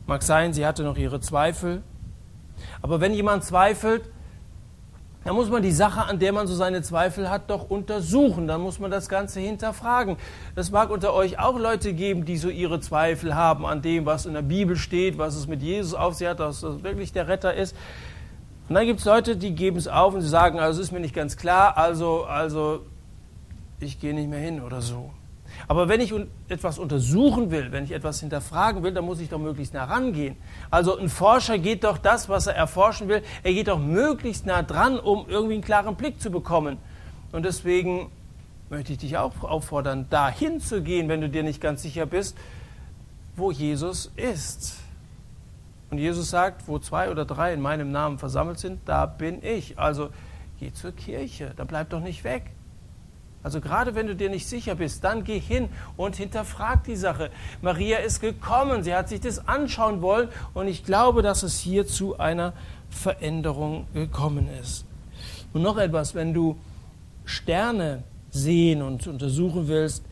Mag 0.07 0.23
sein, 0.23 0.53
sie 0.53 0.65
hatte 0.65 0.85
noch 0.85 0.97
ihre 0.97 1.19
Zweifel, 1.19 1.83
aber 2.81 3.01
wenn 3.01 3.13
jemand 3.13 3.43
zweifelt, 3.43 4.09
da 5.27 5.33
muss 5.33 5.51
man 5.51 5.61
die 5.61 5.73
Sache, 5.73 6.05
an 6.05 6.21
der 6.21 6.33
man 6.33 6.47
so 6.47 6.55
seine 6.55 6.83
Zweifel 6.83 7.29
hat, 7.29 7.51
doch 7.51 7.69
untersuchen. 7.69 8.47
Dann 8.47 8.61
muss 8.61 8.79
man 8.79 8.93
das 8.93 9.09
Ganze 9.09 9.41
hinterfragen. 9.41 10.17
Es 10.55 10.71
mag 10.71 10.89
unter 10.89 11.13
euch 11.15 11.41
auch 11.41 11.59
Leute 11.59 11.95
geben, 11.95 12.25
die 12.25 12.37
so 12.37 12.49
ihre 12.49 12.79
Zweifel 12.79 13.35
haben 13.35 13.67
an 13.67 13.83
dem, 13.83 14.07
was 14.07 14.25
in 14.25 14.35
der 14.35 14.43
Bibel 14.43 14.77
steht, 14.77 15.19
was 15.19 15.35
es 15.35 15.49
mit 15.49 15.63
Jesus 15.63 15.95
auf 15.95 16.15
sich 16.15 16.29
hat, 16.29 16.39
dass 16.39 16.61
das 16.61 16.85
wirklich 16.85 17.13
der 17.13 17.27
Retter 17.27 17.53
ist. 17.53 17.75
Und 18.69 18.77
dann 18.77 18.87
gibt 18.87 19.01
es 19.01 19.05
Leute, 19.05 19.37
die 19.37 19.53
geben 19.53 19.79
es 19.79 19.89
auf 19.89 20.15
und 20.15 20.21
sie 20.21 20.29
sagen, 20.29 20.61
also 20.61 20.81
es 20.81 20.89
ist 20.89 20.93
mir 20.93 21.01
nicht 21.01 21.15
ganz 21.15 21.37
klar, 21.37 21.77
also, 21.77 22.25
also 22.25 22.83
ich 23.81 23.99
gehe 23.99 24.15
nicht 24.15 24.31
mehr 24.31 24.39
hin 24.39 24.61
oder 24.61 24.81
so. 24.81 25.11
Aber 25.69 25.89
wenn 25.89 26.01
ich 26.01 26.13
etwas 26.49 26.79
untersuchen 26.79 27.51
will, 27.51 27.73
wenn 27.73 27.85
ich 27.85 27.93
etwas 27.93 28.21
hinterfragen 28.21 28.83
will, 28.83 28.93
dann 28.93 29.05
muss 29.05 29.21
ich 29.21 29.29
doch 29.29 29.39
möglichst 29.39 29.75
nah 29.75 29.85
rangehen. 29.85 30.37
Also 30.71 30.97
ein 30.99 31.09
Forscher 31.09 31.59
geht 31.59 31.85
doch 31.85 31.99
das, 31.99 32.29
was 32.29 32.47
er 32.47 32.55
erforschen 32.55 33.09
will, 33.09 33.23
er 33.43 33.53
geht 33.53 33.69
doch 33.69 33.79
möglichst 33.79 34.47
nah 34.47 34.63
dran, 34.63 34.99
um 34.99 35.27
irgendwie 35.29 35.55
einen 35.55 35.65
klaren 35.65 35.97
Blick 35.97 36.21
zu 36.21 36.31
bekommen. 36.31 36.79
Und 37.33 37.45
deswegen 37.45 38.11
möchte 38.71 38.93
ich 38.93 38.99
dich 38.99 39.17
auch 39.17 39.43
auffordern, 39.43 40.07
dahin 40.11 40.61
zu 40.61 40.83
gehen, 40.83 41.09
wenn 41.09 41.21
du 41.21 41.29
dir 41.29 41.43
nicht 41.43 41.61
ganz 41.61 41.83
sicher 41.83 42.07
bist, 42.07 42.37
wo 43.37 43.51
Jesus 43.51 44.11
ist. 44.17 44.79
Und 45.91 45.99
Jesus 45.99 46.31
sagt, 46.31 46.67
wo 46.67 46.79
zwei 46.79 47.11
oder 47.11 47.25
drei 47.25 47.53
in 47.53 47.61
meinem 47.61 47.93
Namen 47.93 48.19
versammelt 48.19 48.59
sind, 48.59 48.81
da 48.87 49.07
bin 49.07 49.43
ich. 49.45 49.79
Also 49.79 50.11
geh 50.59 50.73
zur 50.73 50.93
Kirche, 50.93 51.53
da 51.57 51.65
bleib 51.65 51.91
doch 51.91 52.01
nicht 52.01 52.25
weg. 52.25 52.51
Also 53.47 53.61
gerade 53.61 53.95
wenn 53.95 54.09
du 54.09 54.17
dir 54.17 54.29
nicht 54.29 54.49
sicher 54.49 54.75
bist, 54.75 55.05
dann 55.05 55.23
geh 55.23 55.39
hin 55.39 55.69
und 55.97 56.17
hinterfrag 56.17 56.83
die 56.83 56.97
Sache. 56.97 57.31
Maria 57.63 57.99
ist 57.99 58.21
gekommen, 58.21 58.83
sie 58.83 58.93
hat 58.93 59.09
sich 59.09 59.21
das 59.21 59.47
anschauen 59.47 60.03
wollen 60.03 60.31
und 60.53 60.67
ich 60.67 60.83
glaube, 60.83 61.23
dass 61.23 61.45
es 61.45 61.61
hier 61.61 61.87
zu 61.87 62.19
einer 62.19 62.55
Veränderung 62.91 63.87
gekommen 63.95 64.49
ist. 64.61 64.85
Und 65.53 65.63
noch 65.63 65.77
etwas, 65.77 66.17
wenn 66.17 66.35
du 66.35 66.57
Sterne 67.25 68.03
sehen 68.31 68.83
und 68.83 69.07
untersuchen 69.07 69.69
willst, 69.69 70.03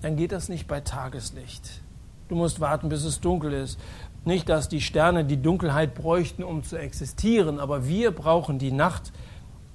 dann 0.00 0.16
geht 0.16 0.32
das 0.32 0.48
nicht 0.48 0.66
bei 0.66 0.80
Tageslicht. 0.80 1.82
Du 2.30 2.34
musst 2.34 2.60
warten, 2.60 2.88
bis 2.88 3.04
es 3.04 3.20
dunkel 3.20 3.52
ist. 3.52 3.78
Nicht, 4.24 4.48
dass 4.48 4.70
die 4.70 4.80
Sterne 4.80 5.26
die 5.26 5.42
Dunkelheit 5.42 5.94
bräuchten, 5.94 6.44
um 6.44 6.64
zu 6.64 6.78
existieren, 6.78 7.60
aber 7.60 7.86
wir 7.86 8.10
brauchen 8.10 8.58
die 8.58 8.72
Nacht, 8.72 9.12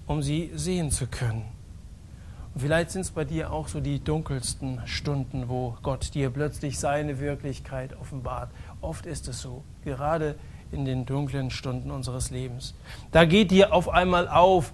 um 0.07 0.23
sie 0.23 0.49
sehen 0.55 0.89
zu 0.89 1.05
können. 1.05 1.56
Vielleicht 2.59 2.91
sind 2.91 3.01
es 3.01 3.11
bei 3.11 3.23
dir 3.23 3.51
auch 3.51 3.67
so 3.67 3.79
die 3.79 4.03
dunkelsten 4.03 4.81
Stunden, 4.85 5.47
wo 5.47 5.75
Gott 5.83 6.13
dir 6.13 6.29
plötzlich 6.29 6.79
seine 6.79 7.19
Wirklichkeit 7.19 7.95
offenbart. 7.99 8.49
Oft 8.81 9.05
ist 9.05 9.27
es 9.27 9.41
so, 9.41 9.63
gerade 9.83 10.35
in 10.71 10.85
den 10.85 11.05
dunklen 11.05 11.51
Stunden 11.51 11.91
unseres 11.91 12.31
Lebens. 12.31 12.73
Da 13.11 13.25
geht 13.25 13.51
dir 13.51 13.73
auf 13.73 13.89
einmal 13.89 14.27
auf, 14.27 14.73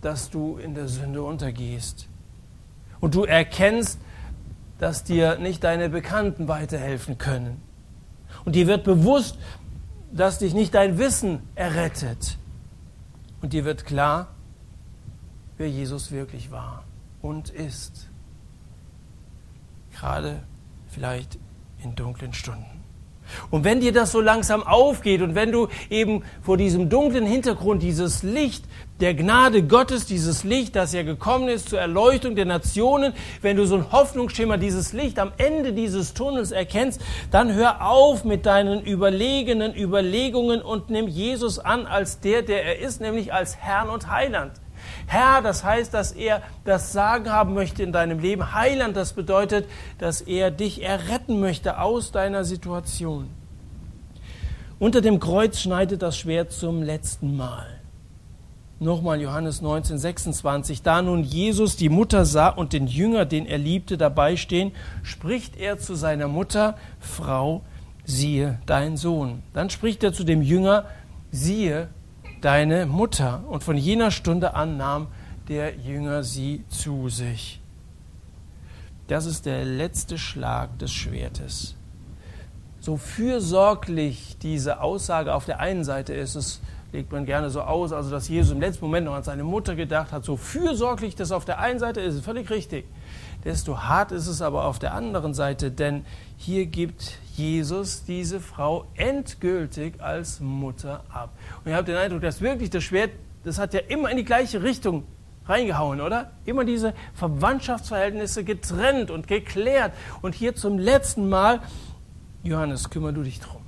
dass 0.00 0.30
du 0.30 0.56
in 0.56 0.74
der 0.74 0.88
Sünde 0.88 1.22
untergehst. 1.22 2.08
Und 3.00 3.14
du 3.14 3.24
erkennst, 3.24 4.00
dass 4.78 5.04
dir 5.04 5.38
nicht 5.38 5.62
deine 5.62 5.90
Bekannten 5.90 6.48
weiterhelfen 6.48 7.18
können. 7.18 7.60
Und 8.44 8.56
dir 8.56 8.66
wird 8.66 8.82
bewusst, 8.84 9.38
dass 10.12 10.38
dich 10.38 10.54
nicht 10.54 10.74
dein 10.74 10.98
Wissen 10.98 11.42
errettet. 11.54 12.38
Und 13.40 13.52
dir 13.52 13.64
wird 13.64 13.84
klar, 13.84 14.28
wer 15.58 15.68
Jesus 15.68 16.10
wirklich 16.10 16.50
war 16.50 16.83
und 17.24 17.48
ist. 17.48 18.10
Gerade 19.98 20.42
vielleicht 20.88 21.38
in 21.82 21.94
dunklen 21.96 22.34
Stunden. 22.34 22.66
Und 23.50 23.64
wenn 23.64 23.80
dir 23.80 23.92
das 23.92 24.12
so 24.12 24.20
langsam 24.20 24.62
aufgeht 24.62 25.22
und 25.22 25.34
wenn 25.34 25.50
du 25.50 25.68
eben 25.88 26.22
vor 26.42 26.58
diesem 26.58 26.90
dunklen 26.90 27.24
Hintergrund 27.24 27.82
dieses 27.82 28.22
Licht 28.22 28.66
der 29.00 29.14
Gnade 29.14 29.62
Gottes, 29.62 30.04
dieses 30.04 30.44
Licht, 30.44 30.76
das 30.76 30.92
ja 30.92 31.02
gekommen 31.02 31.48
ist 31.48 31.70
zur 31.70 31.80
Erleuchtung 31.80 32.36
der 32.36 32.44
Nationen, 32.44 33.14
wenn 33.40 33.56
du 33.56 33.64
so 33.64 33.76
ein 33.76 33.90
Hoffnungsschimmer, 33.90 34.58
dieses 34.58 34.92
Licht 34.92 35.18
am 35.18 35.32
Ende 35.38 35.72
dieses 35.72 36.12
Tunnels 36.12 36.52
erkennst, 36.52 37.00
dann 37.30 37.54
hör 37.54 37.88
auf 37.88 38.24
mit 38.24 38.44
deinen 38.44 38.84
überlegenen 38.84 39.74
Überlegungen 39.74 40.60
und 40.60 40.90
nimm 40.90 41.08
Jesus 41.08 41.58
an 41.58 41.86
als 41.86 42.20
der, 42.20 42.42
der 42.42 42.64
er 42.66 42.80
ist, 42.80 43.00
nämlich 43.00 43.32
als 43.32 43.56
Herrn 43.56 43.88
und 43.88 44.10
Heiland. 44.10 44.60
Herr, 45.06 45.42
das 45.42 45.64
heißt, 45.64 45.92
dass 45.92 46.12
er 46.12 46.42
das 46.64 46.92
Sagen 46.92 47.30
haben 47.30 47.54
möchte 47.54 47.82
in 47.82 47.92
deinem 47.92 48.18
Leben. 48.18 48.54
Heiland, 48.54 48.96
das 48.96 49.12
bedeutet, 49.12 49.66
dass 49.98 50.20
er 50.20 50.50
dich 50.50 50.82
erretten 50.82 51.40
möchte 51.40 51.78
aus 51.80 52.12
deiner 52.12 52.44
Situation. 52.44 53.28
Unter 54.78 55.00
dem 55.00 55.20
Kreuz 55.20 55.60
schneidet 55.60 56.02
das 56.02 56.18
Schwert 56.18 56.52
zum 56.52 56.82
letzten 56.82 57.36
Mal. 57.36 57.66
Nochmal 58.80 59.20
Johannes 59.20 59.62
19, 59.62 59.98
26. 59.98 60.82
Da 60.82 61.00
nun 61.00 61.22
Jesus 61.22 61.76
die 61.76 61.88
Mutter 61.88 62.24
sah 62.24 62.48
und 62.48 62.72
den 62.72 62.86
Jünger, 62.86 63.24
den 63.24 63.46
er 63.46 63.58
liebte, 63.58 63.96
dabei 63.96 64.36
stehen, 64.36 64.72
spricht 65.02 65.56
er 65.56 65.78
zu 65.78 65.94
seiner 65.94 66.26
Mutter, 66.26 66.76
Frau, 66.98 67.62
siehe 68.04 68.58
dein 68.66 68.96
Sohn. 68.96 69.42
Dann 69.52 69.70
spricht 69.70 70.02
er 70.02 70.12
zu 70.12 70.24
dem 70.24 70.42
Jünger, 70.42 70.86
siehe 71.30 71.88
deine 72.44 72.86
Mutter. 72.86 73.42
Und 73.48 73.64
von 73.64 73.76
jener 73.76 74.10
Stunde 74.10 74.54
an 74.54 74.76
nahm 74.76 75.08
der 75.48 75.76
Jünger 75.76 76.22
sie 76.22 76.64
zu 76.68 77.08
sich. 77.08 77.60
Das 79.08 79.26
ist 79.26 79.46
der 79.46 79.64
letzte 79.64 80.18
Schlag 80.18 80.78
des 80.78 80.92
Schwertes. 80.92 81.74
So 82.80 82.96
fürsorglich 82.96 84.36
diese 84.42 84.80
Aussage 84.80 85.34
auf 85.34 85.46
der 85.46 85.60
einen 85.60 85.84
Seite 85.84 86.12
ist, 86.12 86.34
es 86.34 86.60
legt 86.92 87.12
man 87.12 87.26
gerne 87.26 87.50
so 87.50 87.62
aus, 87.62 87.92
also 87.92 88.10
dass 88.10 88.28
Jesus 88.28 88.52
im 88.52 88.60
letzten 88.60 88.84
Moment 88.84 89.06
noch 89.06 89.14
an 89.14 89.22
seine 89.22 89.42
Mutter 89.42 89.74
gedacht 89.74 90.12
hat, 90.12 90.24
so 90.24 90.36
fürsorglich 90.36 91.16
das 91.16 91.32
auf 91.32 91.44
der 91.44 91.58
einen 91.58 91.78
Seite 91.78 92.00
ist, 92.00 92.14
ist 92.14 92.24
völlig 92.24 92.50
richtig. 92.50 92.84
Desto 93.44 93.78
hart 93.78 94.12
ist 94.12 94.26
es 94.26 94.40
aber 94.40 94.64
auf 94.64 94.78
der 94.78 94.94
anderen 94.94 95.34
Seite, 95.34 95.70
denn 95.70 96.04
hier 96.36 96.66
gibt 96.66 97.18
Jesus 97.36 98.04
diese 98.04 98.40
Frau 98.40 98.86
endgültig 98.94 100.00
als 100.00 100.40
Mutter 100.40 101.04
ab. 101.08 101.30
Und 101.64 101.70
ihr 101.70 101.76
habt 101.76 101.88
den 101.88 101.96
Eindruck, 101.96 102.22
dass 102.22 102.40
wirklich 102.40 102.70
das 102.70 102.84
Schwert, 102.84 103.10
das 103.42 103.58
hat 103.58 103.74
ja 103.74 103.80
immer 103.80 104.10
in 104.10 104.16
die 104.16 104.24
gleiche 104.24 104.62
Richtung 104.62 105.04
reingehauen, 105.46 106.00
oder? 106.00 106.30
Immer 106.44 106.64
diese 106.64 106.94
Verwandtschaftsverhältnisse 107.14 108.44
getrennt 108.44 109.10
und 109.10 109.26
geklärt. 109.26 109.92
Und 110.22 110.34
hier 110.34 110.54
zum 110.54 110.78
letzten 110.78 111.28
Mal, 111.28 111.60
Johannes, 112.42 112.90
kümmer 112.90 113.12
du 113.12 113.22
dich 113.22 113.40
drum. 113.40 113.64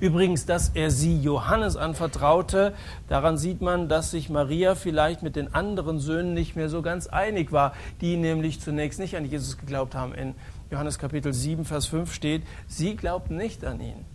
Übrigens, 0.00 0.46
dass 0.46 0.70
er 0.70 0.90
sie 0.90 1.16
Johannes 1.18 1.76
anvertraute, 1.76 2.74
daran 3.08 3.36
sieht 3.36 3.60
man, 3.60 3.88
dass 3.88 4.10
sich 4.10 4.30
Maria 4.30 4.74
vielleicht 4.74 5.22
mit 5.22 5.36
den 5.36 5.54
anderen 5.54 6.00
Söhnen 6.00 6.34
nicht 6.34 6.56
mehr 6.56 6.68
so 6.68 6.82
ganz 6.82 7.06
einig 7.06 7.52
war, 7.52 7.74
die 8.00 8.16
nämlich 8.16 8.60
zunächst 8.60 8.98
nicht 8.98 9.16
an 9.16 9.24
Jesus 9.24 9.58
geglaubt 9.58 9.94
haben. 9.94 10.14
In 10.14 10.34
Johannes 10.72 10.98
Kapitel 10.98 11.34
7, 11.34 11.66
Vers 11.66 11.84
5 11.84 12.14
steht, 12.14 12.44
sie 12.66 12.96
glaubten 12.96 13.36
nicht 13.36 13.62
an 13.62 13.78
ihn. 13.80 14.06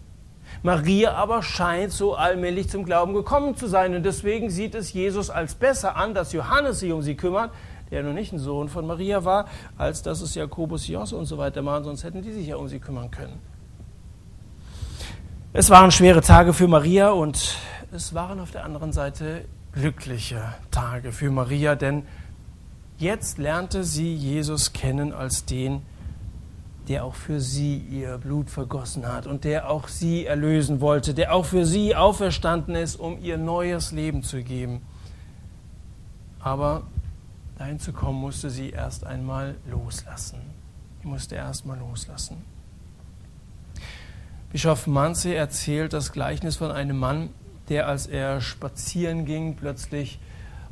Maria 0.63 1.13
aber 1.13 1.43
scheint 1.43 1.91
so 1.91 2.15
allmählich 2.15 2.67
zum 2.67 2.83
Glauben 2.83 3.13
gekommen 3.13 3.55
zu 3.55 3.67
sein 3.67 3.93
und 3.93 4.01
deswegen 4.01 4.49
sieht 4.49 4.73
es 4.73 4.91
Jesus 4.91 5.29
als 5.29 5.53
besser 5.53 5.95
an, 5.95 6.15
dass 6.15 6.33
Johannes 6.33 6.79
sich 6.79 6.91
um 6.91 7.03
sie 7.03 7.13
kümmert, 7.13 7.51
der 7.91 8.01
nun 8.01 8.15
nicht 8.15 8.33
ein 8.33 8.39
Sohn 8.39 8.69
von 8.69 8.87
Maria 8.87 9.23
war, 9.23 9.45
als 9.77 10.01
dass 10.01 10.21
es 10.21 10.33
Jakobus, 10.33 10.87
Jos 10.87 11.13
und 11.13 11.25
so 11.25 11.37
weiter 11.37 11.63
waren, 11.63 11.83
sonst 11.83 12.03
hätten 12.03 12.23
die 12.23 12.31
sich 12.31 12.47
ja 12.47 12.55
um 12.55 12.67
sie 12.67 12.79
kümmern 12.79 13.11
können. 13.11 13.39
Es 15.53 15.69
waren 15.69 15.91
schwere 15.91 16.21
Tage 16.21 16.53
für 16.53 16.67
Maria 16.67 17.11
und 17.11 17.55
es 17.91 18.15
waren 18.15 18.39
auf 18.39 18.49
der 18.49 18.65
anderen 18.65 18.93
Seite 18.93 19.45
glückliche 19.73 20.55
Tage 20.71 21.11
für 21.11 21.29
Maria, 21.29 21.75
denn 21.75 22.01
jetzt 22.97 23.37
lernte 23.37 23.83
sie 23.83 24.15
Jesus 24.15 24.73
kennen 24.73 25.13
als 25.13 25.45
den, 25.45 25.73
der 25.73 25.96
auch 27.03 27.15
für 27.15 27.41
sie 27.41 27.77
ihr 27.77 28.17
Blut 28.17 28.49
vergossen 28.49 29.05
hat 29.11 29.27
und 29.27 29.43
der 29.43 29.69
auch 29.69 29.87
sie 29.87 30.25
erlösen 30.25 30.79
wollte, 30.79 31.13
der 31.13 31.33
auch 31.33 31.45
für 31.45 31.65
sie 31.65 31.95
auferstanden 31.95 32.75
ist, 32.75 32.95
um 32.95 33.21
ihr 33.21 33.37
neues 33.37 33.91
Leben 33.91 34.23
zu 34.23 34.41
geben. 34.41 34.81
Aber 36.39 36.83
dahin 37.57 37.79
zu 37.79 37.91
kommen, 37.91 38.19
musste 38.19 38.49
sie 38.49 38.69
erst 38.69 39.05
einmal 39.05 39.55
loslassen. 39.69 40.39
Sie 41.01 41.07
musste 41.07 41.35
erst 41.35 41.65
mal 41.65 41.77
loslassen. 41.77 42.37
Bischof 44.51 44.87
Manze 44.87 45.35
erzählt 45.35 45.91
das 45.91 46.13
Gleichnis 46.13 46.55
von 46.55 46.71
einem 46.71 46.97
Mann, 46.97 47.29
der, 47.67 47.87
als 47.87 48.07
er 48.07 48.39
spazieren 48.39 49.25
ging, 49.25 49.57
plötzlich 49.57 50.19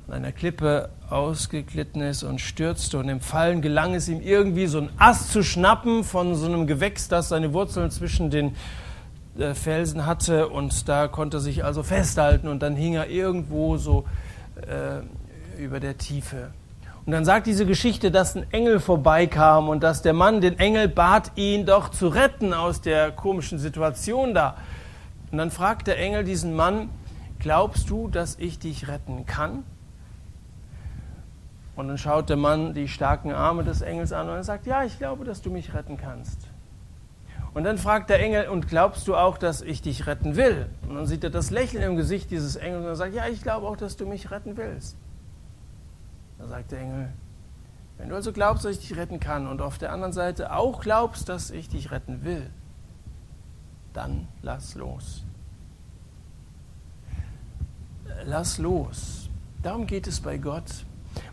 an 0.07 0.13
einer 0.13 0.31
Klippe 0.31 0.89
ausgeglitten 1.09 2.01
ist 2.01 2.23
und 2.23 2.39
stürzte. 2.39 2.99
Und 2.99 3.09
im 3.09 3.21
Fallen 3.21 3.61
gelang 3.61 3.95
es 3.95 4.07
ihm 4.07 4.21
irgendwie, 4.21 4.67
so 4.67 4.77
einen 4.77 4.89
Ast 4.97 5.31
zu 5.31 5.43
schnappen 5.43 6.03
von 6.03 6.35
so 6.35 6.45
einem 6.45 6.67
Gewächs, 6.67 7.07
das 7.07 7.29
seine 7.29 7.53
Wurzeln 7.53 7.89
zwischen 7.89 8.29
den 8.29 8.55
äh, 9.37 9.53
Felsen 9.53 10.05
hatte. 10.05 10.49
Und 10.49 10.87
da 10.87 11.07
konnte 11.07 11.37
er 11.37 11.41
sich 11.41 11.63
also 11.63 11.81
festhalten. 11.81 12.47
Und 12.47 12.61
dann 12.61 12.75
hing 12.75 12.93
er 12.93 13.09
irgendwo 13.09 13.77
so 13.77 14.05
äh, 14.57 15.01
über 15.61 15.79
der 15.79 15.97
Tiefe. 15.97 16.51
Und 17.05 17.11
dann 17.11 17.25
sagt 17.25 17.45
diese 17.47 17.65
Geschichte, 17.65 18.09
dass 18.11 18.35
ein 18.35 18.51
Engel 18.51 18.79
vorbeikam 18.79 19.69
und 19.69 19.83
dass 19.83 20.01
der 20.01 20.13
Mann 20.13 20.41
den 20.41 20.57
Engel 20.57 20.87
bat, 20.87 21.31
ihn 21.35 21.65
doch 21.65 21.89
zu 21.89 22.07
retten 22.07 22.53
aus 22.53 22.81
der 22.81 23.11
komischen 23.11 23.59
Situation 23.59 24.33
da. 24.33 24.57
Und 25.31 25.37
dann 25.37 25.51
fragt 25.51 25.87
der 25.87 25.99
Engel 25.99 26.23
diesen 26.23 26.55
Mann, 26.55 26.89
glaubst 27.37 27.91
du, 27.91 28.07
dass 28.07 28.37
ich 28.39 28.57
dich 28.57 28.87
retten 28.87 29.25
kann? 29.27 29.63
Und 31.75 31.89
dann 31.89 31.97
schaut 31.97 32.29
der 32.29 32.37
Mann 32.37 32.73
die 32.73 32.87
starken 32.87 33.31
Arme 33.31 33.63
des 33.63 33.81
Engels 33.81 34.13
an 34.13 34.29
und 34.29 34.43
sagt, 34.43 34.65
ja, 34.65 34.83
ich 34.83 34.97
glaube, 34.97 35.25
dass 35.25 35.41
du 35.41 35.49
mich 35.51 35.73
retten 35.73 35.97
kannst. 35.97 36.47
Und 37.53 37.63
dann 37.63 37.77
fragt 37.77 38.09
der 38.09 38.21
Engel, 38.21 38.49
und 38.49 38.67
glaubst 38.67 39.07
du 39.07 39.15
auch, 39.15 39.37
dass 39.37 39.61
ich 39.61 39.81
dich 39.81 40.07
retten 40.07 40.35
will? 40.35 40.67
Und 40.87 40.95
dann 40.95 41.05
sieht 41.05 41.23
er 41.23 41.29
das 41.29 41.51
Lächeln 41.51 41.83
im 41.83 41.95
Gesicht 41.95 42.31
dieses 42.31 42.55
Engels 42.55 42.81
und 42.81 42.87
er 42.87 42.95
sagt, 42.95 43.13
ja, 43.13 43.27
ich 43.27 43.41
glaube 43.41 43.67
auch, 43.67 43.77
dass 43.77 43.95
du 43.95 44.05
mich 44.05 44.31
retten 44.31 44.57
willst. 44.57 44.97
Da 46.37 46.47
sagt 46.47 46.71
der 46.71 46.79
Engel, 46.79 47.09
wenn 47.97 48.09
du 48.09 48.15
also 48.15 48.33
glaubst, 48.33 48.65
dass 48.65 48.73
ich 48.73 48.87
dich 48.87 48.97
retten 48.97 49.19
kann 49.19 49.47
und 49.47 49.61
auf 49.61 49.77
der 49.77 49.91
anderen 49.93 50.11
Seite 50.11 50.53
auch 50.53 50.81
glaubst, 50.81 51.29
dass 51.29 51.49
ich 51.49 51.69
dich 51.69 51.91
retten 51.91 52.25
will, 52.25 52.49
dann 53.93 54.27
lass 54.41 54.75
los. 54.75 55.23
Lass 58.25 58.57
los. 58.57 59.29
Darum 59.63 59.87
geht 59.87 60.07
es 60.07 60.19
bei 60.19 60.37
Gott 60.37 60.85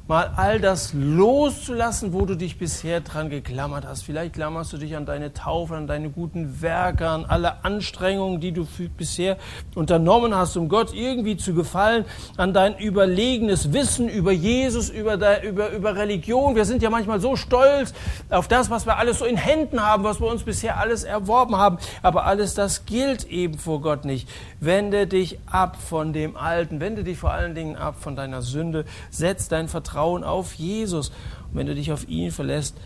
mal 0.09 0.33
all 0.37 0.59
das 0.59 0.93
loszulassen, 0.95 2.13
wo 2.13 2.27
du 2.27 2.37
dich 2.37 2.59
bisher 2.59 3.01
dran 3.01 3.31
geklammert 3.31 3.87
hast. 3.87 4.03
Vielleicht 4.03 4.35
klammerst 4.35 4.73
du 4.73 4.77
dich 4.77 4.97
an 4.97 5.07
deine 5.07 5.33
Taufe, 5.33 5.77
an 5.77 5.87
deine 5.87 6.11
guten 6.11 6.61
Werke, 6.61 7.09
an 7.09 7.25
alle 7.25 7.65
Anstrengungen, 7.65 8.41
die 8.41 8.53
du 8.53 8.67
bisher 8.97 9.37
unternommen 9.77 10.35
hast, 10.35 10.57
um 10.57 10.69
Gott 10.69 10.93
irgendwie 10.93 11.37
zu 11.37 11.55
gefallen, 11.55 12.05
an 12.37 12.53
dein 12.53 12.77
überlegenes 12.77 13.73
Wissen 13.73 14.09
über 14.09 14.33
Jesus, 14.33 14.91
über, 14.91 15.17
der, 15.17 15.45
über, 15.45 15.71
über 15.71 15.95
Religion. 15.95 16.57
Wir 16.57 16.65
sind 16.65 16.83
ja 16.83 16.91
manchmal 16.91 17.21
so 17.21 17.37
stolz 17.37 17.95
auf 18.29 18.49
das, 18.49 18.71
was 18.71 18.87
wir 18.87 18.99
alles 18.99 19.21
so 19.21 19.25
in 19.25 19.37
Händen 19.37 19.81
haben, 19.81 20.03
was 20.03 20.21
wir 20.21 20.27
uns 20.27 20.43
bisher 20.43 20.79
alles 20.79 21.05
erworben 21.05 21.57
haben. 21.57 21.79
Aber 22.03 22.27
alles 22.27 22.55
das 22.55 22.87
gilt 22.87 23.25
eben 23.25 23.57
vor 23.57 23.81
Gott 23.81 24.05
nicht. 24.05 24.29
Wende 24.59 25.07
dich 25.07 25.39
ab 25.47 25.77
von 25.77 26.13
dem 26.13 26.37
Alten, 26.37 26.81
wende 26.81 27.05
dich 27.05 27.19
vor 27.19 27.33
allen 27.33 27.55
Dingen 27.55 27.77
ab 27.77 27.97
von 28.01 28.17
deiner 28.17 28.43
Sünde, 28.43 28.85
setz 29.11 29.49
dein 29.49 29.69
Vertrauen 29.69 29.92
auf 29.97 30.55
Jesus. 30.55 31.09
Und 31.09 31.55
wenn 31.55 31.67
du 31.67 31.75
dich 31.75 31.93
auf 31.93 32.09
ihn 32.09 32.31
verlässt, 32.31 32.77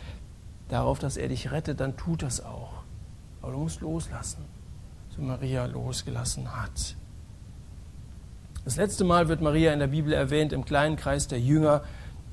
darauf, 0.69 0.99
dass 0.99 1.17
er 1.17 1.29
dich 1.29 1.53
rettet, 1.53 1.81
dann 1.81 1.97
tut 1.97 2.23
das 2.23 2.45
auch. 2.45 2.83
Aber 3.43 3.53
du 3.53 3.59
musst 3.59 3.81
loslassen, 3.81 4.45
so 5.15 5.23
Maria 5.23 5.67
losgelassen 5.67 6.61
hat. 6.61 6.97
Das 8.65 8.77
letzte 8.77 9.05
Mal 9.05 9.29
wird 9.29 9.41
Maria 9.41 9.73
in 9.73 9.79
der 9.79 9.87
Bibel 9.87 10.13
erwähnt 10.13 10.53
im 10.53 10.65
kleinen 10.65 10.97
Kreis 10.97 11.29
der 11.29 11.39
Jünger, 11.39 11.83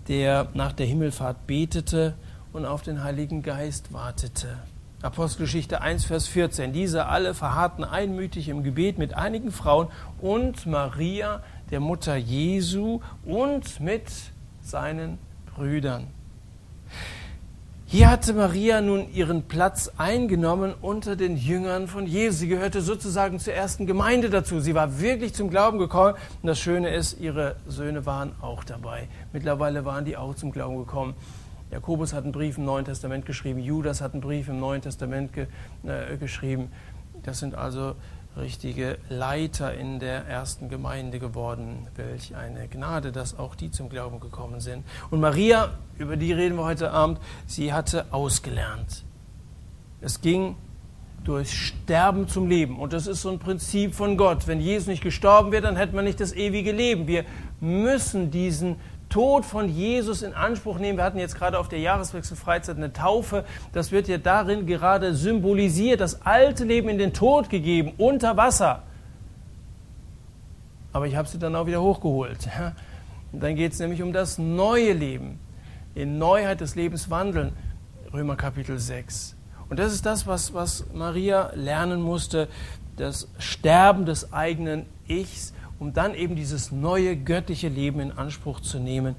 der 0.07 0.49
nach 0.55 0.73
der 0.73 0.87
Himmelfahrt 0.87 1.45
betete 1.45 2.15
und 2.51 2.65
auf 2.65 2.81
den 2.81 3.03
Heiligen 3.03 3.43
Geist 3.43 3.93
wartete. 3.93 4.57
Apostelgeschichte 5.03 5.81
1, 5.81 6.05
Vers 6.05 6.27
14. 6.27 6.73
Diese 6.73 7.05
alle 7.05 7.33
verharrten 7.33 7.83
einmütig 7.83 8.49
im 8.49 8.63
Gebet 8.63 8.97
mit 8.97 9.13
einigen 9.13 9.51
Frauen 9.51 9.89
und 10.21 10.65
Maria, 10.65 11.43
der 11.71 11.81
Mutter 11.81 12.15
Jesu, 12.15 13.01
und 13.25 13.79
mit 13.79 14.32
seinen 14.63 15.19
Brüdern. 15.55 16.07
Hier 17.85 18.09
hatte 18.09 18.33
Maria 18.33 18.81
nun 18.81 19.13
ihren 19.13 19.43
Platz 19.43 19.91
eingenommen 19.97 20.73
unter 20.81 21.15
den 21.15 21.37
Jüngern 21.37 21.87
von 21.87 22.07
Jesus. 22.07 22.39
Sie 22.39 22.47
gehörte 22.47 22.81
sozusagen 22.81 23.37
zur 23.37 23.53
ersten 23.53 23.85
Gemeinde 23.85 24.31
dazu. 24.31 24.59
Sie 24.59 24.73
war 24.73 24.99
wirklich 24.99 25.35
zum 25.35 25.51
Glauben 25.51 25.77
gekommen. 25.77 26.15
Und 26.41 26.47
das 26.47 26.59
Schöne 26.59 26.89
ist, 26.89 27.19
ihre 27.19 27.55
Söhne 27.67 28.07
waren 28.07 28.31
auch 28.41 28.63
dabei. 28.63 29.07
Mittlerweile 29.31 29.85
waren 29.85 30.05
die 30.05 30.17
auch 30.17 30.33
zum 30.33 30.51
Glauben 30.51 30.77
gekommen. 30.77 31.13
Jakobus 31.73 32.13
hat 32.13 32.23
einen 32.23 32.31
Brief 32.31 32.57
im 32.57 32.65
Neuen 32.65 32.85
Testament 32.85 33.25
geschrieben, 33.25 33.59
Judas 33.59 33.99
hat 33.99 34.13
einen 34.13 34.21
Brief 34.21 34.47
im 34.47 34.59
Neuen 34.59 34.81
Testament 34.81 35.33
ge, 35.33 35.47
äh, 35.83 36.17
geschrieben. 36.17 36.71
Das 37.23 37.39
sind 37.39 37.55
also 37.55 37.95
richtige 38.37 38.97
Leiter 39.09 39.73
in 39.73 39.99
der 39.99 40.25
ersten 40.25 40.69
Gemeinde 40.69 41.19
geworden. 41.19 41.87
Welch 41.95 42.35
eine 42.35 42.67
Gnade, 42.67 43.11
dass 43.11 43.37
auch 43.37 43.55
die 43.55 43.71
zum 43.71 43.89
Glauben 43.89 44.19
gekommen 44.19 44.59
sind. 44.59 44.83
Und 45.11 45.19
Maria, 45.19 45.71
über 45.97 46.17
die 46.17 46.33
reden 46.33 46.57
wir 46.57 46.63
heute 46.63 46.91
Abend, 46.91 47.19
sie 47.45 47.73
hatte 47.73 48.05
ausgelernt. 48.11 49.03
Es 50.01 50.21
ging 50.21 50.55
durch 51.23 51.53
Sterben 51.53 52.27
zum 52.27 52.49
Leben. 52.49 52.79
Und 52.79 52.91
das 52.91 53.07
ist 53.07 53.21
so 53.21 53.29
ein 53.29 53.39
Prinzip 53.39 53.95
von 53.95 54.17
Gott. 54.17 54.47
Wenn 54.47 54.59
Jesus 54.59 54.87
nicht 54.87 55.01
gestorben 55.03 55.51
wäre, 55.51 55.61
dann 55.61 55.77
hätte 55.77 55.95
man 55.95 56.03
nicht 56.03 56.19
das 56.19 56.33
ewige 56.33 56.71
Leben. 56.71 57.07
Wir 57.07 57.23
müssen 57.61 58.29
diesen 58.29 58.75
Tod 59.13 59.45
von 59.45 59.69
Jesus 59.69 60.23
in 60.23 60.33
Anspruch 60.33 60.79
nehmen. 60.79 60.97
Wir 60.97 61.03
hatten 61.03 61.19
jetzt 61.19 61.35
gerade 61.35 61.59
auf 61.59 61.69
der 61.69 61.77
Jahreswechselfreizeit 61.77 62.77
eine 62.77 62.93
Taufe. 62.93 63.45
Das 63.71 63.91
wird 63.91 64.07
ja 64.07 64.17
darin 64.17 64.65
gerade 64.65 65.13
symbolisiert, 65.13 66.01
das 66.01 66.25
alte 66.25 66.63
Leben 66.63 66.89
in 66.89 66.97
den 66.97 67.13
Tod 67.13 67.47
gegeben, 67.47 67.93
unter 67.99 68.37
Wasser. 68.37 68.81
Aber 70.93 71.05
ich 71.05 71.15
habe 71.15 71.27
sie 71.27 71.37
dann 71.37 71.55
auch 71.55 71.67
wieder 71.67 71.79
hochgeholt. 71.79 72.49
Dann 73.31 73.55
geht 73.55 73.73
es 73.73 73.79
nämlich 73.79 74.01
um 74.01 74.13
das 74.13 74.39
neue 74.39 74.93
Leben, 74.93 75.39
in 75.93 76.17
Neuheit 76.17 76.61
des 76.61 76.73
Lebens 76.73 77.11
wandeln. 77.11 77.53
Römer 78.11 78.35
Kapitel 78.35 78.79
6. 78.79 79.35
Und 79.69 79.77
das 79.77 79.93
ist 79.93 80.07
das, 80.07 80.25
was, 80.25 80.55
was 80.55 80.85
Maria 80.91 81.51
lernen 81.53 82.01
musste, 82.01 82.47
das 82.97 83.27
Sterben 83.37 84.07
des 84.07 84.33
eigenen 84.33 84.87
Ichs, 85.07 85.53
um 85.83 85.91
dann 85.91 86.15
eben 86.15 86.37
dieses 86.37 86.71
neue 86.71 87.17
göttliche 87.17 87.67
Leben 87.67 87.99
in 87.99 88.13
Anspruch 88.13 88.61
zu 88.61 88.79
nehmen. 88.79 89.15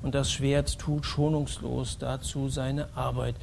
Und 0.00 0.14
das 0.14 0.32
Schwert 0.32 0.78
tut 0.78 1.04
schonungslos 1.04 1.98
dazu 1.98 2.48
seine 2.48 2.88
Arbeit. 2.96 3.34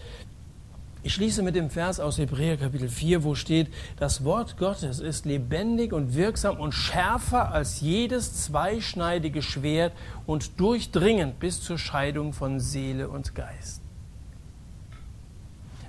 Ich 1.03 1.13
schließe 1.13 1.43
mit 1.43 1.53
dem 1.53 1.69
Vers 1.69 1.99
aus 1.99 2.17
Hebräer 2.17 2.57
Kapitel 2.57 2.89
4, 2.89 3.23
wo 3.23 3.35
steht, 3.35 3.67
das 3.97 4.23
Wort 4.23 4.57
Gottes 4.57 4.99
ist 4.99 5.25
lebendig 5.27 5.93
und 5.93 6.15
wirksam 6.15 6.59
und 6.59 6.71
schärfer 6.71 7.51
als 7.51 7.81
jedes 7.81 8.45
zweischneidige 8.45 9.43
Schwert 9.43 9.93
und 10.25 10.59
durchdringend 10.59 11.39
bis 11.39 11.61
zur 11.61 11.77
Scheidung 11.77 12.33
von 12.33 12.59
Seele 12.59 13.09
und 13.09 13.35
Geist. 13.35 13.83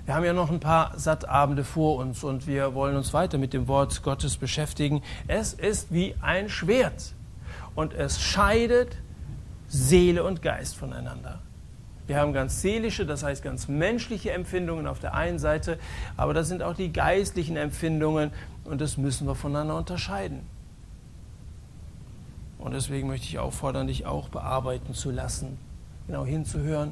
Wir 0.05 0.15
haben 0.15 0.25
ja 0.25 0.33
noch 0.33 0.49
ein 0.49 0.59
paar 0.59 0.97
Sattabende 0.97 1.63
vor 1.63 1.97
uns 1.97 2.23
und 2.23 2.47
wir 2.47 2.73
wollen 2.73 2.95
uns 2.95 3.13
weiter 3.13 3.37
mit 3.37 3.53
dem 3.53 3.67
Wort 3.67 4.01
Gottes 4.01 4.35
beschäftigen. 4.35 5.03
Es 5.27 5.53
ist 5.53 5.93
wie 5.93 6.15
ein 6.21 6.49
Schwert 6.49 7.13
und 7.75 7.93
es 7.93 8.19
scheidet 8.19 8.97
Seele 9.67 10.23
und 10.23 10.41
Geist 10.41 10.75
voneinander. 10.75 11.39
Wir 12.07 12.17
haben 12.19 12.33
ganz 12.33 12.61
seelische, 12.61 13.05
das 13.05 13.21
heißt 13.21 13.43
ganz 13.43 13.67
menschliche 13.67 14.31
Empfindungen 14.31 14.87
auf 14.87 14.99
der 14.99 15.13
einen 15.13 15.37
Seite, 15.37 15.77
aber 16.17 16.33
das 16.33 16.47
sind 16.47 16.63
auch 16.63 16.75
die 16.75 16.91
geistlichen 16.91 17.55
Empfindungen 17.55 18.31
und 18.63 18.81
das 18.81 18.97
müssen 18.97 19.27
wir 19.27 19.35
voneinander 19.35 19.77
unterscheiden. 19.77 20.41
Und 22.57 22.73
deswegen 22.73 23.07
möchte 23.07 23.27
ich 23.27 23.37
auffordern, 23.37 23.87
dich 23.87 24.07
auch 24.07 24.29
bearbeiten 24.29 24.93
zu 24.95 25.11
lassen, 25.11 25.59
genau 26.07 26.25
hinzuhören 26.25 26.91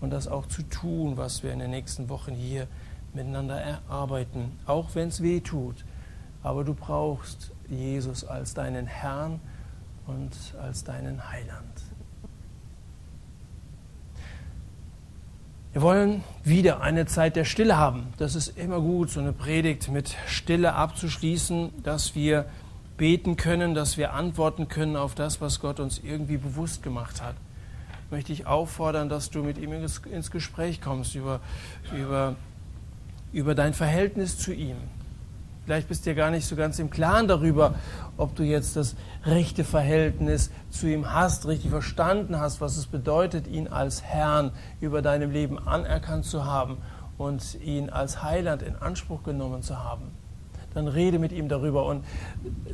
und 0.00 0.10
das 0.10 0.28
auch 0.28 0.46
zu 0.46 0.62
tun, 0.62 1.16
was 1.16 1.42
wir 1.42 1.52
in 1.52 1.58
den 1.58 1.70
nächsten 1.70 2.08
Wochen 2.08 2.34
hier 2.34 2.66
miteinander 3.14 3.56
erarbeiten, 3.56 4.52
auch 4.66 4.94
wenn 4.94 5.08
es 5.08 5.22
weh 5.22 5.40
tut. 5.40 5.84
Aber 6.42 6.64
du 6.64 6.74
brauchst 6.74 7.52
Jesus 7.68 8.24
als 8.24 8.54
deinen 8.54 8.86
Herrn 8.86 9.40
und 10.06 10.32
als 10.60 10.84
deinen 10.84 11.30
Heiland. 11.30 11.82
Wir 15.72 15.82
wollen 15.82 16.24
wieder 16.42 16.80
eine 16.80 17.04
Zeit 17.06 17.36
der 17.36 17.44
Stille 17.44 17.76
haben. 17.76 18.14
Das 18.16 18.34
ist 18.34 18.56
immer 18.56 18.80
gut, 18.80 19.10
so 19.10 19.20
eine 19.20 19.32
Predigt 19.32 19.90
mit 19.90 20.16
Stille 20.26 20.74
abzuschließen, 20.74 21.82
dass 21.82 22.14
wir 22.14 22.46
beten 22.96 23.36
können, 23.36 23.74
dass 23.74 23.98
wir 23.98 24.14
antworten 24.14 24.68
können 24.68 24.96
auf 24.96 25.14
das, 25.14 25.42
was 25.42 25.60
Gott 25.60 25.80
uns 25.80 25.98
irgendwie 26.02 26.38
bewusst 26.38 26.82
gemacht 26.82 27.20
hat 27.20 27.34
möchte 28.10 28.32
ich 28.32 28.46
auffordern, 28.46 29.08
dass 29.08 29.30
du 29.30 29.42
mit 29.42 29.58
ihm 29.58 29.72
ins 29.72 30.30
Gespräch 30.30 30.80
kommst 30.80 31.14
über, 31.14 31.40
über, 31.96 32.36
über 33.32 33.54
dein 33.54 33.74
Verhältnis 33.74 34.38
zu 34.38 34.52
ihm. 34.52 34.76
Vielleicht 35.64 35.88
bist 35.88 36.06
du 36.06 36.10
dir 36.10 36.14
gar 36.14 36.30
nicht 36.30 36.46
so 36.46 36.54
ganz 36.54 36.78
im 36.78 36.90
Klaren 36.90 37.26
darüber, 37.26 37.74
ob 38.16 38.36
du 38.36 38.44
jetzt 38.44 38.76
das 38.76 38.94
rechte 39.24 39.64
Verhältnis 39.64 40.52
zu 40.70 40.86
ihm 40.86 41.12
hast, 41.12 41.46
richtig 41.48 41.70
verstanden 41.70 42.38
hast, 42.38 42.60
was 42.60 42.76
es 42.76 42.86
bedeutet, 42.86 43.48
ihn 43.48 43.66
als 43.66 44.04
Herrn 44.04 44.52
über 44.80 45.02
deinem 45.02 45.32
Leben 45.32 45.58
anerkannt 45.58 46.24
zu 46.24 46.44
haben 46.44 46.76
und 47.18 47.56
ihn 47.60 47.90
als 47.90 48.22
Heiland 48.22 48.62
in 48.62 48.76
Anspruch 48.76 49.24
genommen 49.24 49.62
zu 49.62 49.82
haben. 49.82 50.12
Dann 50.72 50.86
rede 50.86 51.18
mit 51.18 51.32
ihm 51.32 51.48
darüber 51.48 51.86
und 51.86 52.04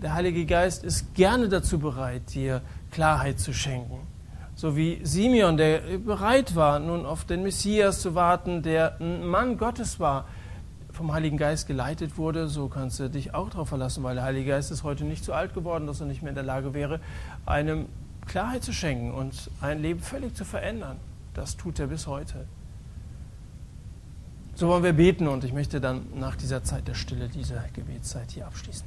der 0.03 0.13
Heilige 0.13 0.45
Geist 0.45 0.85
ist 0.85 1.15
gerne 1.15 1.49
dazu 1.49 1.79
bereit, 1.79 2.35
dir 2.35 2.61
Klarheit 2.91 3.41
zu 3.41 3.55
schenken 3.55 4.12
so 4.55 4.77
wie 4.77 5.01
Simeon, 5.03 5.57
der 5.57 5.81
bereit 5.99 6.55
war, 6.55 6.79
nun 6.79 7.07
auf 7.07 7.25
den 7.25 7.43
Messias 7.43 8.01
zu 8.01 8.15
warten, 8.15 8.63
der 8.63 9.01
ein 9.01 9.25
Mann 9.27 9.57
Gottes 9.57 9.99
war, 9.99 10.27
vom 10.93 11.13
Heiligen 11.13 11.39
Geist 11.39 11.67
geleitet 11.67 12.19
wurde, 12.19 12.49
so 12.49 12.69
kannst 12.69 13.01
du 13.01 13.09
dich 13.09 13.35
auch 13.35 13.49
darauf 13.49 13.71
verlassen, 13.71 14.03
weil 14.03 14.15
der 14.15 14.25
Heilige 14.25 14.51
Geist 14.51 14.71
ist 14.71 14.83
heute 14.83 15.05
nicht 15.05 15.25
so 15.25 15.33
alt 15.33 15.55
geworden, 15.55 15.87
dass 15.87 16.01
er 16.01 16.07
nicht 16.07 16.23
mehr 16.23 16.31
in 16.31 16.35
der 16.35 16.45
Lage 16.45 16.75
wäre, 16.75 17.01
einem 17.47 17.87
Klarheit 18.27 18.63
zu 18.63 18.73
schenken 18.73 19.11
und 19.11 19.51
ein 19.61 19.81
Leben 19.81 20.01
völlig 20.01 20.35
zu 20.35 20.45
verändern. 20.45 20.99
Das 21.35 21.57
tut 21.57 21.79
er 21.79 21.87
bis 21.87 22.07
heute. 22.07 22.47
So 24.55 24.69
wollen 24.69 24.85
wir 24.85 24.93
beten 24.93 25.29
und 25.29 25.45
ich 25.45 25.55
möchte 25.55 25.81
dann 25.81 26.03
nach 26.15 26.37
dieser 26.37 26.63
Zeit 26.63 26.87
der 26.87 26.95
Stille 26.95 27.29
diese 27.29 27.65
Gebetszeit 27.73 28.31
hier 28.31 28.47
abschließen. 28.47 28.87